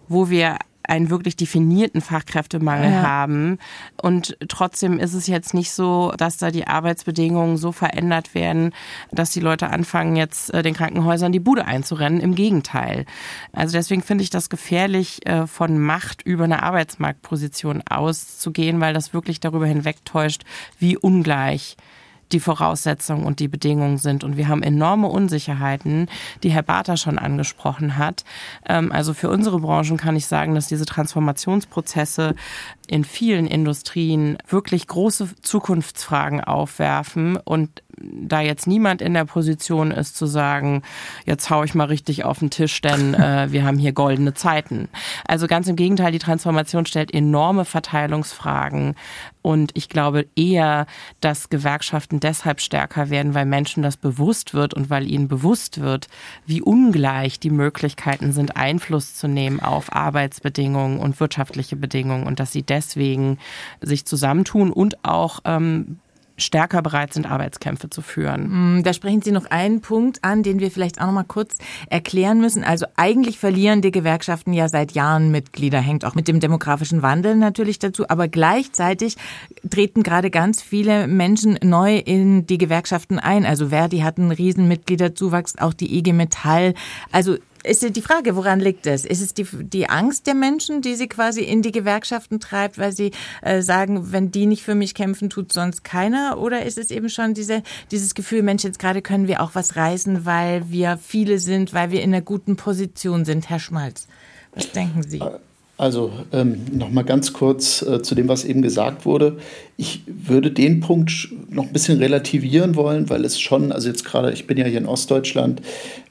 wo 0.09 0.29
wir 0.29 0.59
einen 0.85 1.11
wirklich 1.11 1.37
definierten 1.37 2.01
Fachkräftemangel 2.01 2.91
ja. 2.91 3.03
haben. 3.03 3.59
Und 4.01 4.37
trotzdem 4.49 4.99
ist 4.99 5.15
es 5.15 5.27
jetzt 5.27 5.55
nicht 5.55 5.73
so, 5.73 6.13
dass 6.17 6.39
da 6.39 6.51
die 6.51 6.67
Arbeitsbedingungen 6.67 7.57
so 7.57 7.73
verändert 7.73 8.35
werden, 8.35 8.75
dass 9.11 9.31
die 9.31 9.41
Leute 9.41 9.71
anfangen, 9.71 10.17
jetzt 10.17 10.53
äh, 10.53 10.63
den 10.63 10.75
Krankenhäusern 10.75 11.33
die 11.33 11.41
Bude 11.41 11.65
einzurennen. 11.65 12.21
Im 12.21 12.35
Gegenteil. 12.35 13.07
Also 13.53 13.77
deswegen 13.77 14.03
finde 14.03 14.25
ich 14.25 14.31
das 14.31 14.51
gefährlich, 14.51 15.27
äh, 15.27 15.47
von 15.47 15.79
Macht 15.79 16.23
über 16.23 16.45
eine 16.45 16.63
Arbeitsmarktposition 16.63 17.83
auszugehen, 17.89 18.81
weil 18.81 18.95
das 18.95 19.15
wirklich 19.15 19.41
darüber 19.41 19.67
hinwegtäuscht, 19.67 20.43
wie 20.79 20.97
ungleich 20.97 21.77
die 22.33 22.41
Voraussetzungen 22.41 23.25
und 23.25 23.41
die 23.41 23.49
Bedingungen 23.49 23.99
sind. 23.99 24.25
Und 24.25 24.37
wir 24.37 24.49
haben 24.49 24.63
enorme 24.63 25.09
Unsicherheiten, 25.09 26.09
die 26.43 26.51
Herr 26.51 26.63
Barter 26.63 26.97
schon 26.97 27.19
angesprochen 27.19 27.99
hat. 27.99 28.25
Ähm, 28.67 28.93
also 28.93 29.15
für 29.15 29.29
unsere 29.29 29.61
Branchen 29.61 29.97
kann 29.97 30.17
ich 30.17 30.27
sagen, 30.27 30.55
dass 30.55 30.69
diese 30.69 30.87
Transformationsprozesse 30.87 32.35
in 32.87 33.05
vielen 33.05 33.47
Industrien 33.47 34.39
wirklich 34.49 34.87
große 34.87 35.31
Zukunftsfragen 35.41 36.43
aufwerfen 36.43 37.37
und 37.37 37.83
da 38.03 38.41
jetzt 38.41 38.67
niemand 38.67 39.03
in 39.03 39.15
der 39.15 39.25
Position 39.25 39.91
ist 39.91 40.17
zu 40.17 40.27
sagen, 40.27 40.83
jetzt 41.25 41.51
hau 41.51 41.65
ich 41.65 41.75
mal 41.75 41.87
richtig 41.87 42.25
auf 42.25 42.39
den 42.39 42.51
Tisch, 42.51 42.81
denn 42.81 43.15
äh, 43.15 43.49
wir 43.51 43.65
haben 43.65 43.79
hier 43.79 43.93
goldene 43.93 44.35
Zeiten. 44.35 44.89
Also 45.27 45.47
ganz 45.47 45.69
im 45.69 45.77
Gegenteil, 45.77 46.13
die 46.13 46.19
Transformation 46.19 46.87
stellt 46.87 47.13
enorme 47.13 47.65
Verteilungsfragen 47.65 48.95
und 49.43 49.73
ich 49.75 49.89
glaube 49.89 50.27
eher, 50.37 50.87
dass 51.21 51.51
Gewerkschaften 51.51 52.21
deshalb 52.21 52.61
stärker 52.61 53.11
werden, 53.11 53.35
weil 53.35 53.45
Menschen 53.45 53.83
das 53.83 53.97
bewusst 53.97 54.55
wird 54.55 54.73
und 54.73 54.89
weil 54.89 55.11
ihnen 55.11 55.27
bewusst 55.27 55.81
wird, 55.81 56.09
wie 56.47 56.63
ungleich 56.63 57.41
die 57.41 57.51
Möglichkeiten 57.51 58.33
sind, 58.33 58.57
Einfluss 58.57 59.17
zu 59.17 59.27
nehmen 59.27 59.61
auf 59.61 59.93
Arbeitsbedingungen 59.93 60.99
und 60.99 61.19
wirtschaftliche 61.19 61.77
Bedingungen 61.77 62.27
und 62.27 62.39
dass 62.39 62.53
sie 62.53 62.63
deswegen 62.63 63.39
sich 63.81 64.05
zusammentun 64.05 64.73
und 64.73 65.05
auch 65.05 65.41
ähm, 65.45 65.99
stärker 66.43 66.83
bereit 66.83 67.13
sind, 67.13 67.31
Arbeitskämpfe 67.31 67.91
zu 67.91 68.03
führen. 68.03 68.79
Mm, 68.79 68.83
da 68.83 68.93
sprechen 68.93 69.23
Sie 69.23 69.33
noch 69.33 69.47
einen 69.47 69.81
Punkt 69.81 70.23
an, 70.23 70.43
den 70.43 70.61
wir 70.61 70.71
vielleicht 70.71 71.01
auch 71.01 71.07
noch 71.07 71.13
mal 71.13 71.25
kurz 71.25 71.57
erklären 71.89 72.41
müssen. 72.41 72.65
Also 72.65 72.87
eigentlich 72.97 73.39
verlieren 73.39 73.81
die 73.81 73.91
Gewerkschaften 73.91 74.53
ja 74.53 74.69
seit 74.69 74.93
Jahren 74.93 75.31
Mitglieder, 75.31 75.81
hängt 75.81 76.05
auch 76.05 76.15
mit 76.15 76.29
dem 76.29 76.41
demografischen 76.41 77.03
Wandel 77.03 77.37
natürlich 77.37 77.79
dazu, 77.79 78.09
aber 78.09 78.29
gleichzeitig 78.29 79.17
treten 79.71 80.03
gerade 80.03 80.31
ganz 80.31 80.63
viele 80.63 81.07
Menschen 81.07 81.59
neu 81.63 81.97
in 81.97 82.47
die 82.47 82.59
Gewerkschaften 82.59 83.19
ein. 83.19 83.47
Also 83.47 83.69
Verdi 83.69 84.01
hat 84.01 84.19
einen 84.19 84.33
riesen 84.33 84.69
Mitgliederzuwachs, 84.69 85.59
auch 85.59 85.75
die 85.75 85.97
IG 85.97 86.13
Metall. 86.13 86.75
Also 87.11 87.37
ist 87.65 87.97
die 87.97 88.03
Frage, 88.03 88.37
woran 88.37 88.61
liegt 88.61 88.87
es? 88.87 89.05
Ist 89.05 89.21
es 89.21 89.35
die, 89.35 89.45
die 89.45 89.89
Angst 89.89 90.27
der 90.27 90.35
Menschen, 90.35 90.83
die 90.83 90.95
sie 90.95 91.09
quasi 91.09 91.43
in 91.43 91.63
die 91.63 91.73
Gewerkschaften 91.73 92.41
treibt, 92.41 92.79
weil 92.79 92.93
sie 92.93 93.13
äh, 93.43 93.63
sagen, 93.63 94.13
wenn 94.13 94.31
die 94.31 94.47
nicht 94.47 94.63
für 94.63 94.75
mich 94.75 94.95
kämpfen, 94.95 95.31
tut 95.31 95.53
sonst 95.53 95.85
keiner? 95.85 96.39
Oder 96.39 96.65
ist 96.65 96.79
es 96.79 96.91
eben 96.91 97.09
schon 97.09 97.35
diese, 97.35 97.63
dieses 97.91 98.15
Gefühl, 98.15 98.43
Mensch, 98.43 98.65
jetzt 98.65 98.79
gerade 98.79 99.03
können 99.03 99.29
wir 99.29 99.41
auch 99.41 99.55
was 99.55 99.77
reißen, 99.77 100.25
weil 100.25 100.71
wir 100.71 100.99
viele 100.99 101.39
sind, 101.39 101.73
weil 101.73 101.91
wir 101.91 102.03
in 102.03 102.13
einer 102.13 102.23
guten 102.23 102.57
Position 102.57 103.25
sind? 103.25 103.49
Herr 103.49 103.61
Schmalz, 103.61 104.09
was 104.55 104.71
denken 104.73 105.03
Sie? 105.03 105.23
Also 105.79 106.13
ähm, 106.33 106.67
nochmal 106.71 107.05
ganz 107.05 107.33
kurz 107.33 107.83
äh, 107.83 108.03
zu 108.03 108.15
dem, 108.15 108.29
was 108.29 108.45
eben 108.45 108.63
gesagt 108.63 109.07
wurde. 109.07 109.39
Ich 109.79 110.03
würde 110.07 110.51
den 110.51 110.81
Punkt 110.81 111.31
noch 111.49 111.65
ein 111.65 111.73
bisschen 111.73 111.99
relativieren 111.99 112.77
wollen, 112.77 113.09
weil 113.09 113.25
es 113.25 113.41
schon, 113.41 113.73
also 113.73 113.89
jetzt 113.89 114.05
gerade, 114.05 114.33
ich 114.33 114.47
bin 114.47 114.59
ja 114.59 114.67
hier 114.67 114.79
in 114.79 114.87
Ostdeutschland, 114.87 115.63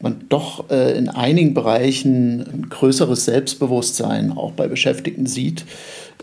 man 0.02 0.26
doch 0.30 0.70
äh, 0.72 0.98
in 0.98 1.10
einigen 1.10 1.54
Bereichen 1.54 2.42
ein 2.42 2.70
größeres 2.70 3.26
Selbstbewusstsein 3.26 4.32
auch 4.32 4.52
bei 4.52 4.68
Beschäftigten 4.68 5.28
sieht. 5.28 5.64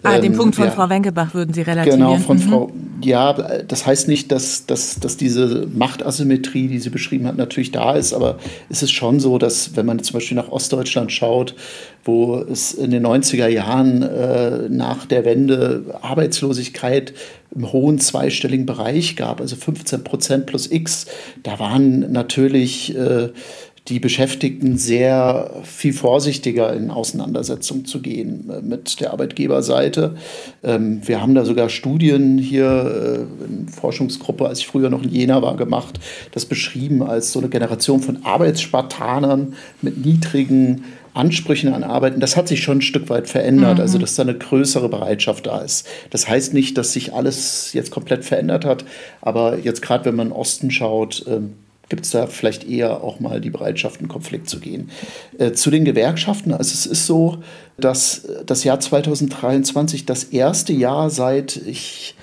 Ah, 0.03 0.19
den 0.19 0.33
ähm, 0.33 0.39
Punkt 0.39 0.55
von 0.57 0.67
ja, 0.67 0.71
Frau 0.71 0.89
Wenkebach 0.89 1.35
würden 1.35 1.53
Sie 1.53 1.63
relativieren. 1.63 2.01
Genau, 2.01 2.17
von 2.19 2.37
mhm. 2.37 2.43
Frau. 2.43 2.71
Ja, 3.03 3.33
das 3.33 3.87
heißt 3.87 4.09
nicht, 4.09 4.33
dass, 4.33 4.67
dass, 4.67 4.99
dass 4.99 5.17
diese 5.17 5.69
Machtasymmetrie, 5.73 6.69
die 6.69 6.81
sie 6.81 6.91
beschrieben 6.91 7.27
hat, 7.27 7.37
natürlich 7.37 7.71
da 7.71 7.95
ist, 7.95 8.13
aber 8.13 8.39
es 8.69 8.83
ist 8.83 8.91
schon 8.91 9.21
so, 9.21 9.39
dass 9.39 9.77
wenn 9.77 9.87
man 9.87 10.03
zum 10.03 10.15
Beispiel 10.15 10.37
nach 10.37 10.49
Ostdeutschland 10.49 11.13
schaut, 11.13 11.55
wo 12.05 12.37
es 12.39 12.73
in 12.73 12.91
den 12.91 13.07
90er 13.07 13.49
Jahren 13.49 14.03
äh, 14.03 14.69
nach 14.69 15.07
der 15.07 15.25
Wende 15.25 15.85
Arbeitslosigkeit 16.01 17.13
im 17.55 17.73
hohen 17.73 17.99
zweistelligen 17.99 18.67
Bereich 18.67 19.15
gab, 19.15 19.41
also 19.41 19.57
15 19.57 20.05
Prozent 20.05 20.47
plus 20.47 20.71
X, 20.71 21.07
da 21.43 21.59
waren 21.59 22.11
natürlich 22.13 22.97
äh, 22.97 23.29
die 23.89 24.01
Beschäftigten 24.01 24.77
sehr 24.77 25.51
viel 25.65 25.93
vorsichtiger 25.93 26.75
in 26.75 26.91
Auseinandersetzung 26.91 27.85
zu 27.85 28.01
gehen 28.01 28.51
äh, 28.51 28.61
mit 28.61 29.01
der 29.01 29.13
Arbeitgeberseite. 29.13 30.17
Ähm, 30.63 31.01
wir 31.07 31.23
haben 31.23 31.35
da 31.35 31.45
sogar 31.45 31.69
Studien 31.69 32.39
hier 32.39 33.27
äh, 33.41 33.45
in 33.45 33.69
Forschungsgruppe, 33.69 34.47
als 34.47 34.61
ich 34.61 34.67
früher 34.67 34.91
noch 34.91 35.03
in 35.03 35.11
Jena 35.11 35.41
war, 35.43 35.57
gemacht, 35.57 35.99
das 36.33 36.45
beschrieben 36.45 37.03
als 37.03 37.33
so 37.33 37.39
eine 37.39 37.49
Generation 37.49 38.01
von 38.01 38.25
Arbeitsspartanern 38.25 39.55
mit 39.81 40.05
niedrigen 40.05 40.85
Ansprüchen 41.15 41.73
an 41.73 41.83
Arbeiten, 41.83 42.21
das 42.21 42.37
hat 42.37 42.47
sich 42.47 42.63
schon 42.63 42.79
ein 42.79 42.83
Stück 42.83 43.09
weit 43.09 43.29
verändert, 43.29 43.77
mhm. 43.77 43.81
also 43.81 43.99
dass 43.99 44.15
da 44.15 44.23
eine 44.23 44.37
größere 44.37 44.89
Bereitschaft 44.89 45.47
da 45.47 45.61
ist. 45.61 45.87
Das 46.11 46.29
heißt 46.29 46.55
nicht, 46.55 46.79
dass 46.79 46.93
sich 46.93 47.13
alles 47.13 47.73
jetzt 47.73 47.91
komplett 47.91 48.25
verändert 48.25 48.65
hat, 48.65 48.85
aber 49.21 49.59
jetzt 49.59 49.83
gerade 49.83 50.05
wenn 50.05 50.15
man 50.15 50.31
Osten 50.31 50.71
schaut, 50.71 51.25
ähm, 51.27 51.55
gibt 51.89 52.05
es 52.05 52.11
da 52.11 52.27
vielleicht 52.27 52.69
eher 52.69 53.03
auch 53.03 53.21
mal 53.21 53.41
die 53.41 53.51
Bereitschaft, 53.51 54.01
in 54.01 54.09
Konflikt 54.09 54.49
zu 54.49 54.61
gehen. 54.61 54.91
Äh, 55.39 55.53
zu 55.53 55.71
den 55.71 55.85
Gewerkschaften, 55.85 56.53
also 56.53 56.73
es 56.73 56.87
ist 56.87 57.07
so, 57.07 57.39
dass 57.79 58.29
das 58.45 58.65
Jahr 58.65 58.81
2023 58.81 60.05
das 60.05 60.25
erste 60.25 60.73
Jahr 60.73 61.11
seit 61.11 61.57
ich 61.57 62.15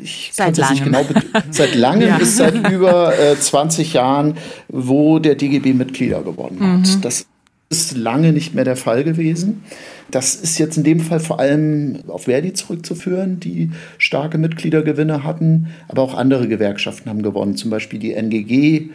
ich 0.00 0.30
seit 0.32 0.56
langem. 0.56 0.74
Nicht 0.74 0.84
genau, 0.84 1.42
seit 1.50 1.74
langem 1.74 2.08
ja. 2.08 2.16
ist 2.18 2.36
seit 2.36 2.70
über 2.70 3.18
äh, 3.18 3.36
20 3.38 3.94
Jahren, 3.94 4.36
wo 4.68 5.18
der 5.18 5.34
DGB 5.34 5.72
Mitglieder 5.72 6.22
gewonnen 6.22 6.60
hat. 6.60 6.96
Mhm. 6.96 7.00
Das 7.00 7.26
ist 7.72 7.96
lange 7.96 8.32
nicht 8.32 8.54
mehr 8.54 8.64
der 8.64 8.76
Fall 8.76 9.02
gewesen. 9.02 9.64
Das 10.10 10.34
ist 10.34 10.58
jetzt 10.58 10.76
in 10.76 10.84
dem 10.84 11.00
Fall 11.00 11.20
vor 11.20 11.40
allem 11.40 12.00
auf 12.06 12.24
Verdi 12.24 12.52
zurückzuführen, 12.52 13.40
die 13.40 13.70
starke 13.96 14.36
Mitgliedergewinne 14.36 15.24
hatten, 15.24 15.68
aber 15.88 16.02
auch 16.02 16.14
andere 16.14 16.48
Gewerkschaften 16.48 17.08
haben 17.08 17.22
gewonnen, 17.22 17.56
zum 17.56 17.70
Beispiel 17.70 17.98
die 17.98 18.12
NGG, 18.12 18.90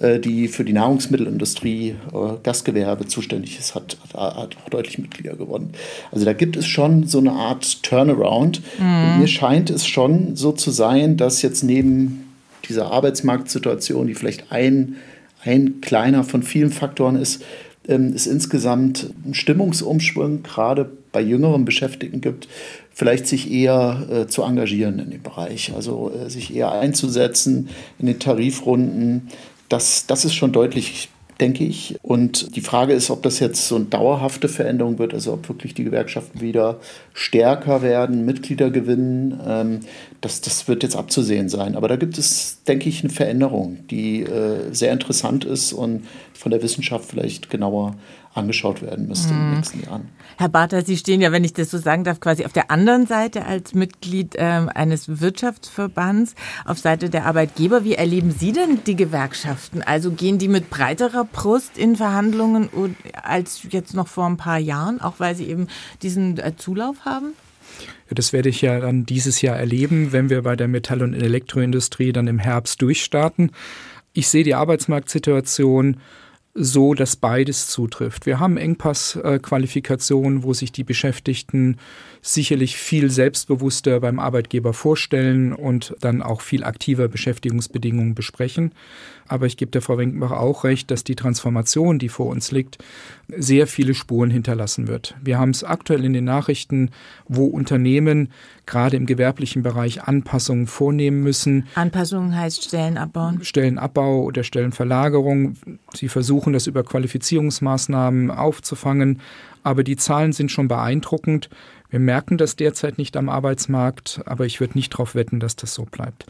äh, 0.00 0.18
die 0.18 0.48
für 0.48 0.64
die 0.64 0.72
Nahrungsmittelindustrie, 0.72 1.90
äh, 1.90 2.16
Gastgewerbe 2.42 3.06
zuständig 3.06 3.58
ist, 3.58 3.74
hat, 3.74 3.98
hat 4.14 4.56
auch 4.56 4.70
deutlich 4.70 4.98
Mitglieder 4.98 5.36
gewonnen. 5.36 5.72
Also 6.10 6.24
da 6.24 6.32
gibt 6.32 6.56
es 6.56 6.66
schon 6.66 7.06
so 7.06 7.18
eine 7.18 7.32
Art 7.32 7.82
Turnaround. 7.82 8.62
Mhm. 8.78 9.04
Und 9.04 9.18
mir 9.20 9.28
scheint 9.28 9.68
es 9.68 9.86
schon 9.86 10.36
so 10.36 10.52
zu 10.52 10.70
sein, 10.70 11.18
dass 11.18 11.42
jetzt 11.42 11.62
neben 11.62 12.32
dieser 12.66 12.90
Arbeitsmarktsituation, 12.90 14.06
die 14.06 14.14
vielleicht 14.14 14.50
ein, 14.50 14.96
ein 15.44 15.82
kleiner 15.82 16.24
von 16.24 16.42
vielen 16.42 16.70
Faktoren 16.70 17.16
ist, 17.16 17.44
es 17.84 18.26
insgesamt 18.26 19.12
einen 19.24 19.34
Stimmungsumschwung 19.34 20.42
gerade 20.42 20.90
bei 21.10 21.20
jüngeren 21.20 21.64
Beschäftigten 21.64 22.20
gibt, 22.20 22.48
vielleicht 22.92 23.26
sich 23.26 23.50
eher 23.50 24.06
äh, 24.10 24.26
zu 24.26 24.42
engagieren 24.42 24.98
in 24.98 25.10
dem 25.10 25.22
Bereich, 25.22 25.72
also 25.74 26.12
äh, 26.12 26.30
sich 26.30 26.54
eher 26.54 26.72
einzusetzen 26.72 27.68
in 27.98 28.06
den 28.06 28.18
Tarifrunden. 28.18 29.28
Das, 29.68 30.06
das 30.06 30.24
ist 30.24 30.34
schon 30.34 30.52
deutlich 30.52 31.08
denke 31.42 31.64
ich. 31.64 31.96
Und 32.02 32.54
die 32.54 32.60
Frage 32.60 32.92
ist, 32.92 33.10
ob 33.10 33.22
das 33.24 33.40
jetzt 33.40 33.66
so 33.66 33.74
eine 33.74 33.86
dauerhafte 33.86 34.48
Veränderung 34.48 34.98
wird, 34.98 35.12
also 35.12 35.32
ob 35.32 35.48
wirklich 35.48 35.74
die 35.74 35.82
Gewerkschaften 35.82 36.40
wieder 36.40 36.78
stärker 37.14 37.82
werden, 37.82 38.24
Mitglieder 38.24 38.70
gewinnen. 38.70 39.40
Ähm, 39.44 39.80
das, 40.20 40.40
das 40.40 40.68
wird 40.68 40.84
jetzt 40.84 40.94
abzusehen 40.94 41.48
sein. 41.48 41.74
Aber 41.74 41.88
da 41.88 41.96
gibt 41.96 42.16
es, 42.16 42.62
denke 42.68 42.88
ich, 42.88 43.02
eine 43.02 43.12
Veränderung, 43.12 43.78
die 43.90 44.22
äh, 44.22 44.72
sehr 44.72 44.92
interessant 44.92 45.44
ist 45.44 45.72
und 45.72 46.06
von 46.32 46.52
der 46.52 46.62
Wissenschaft 46.62 47.10
vielleicht 47.10 47.50
genauer 47.50 47.96
angeschaut 48.34 48.82
werden 48.82 49.08
müsste 49.08 49.32
mhm. 49.32 49.38
in 49.38 49.40
den 49.40 49.48
mhm. 49.48 49.56
nächsten 49.56 49.82
Jahren. 49.84 50.08
Herr 50.38 50.48
Barter, 50.48 50.82
Sie 50.82 50.96
stehen 50.96 51.20
ja, 51.20 51.32
wenn 51.32 51.44
ich 51.44 51.52
das 51.52 51.70
so 51.70 51.78
sagen 51.78 52.04
darf, 52.04 52.20
quasi 52.20 52.44
auf 52.44 52.52
der 52.52 52.70
anderen 52.70 53.06
Seite 53.06 53.44
als 53.44 53.74
Mitglied 53.74 54.34
äh, 54.36 54.40
eines 54.40 55.20
Wirtschaftsverbands, 55.20 56.34
auf 56.64 56.78
Seite 56.78 57.10
der 57.10 57.26
Arbeitgeber. 57.26 57.84
Wie 57.84 57.94
erleben 57.94 58.30
Sie 58.30 58.52
denn 58.52 58.80
die 58.84 58.96
Gewerkschaften? 58.96 59.82
Also 59.82 60.10
gehen 60.10 60.38
die 60.38 60.48
mit 60.48 60.70
breiterer 60.70 61.24
Brust 61.24 61.76
in 61.76 61.96
Verhandlungen 61.96 62.68
als 63.22 63.62
jetzt 63.70 63.94
noch 63.94 64.08
vor 64.08 64.26
ein 64.26 64.36
paar 64.36 64.58
Jahren, 64.58 65.00
auch 65.00 65.14
weil 65.18 65.34
sie 65.34 65.46
eben 65.46 65.68
diesen 66.02 66.38
äh, 66.38 66.56
Zulauf 66.56 67.04
haben? 67.04 67.34
Das 68.10 68.32
werde 68.32 68.48
ich 68.48 68.60
ja 68.60 68.80
dann 68.80 69.06
dieses 69.06 69.40
Jahr 69.42 69.56
erleben, 69.56 70.12
wenn 70.12 70.28
wir 70.30 70.42
bei 70.42 70.56
der 70.56 70.68
Metall- 70.68 71.02
und 71.02 71.14
Elektroindustrie 71.14 72.12
dann 72.12 72.26
im 72.26 72.38
Herbst 72.38 72.82
durchstarten. 72.82 73.52
Ich 74.12 74.28
sehe 74.28 74.44
die 74.44 74.54
Arbeitsmarktsituation 74.54 75.98
so, 76.54 76.94
dass 76.94 77.16
beides 77.16 77.68
zutrifft. 77.68 78.26
Wir 78.26 78.38
haben 78.38 78.56
Engpassqualifikationen, 78.56 80.42
wo 80.42 80.52
sich 80.52 80.72
die 80.72 80.84
Beschäftigten 80.84 81.78
sicherlich 82.24 82.76
viel 82.76 83.10
selbstbewusster 83.10 83.98
beim 83.98 84.20
Arbeitgeber 84.20 84.72
vorstellen 84.72 85.52
und 85.52 85.96
dann 86.00 86.22
auch 86.22 86.40
viel 86.40 86.62
aktiver 86.62 87.08
Beschäftigungsbedingungen 87.08 88.14
besprechen. 88.14 88.72
Aber 89.26 89.46
ich 89.46 89.56
gebe 89.56 89.72
der 89.72 89.82
Frau 89.82 89.98
Wenkenbach 89.98 90.30
auch 90.30 90.62
recht, 90.62 90.90
dass 90.92 91.02
die 91.02 91.16
Transformation, 91.16 91.98
die 91.98 92.08
vor 92.08 92.26
uns 92.26 92.52
liegt, 92.52 92.78
sehr 93.28 93.66
viele 93.66 93.94
Spuren 93.94 94.30
hinterlassen 94.30 94.86
wird. 94.86 95.16
Wir 95.20 95.38
haben 95.38 95.50
es 95.50 95.64
aktuell 95.64 96.04
in 96.04 96.12
den 96.12 96.24
Nachrichten, 96.24 96.90
wo 97.26 97.46
Unternehmen 97.46 98.28
gerade 98.66 98.96
im 98.96 99.06
gewerblichen 99.06 99.64
Bereich 99.64 100.04
Anpassungen 100.04 100.68
vornehmen 100.68 101.22
müssen. 101.22 101.66
Anpassungen 101.74 102.36
heißt 102.36 102.62
Stellen 102.62 102.98
abbauen? 102.98 103.42
Stellenabbau 103.42 104.22
oder 104.22 104.44
Stellenverlagerung. 104.44 105.54
Sie 105.92 106.08
versuchen 106.08 106.52
das 106.52 106.68
über 106.68 106.84
Qualifizierungsmaßnahmen 106.84 108.30
aufzufangen. 108.30 109.20
Aber 109.64 109.84
die 109.84 109.96
Zahlen 109.96 110.32
sind 110.32 110.50
schon 110.50 110.68
beeindruckend. 110.68 111.48
Wir 111.92 112.00
merken 112.00 112.38
das 112.38 112.56
derzeit 112.56 112.96
nicht 112.96 113.18
am 113.18 113.28
Arbeitsmarkt, 113.28 114.22
aber 114.24 114.46
ich 114.46 114.60
würde 114.60 114.78
nicht 114.78 114.94
darauf 114.94 115.14
wetten, 115.14 115.40
dass 115.40 115.56
das 115.56 115.74
so 115.74 115.84
bleibt. 115.84 116.24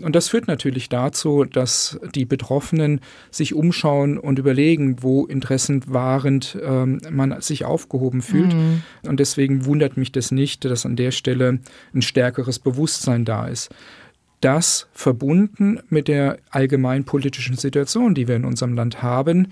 Und 0.00 0.14
das 0.14 0.28
führt 0.28 0.46
natürlich 0.46 0.88
dazu, 0.88 1.44
dass 1.44 1.98
die 2.14 2.24
Betroffenen 2.24 3.00
sich 3.32 3.52
umschauen 3.52 4.18
und 4.18 4.38
überlegen, 4.38 5.02
wo 5.02 5.26
interessenwahrend 5.26 6.56
ähm, 6.62 7.00
man 7.10 7.40
sich 7.40 7.64
aufgehoben 7.64 8.22
fühlt. 8.22 8.54
Mhm. 8.54 8.82
Und 9.02 9.18
deswegen 9.18 9.66
wundert 9.66 9.96
mich 9.96 10.12
das 10.12 10.30
nicht, 10.30 10.64
dass 10.64 10.86
an 10.86 10.94
der 10.94 11.10
Stelle 11.10 11.58
ein 11.92 12.02
stärkeres 12.02 12.60
Bewusstsein 12.60 13.24
da 13.24 13.48
ist 13.48 13.70
das 14.40 14.88
verbunden 14.92 15.80
mit 15.88 16.08
der 16.08 16.38
allgemeinpolitischen 16.50 17.56
Situation, 17.56 18.14
die 18.14 18.26
wir 18.26 18.36
in 18.36 18.46
unserem 18.46 18.74
Land 18.74 19.02
haben, 19.02 19.48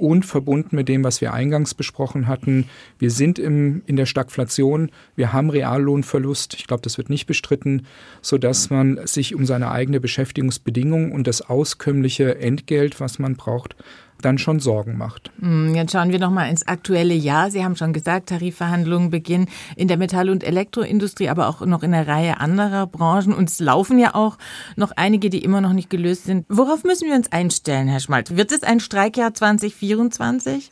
und 0.00 0.24
verbunden 0.24 0.76
mit 0.76 0.88
dem, 0.88 1.04
was 1.04 1.20
wir 1.20 1.32
eingangs 1.32 1.74
besprochen 1.74 2.26
hatten. 2.26 2.68
Wir 2.98 3.10
sind 3.10 3.38
im, 3.38 3.82
in 3.86 3.96
der 3.96 4.06
Stagflation, 4.06 4.90
wir 5.16 5.32
haben 5.32 5.50
Reallohnverlust, 5.50 6.54
ich 6.54 6.66
glaube, 6.66 6.82
das 6.82 6.98
wird 6.98 7.10
nicht 7.10 7.26
bestritten, 7.26 7.86
sodass 8.22 8.70
man 8.70 9.06
sich 9.06 9.34
um 9.34 9.46
seine 9.46 9.70
eigene 9.70 10.00
Beschäftigungsbedingungen 10.00 11.12
und 11.12 11.26
das 11.26 11.42
auskömmliche 11.42 12.38
Entgelt, 12.38 13.00
was 13.00 13.18
man 13.18 13.36
braucht, 13.36 13.76
dann 14.20 14.38
schon 14.38 14.60
Sorgen 14.60 14.96
macht. 14.96 15.30
Hm, 15.40 15.74
jetzt 15.74 15.92
schauen 15.92 16.10
wir 16.10 16.18
noch 16.18 16.30
mal 16.30 16.48
ins 16.48 16.66
aktuelle 16.66 17.14
Jahr. 17.14 17.50
Sie 17.50 17.64
haben 17.64 17.76
schon 17.76 17.92
gesagt, 17.92 18.28
Tarifverhandlungen 18.28 19.10
beginnen 19.10 19.48
in 19.76 19.88
der 19.88 19.96
Metall- 19.96 20.30
und 20.30 20.44
Elektroindustrie, 20.44 21.28
aber 21.28 21.48
auch 21.48 21.64
noch 21.64 21.82
in 21.82 21.94
einer 21.94 22.06
Reihe 22.06 22.40
anderer 22.40 22.86
Branchen. 22.86 23.32
Und 23.32 23.50
es 23.50 23.60
laufen 23.60 23.98
ja 23.98 24.14
auch 24.14 24.38
noch 24.76 24.92
einige, 24.96 25.30
die 25.30 25.42
immer 25.42 25.60
noch 25.60 25.72
nicht 25.72 25.90
gelöst 25.90 26.24
sind. 26.24 26.46
Worauf 26.48 26.84
müssen 26.84 27.08
wir 27.08 27.16
uns 27.16 27.30
einstellen, 27.32 27.88
Herr 27.88 28.00
Schmalz? 28.00 28.30
Wird 28.36 28.52
es 28.52 28.62
ein 28.62 28.80
Streikjahr 28.80 29.34
2024? 29.34 30.70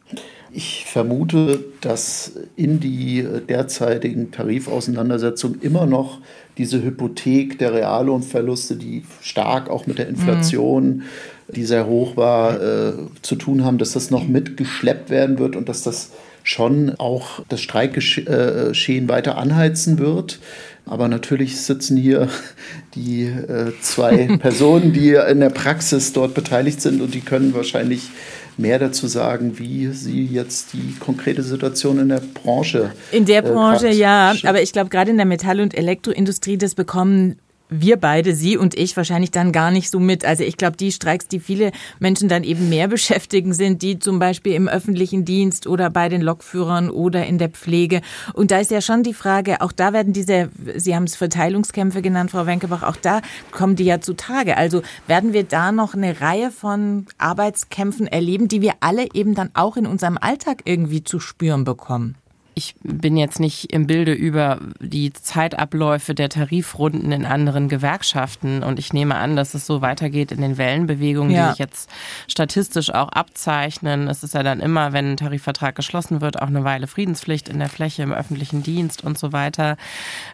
Ich 0.50 0.86
vermute, 0.86 1.64
dass 1.80 2.32
in 2.56 2.80
die 2.80 3.26
derzeitigen 3.48 4.30
Tarifauseinandersetzungen 4.30 5.60
immer 5.60 5.86
noch 5.86 6.20
diese 6.56 6.82
Hypothek 6.82 7.58
der 7.58 7.74
Reallohnverluste, 7.74 8.76
die 8.76 9.04
stark 9.20 9.68
auch 9.68 9.86
mit 9.86 9.98
der 9.98 10.08
Inflation 10.08 10.96
mhm 10.96 11.02
die 11.48 11.64
sehr 11.64 11.86
hoch 11.86 12.16
war, 12.16 12.60
äh, 12.60 12.92
zu 13.22 13.36
tun 13.36 13.64
haben, 13.64 13.78
dass 13.78 13.92
das 13.92 14.10
noch 14.10 14.26
mitgeschleppt 14.26 15.10
werden 15.10 15.38
wird 15.38 15.56
und 15.56 15.68
dass 15.68 15.82
das 15.82 16.10
schon 16.42 16.94
auch 16.98 17.40
das 17.48 17.60
Streikgeschehen 17.60 19.08
weiter 19.08 19.36
anheizen 19.36 19.98
wird. 19.98 20.40
Aber 20.86 21.08
natürlich 21.08 21.60
sitzen 21.60 21.96
hier 21.96 22.28
die 22.94 23.24
äh, 23.24 23.72
zwei 23.80 24.26
Personen, 24.40 24.92
die 24.92 25.10
in 25.10 25.40
der 25.40 25.50
Praxis 25.50 26.12
dort 26.12 26.34
beteiligt 26.34 26.80
sind 26.80 27.00
und 27.00 27.14
die 27.14 27.20
können 27.20 27.54
wahrscheinlich 27.54 28.08
mehr 28.56 28.78
dazu 28.78 29.06
sagen, 29.06 29.58
wie 29.58 29.88
Sie 29.92 30.26
jetzt 30.26 30.72
die 30.72 30.96
konkrete 30.98 31.42
Situation 31.42 31.98
in 32.00 32.08
der 32.08 32.20
Branche. 32.20 32.90
In 33.12 33.24
der 33.24 33.44
äh, 33.44 33.50
Branche, 33.50 33.88
äh, 33.88 33.94
ja. 33.94 34.34
Aber 34.44 34.60
ich 34.62 34.72
glaube, 34.72 34.90
gerade 34.90 35.10
in 35.10 35.16
der 35.16 35.26
Metall- 35.26 35.60
und 35.60 35.76
Elektroindustrie, 35.76 36.58
das 36.58 36.74
bekommen 36.74 37.36
wir 37.70 37.96
beide, 37.96 38.34
Sie 38.34 38.56
und 38.56 38.74
ich, 38.76 38.96
wahrscheinlich 38.96 39.30
dann 39.30 39.52
gar 39.52 39.70
nicht 39.70 39.90
so 39.90 40.00
mit. 40.00 40.24
Also 40.24 40.44
ich 40.44 40.56
glaube, 40.56 40.76
die 40.76 40.92
Streiks, 40.92 41.28
die 41.28 41.40
viele 41.40 41.72
Menschen 41.98 42.28
dann 42.28 42.44
eben 42.44 42.68
mehr 42.68 42.88
beschäftigen, 42.88 43.52
sind 43.52 43.82
die 43.82 43.98
zum 43.98 44.18
Beispiel 44.18 44.54
im 44.54 44.68
öffentlichen 44.68 45.24
Dienst 45.24 45.66
oder 45.66 45.90
bei 45.90 46.08
den 46.08 46.22
Lokführern 46.22 46.90
oder 46.90 47.26
in 47.26 47.38
der 47.38 47.48
Pflege. 47.48 48.00
Und 48.34 48.50
da 48.50 48.58
ist 48.58 48.70
ja 48.70 48.80
schon 48.80 49.02
die 49.02 49.14
Frage, 49.14 49.60
auch 49.60 49.72
da 49.72 49.92
werden 49.92 50.12
diese, 50.12 50.50
Sie 50.76 50.94
haben 50.94 51.04
es 51.04 51.16
Verteilungskämpfe 51.16 52.02
genannt, 52.02 52.30
Frau 52.30 52.46
Wenkebach, 52.46 52.82
auch 52.82 52.96
da 52.96 53.20
kommen 53.50 53.76
die 53.76 53.84
ja 53.84 54.00
zutage. 54.00 54.56
Also 54.56 54.82
werden 55.06 55.32
wir 55.32 55.44
da 55.44 55.72
noch 55.72 55.94
eine 55.94 56.20
Reihe 56.20 56.50
von 56.50 57.06
Arbeitskämpfen 57.18 58.06
erleben, 58.06 58.48
die 58.48 58.62
wir 58.62 58.74
alle 58.80 59.08
eben 59.14 59.34
dann 59.34 59.50
auch 59.54 59.76
in 59.76 59.86
unserem 59.86 60.18
Alltag 60.18 60.62
irgendwie 60.64 61.04
zu 61.04 61.20
spüren 61.20 61.64
bekommen? 61.64 62.16
Ich 62.58 62.74
bin 62.82 63.16
jetzt 63.16 63.38
nicht 63.38 63.72
im 63.72 63.86
Bilde 63.86 64.12
über 64.12 64.58
die 64.80 65.12
Zeitabläufe 65.12 66.12
der 66.12 66.28
Tarifrunden 66.28 67.12
in 67.12 67.24
anderen 67.24 67.68
Gewerkschaften 67.68 68.64
und 68.64 68.80
ich 68.80 68.92
nehme 68.92 69.14
an, 69.14 69.36
dass 69.36 69.54
es 69.54 69.64
so 69.64 69.80
weitergeht 69.80 70.32
in 70.32 70.40
den 70.40 70.58
Wellenbewegungen, 70.58 71.30
ja. 71.30 71.44
die 71.44 71.50
sich 71.50 71.58
jetzt 71.60 71.88
statistisch 72.26 72.92
auch 72.92 73.10
abzeichnen. 73.10 74.08
Es 74.08 74.24
ist 74.24 74.34
ja 74.34 74.42
dann 74.42 74.58
immer, 74.58 74.92
wenn 74.92 75.12
ein 75.12 75.16
Tarifvertrag 75.16 75.76
geschlossen 75.76 76.20
wird, 76.20 76.42
auch 76.42 76.48
eine 76.48 76.64
Weile 76.64 76.88
Friedenspflicht 76.88 77.48
in 77.48 77.60
der 77.60 77.68
Fläche, 77.68 78.02
im 78.02 78.12
öffentlichen 78.12 78.64
Dienst 78.64 79.04
und 79.04 79.16
so 79.16 79.32
weiter. 79.32 79.76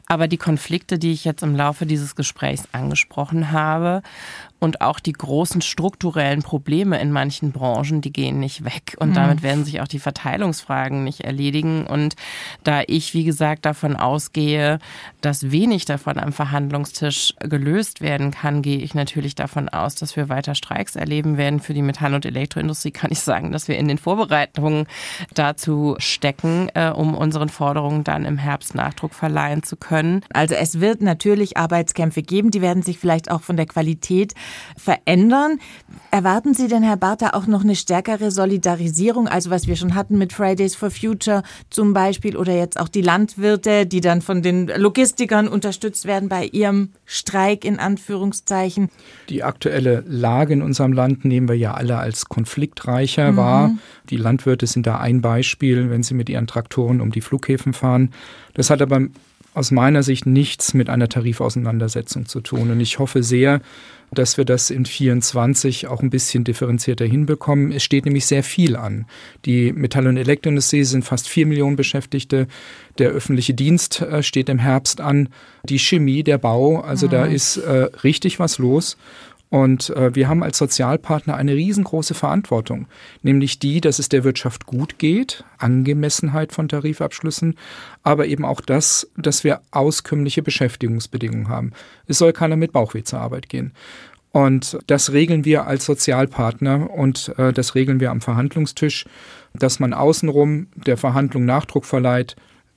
Aber 0.07 0.27
die 0.27 0.39
Konflikte, 0.39 0.99
die 0.99 1.13
ich 1.13 1.27
jetzt 1.27 1.43
im 1.43 1.55
Laufe 1.55 1.85
dieses 1.85 2.17
Gesprächs 2.17 2.67
angesprochen 2.73 3.53
habe 3.53 4.01
und 4.61 4.81
auch 4.81 4.99
die 4.99 5.13
großen 5.13 5.61
strukturellen 5.61 6.43
Probleme 6.43 6.99
in 6.99 7.13
manchen 7.13 7.53
Branchen, 7.53 8.01
die 8.01 8.13
gehen 8.13 8.41
nicht 8.41 8.65
weg. 8.65 8.97
Und 8.99 9.11
mhm. 9.11 9.15
damit 9.15 9.43
werden 9.43 9.65
sich 9.65 9.83
auch 9.83 9.89
die 9.89 9.99
Verteilungsfragen 9.99 11.05
nicht 11.05 11.21
erledigen. 11.21 11.87
Und 11.87 12.17
da 12.63 12.83
ich, 12.87 13.13
wie 13.13 13.25
gesagt, 13.25 13.67
davon 13.67 13.95
ausgehe, 13.97 14.79
dass 15.21 15.51
wenig 15.51 15.85
davon 15.85 16.19
am 16.19 16.33
Verhandlungstisch 16.33 17.35
gelöst 17.41 18.01
werden 18.01 18.31
kann, 18.31 18.63
gehe 18.63 18.79
ich 18.79 18.95
natürlich 18.95 19.35
davon 19.35 19.69
aus, 19.69 19.97
dass 19.97 20.17
wir 20.17 20.31
weiter 20.31 20.55
Streiks 20.55 20.97
erleben 20.97 21.37
werden. 21.37 21.61
Für 21.61 21.75
die 21.75 21.83
Metall- 21.83 22.15
und 22.15 22.25
Elektroindustrie 22.25 22.91
kann 22.91 23.13
ich 23.13 23.21
sagen, 23.21 23.53
dass 23.53 23.69
wir 23.69 23.77
in 23.77 23.89
den 23.89 23.99
Vorbereitungen 23.99 24.87
dazu 25.35 25.97
stecken, 25.99 26.71
äh, 26.75 26.89
um 26.89 27.15
unseren 27.15 27.51
Forderungen 27.51 28.03
dann 28.03 28.25
im 28.25 28.39
Herbst 28.39 28.75
Nachdruck 28.75 29.13
verleihen 29.15 29.63
zu 29.63 29.77
können. 29.77 30.23
Also 30.33 30.55
es 30.55 30.81
wird 30.81 31.03
natürlich 31.03 31.59
Arbeitskämpfe 31.59 32.23
geben, 32.23 32.51
die 32.51 32.63
werden 32.63 32.83
sich 32.83 32.99
vielleicht 32.99 33.31
auch 33.31 33.43
von 33.43 33.57
der 33.57 33.67
Qualität 33.67 34.33
verändern. 34.77 35.59
Erwarten 36.11 36.55
Sie 36.55 36.69
denn, 36.69 36.83
Herr 36.83 36.97
Bartha, 36.97 37.31
auch 37.31 37.47
noch 37.47 37.65
eine 37.65 37.75
stärkere 37.75 38.31
Solidarisierung, 38.31 39.27
also 39.27 39.51
was 39.51 39.67
wir 39.67 39.77
schon 39.77 39.95
hatten 39.95 40.17
mit 40.17 40.33
Fridays 40.33 40.75
for 40.75 40.91
Future 40.91 41.43
zum 41.71 41.93
Beispiel 41.93 42.37
oder 42.37 42.55
jetzt 42.55 42.79
auch 42.79 42.89
die 42.89 43.03
Landwirte, 43.03 43.87
die 43.87 44.01
dann 44.01 44.23
von 44.23 44.43
den 44.43 44.69
Logistikern 44.69 45.49
unterstützt 45.49 46.07
werden 46.07 46.29
bei 46.29 46.47
ihrem 46.47 46.91
Streik 47.05 47.65
in 47.65 47.79
Anführungszeichen? 47.79 48.91
Die 49.29 49.43
aktuelle 49.43 50.05
Lage 50.07 50.53
in 50.53 50.63
unserem 50.63 50.93
Land 50.93 51.25
nehmen 51.25 51.49
wir 51.49 51.57
ja 51.57 51.75
alle 51.75 51.99
als 51.99 52.27
konfliktreicher 52.27 53.33
mhm. 53.33 53.37
wahr. 53.37 53.71
Die 54.11 54.17
Landwirte 54.17 54.67
sind 54.67 54.87
da 54.87 54.99
ein 54.99 55.21
Beispiel, 55.21 55.91
wenn 55.91 56.03
sie 56.03 56.15
mit 56.15 56.29
ihren 56.29 56.47
Traktoren 56.47 57.01
um 57.01 57.11
die 57.11 57.21
Flughäfen 57.21 57.73
fahren. 57.73 58.11
Das 58.55 58.71
hat 58.71 58.83
aber 58.83 59.01
aus 59.55 59.71
meiner 59.71 60.03
Sicht 60.03 60.27
nichts 60.27 60.75
mit 60.75 60.91
einer 60.91 61.09
Tarifauseinandersetzung 61.09 62.27
zu 62.27 62.41
tun. 62.41 62.71
Und 62.71 62.81
ich 62.81 62.99
hoffe 62.99 63.23
sehr, 63.23 63.61
dass 64.15 64.39
wir 64.39 64.45
das 64.45 64.71
in 64.71 64.87
24 64.87 65.87
auch 65.89 66.03
ein 66.03 66.11
bisschen 66.11 66.45
differenzierter 66.45 67.05
hinbekommen. 67.05 67.73
Es 67.73 67.83
steht 67.83 68.05
nämlich 68.05 68.27
sehr 68.27 68.43
viel 68.43 68.77
an. 68.77 69.07
Die 69.45 69.73
Metall- 69.73 70.07
und 70.07 70.17
Elektroindustrie 70.17 70.85
sind 70.85 71.05
fast 71.05 71.29
vier 71.29 71.47
Millionen 71.47 71.77
Beschäftigte. 71.77 72.47
Der 72.99 73.11
öffentliche 73.11 73.55
Dienst 73.55 74.01
äh, 74.01 74.23
steht 74.23 74.49
im 74.49 74.59
Herbst 74.59 75.01
an. 75.01 75.29
Die 75.69 75.79
Chemie, 75.79 76.23
der 76.23 76.39
Bau, 76.39 76.81
also 76.81 77.07
mhm. 77.07 77.11
da 77.11 77.25
ist 77.27 77.57
äh, 77.59 77.89
richtig 78.03 78.39
was 78.39 78.59
los. 78.59 78.97
Und 79.55 79.91
äh, 79.91 80.17
wir 80.17 80.29
haben 80.29 80.43
als 80.43 80.59
Sozialpartner 80.59 81.37
eine 81.37 81.55
riesengroße 81.55 82.15
Verantwortung, 82.15 82.89
nämlich 83.23 83.61
die, 83.61 83.81
dass 83.81 84.01
es 84.01 84.09
der 84.09 84.25
Wirtschaft 84.25 84.67
gut 84.67 84.99
geht, 84.99 85.45
Angemessenheit 85.59 86.51
von 86.51 86.67
Tarifabschlüssen, 86.67 87.55
aber 88.03 88.27
eben 88.27 88.45
auch 88.45 88.61
das, 88.61 89.09
dass 89.17 89.45
wir 89.45 89.61
auskömmliche 89.71 90.43
Beschäftigungsbedingungen 90.43 91.49
haben. 91.49 91.71
Es 92.09 92.19
soll 92.19 92.33
keiner 92.33 92.57
mit 92.57 92.73
Bauchweh 92.73 93.05
zur 93.05 93.21
Arbeit 93.21 93.49
gehen. 93.49 93.73
Und 94.33 94.77
das 94.89 95.13
regeln 95.13 95.45
wir 95.45 95.69
als 95.69 95.85
Sozialpartner 95.85 96.91
und 96.91 97.33
äh, 97.39 97.53
das 97.53 97.77
regeln 97.77 98.01
wir 98.01 98.11
am 98.11 98.23
Verhandlungstisch, 98.23 99.05
dass 99.55 99.79
man 99.79 99.93
außenrum 99.93 100.67
der 100.75 100.97
Verhandlung 100.97 101.45
Nachdruck 101.45 101.85
verleiht, 101.85 102.35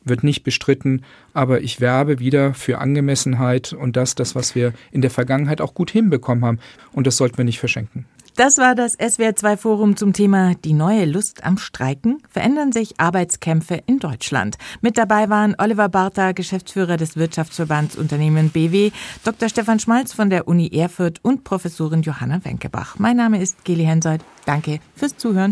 wird 0.09 0.23
nicht 0.23 0.43
bestritten, 0.43 1.03
aber 1.33 1.61
ich 1.61 1.81
werbe 1.81 2.19
wieder 2.19 2.53
für 2.53 2.79
Angemessenheit 2.79 3.73
und 3.73 3.95
das, 3.95 4.15
das, 4.15 4.35
was 4.35 4.55
wir 4.55 4.73
in 4.91 5.01
der 5.01 5.11
Vergangenheit 5.11 5.61
auch 5.61 5.73
gut 5.73 5.91
hinbekommen 5.91 6.45
haben. 6.45 6.59
Und 6.91 7.07
das 7.07 7.17
sollten 7.17 7.37
wir 7.37 7.45
nicht 7.45 7.59
verschenken. 7.59 8.05
Das 8.37 8.59
war 8.59 8.75
das 8.75 8.99
SWR2-Forum 8.99 9.95
zum 9.97 10.13
Thema 10.13 10.53
Die 10.63 10.73
neue 10.73 11.05
Lust 11.05 11.43
am 11.43 11.57
Streiken. 11.57 12.21
Verändern 12.29 12.71
sich 12.71 12.99
Arbeitskämpfe 12.99 13.81
in 13.87 13.97
Deutschland. 13.97 14.57
Mit 14.79 14.99
dabei 14.99 15.27
waren 15.29 15.55
Oliver 15.57 15.89
Bartha, 15.89 16.33
Geschäftsführer 16.33 16.97
des 16.97 17.17
Wirtschaftsverbands 17.17 17.95
Unternehmen 17.95 18.51
BW, 18.51 18.91
Dr. 19.23 19.49
Stefan 19.49 19.79
Schmalz 19.79 20.13
von 20.13 20.29
der 20.29 20.47
Uni 20.47 20.69
Erfurt 20.71 21.17
und 21.23 21.45
Professorin 21.45 22.03
Johanna 22.03 22.45
Wenkebach. 22.45 22.99
Mein 22.99 23.17
Name 23.17 23.41
ist 23.41 23.65
Geli 23.65 23.85
Hensoldt. 23.85 24.23
Danke 24.45 24.81
fürs 24.95 25.17
Zuhören. 25.17 25.45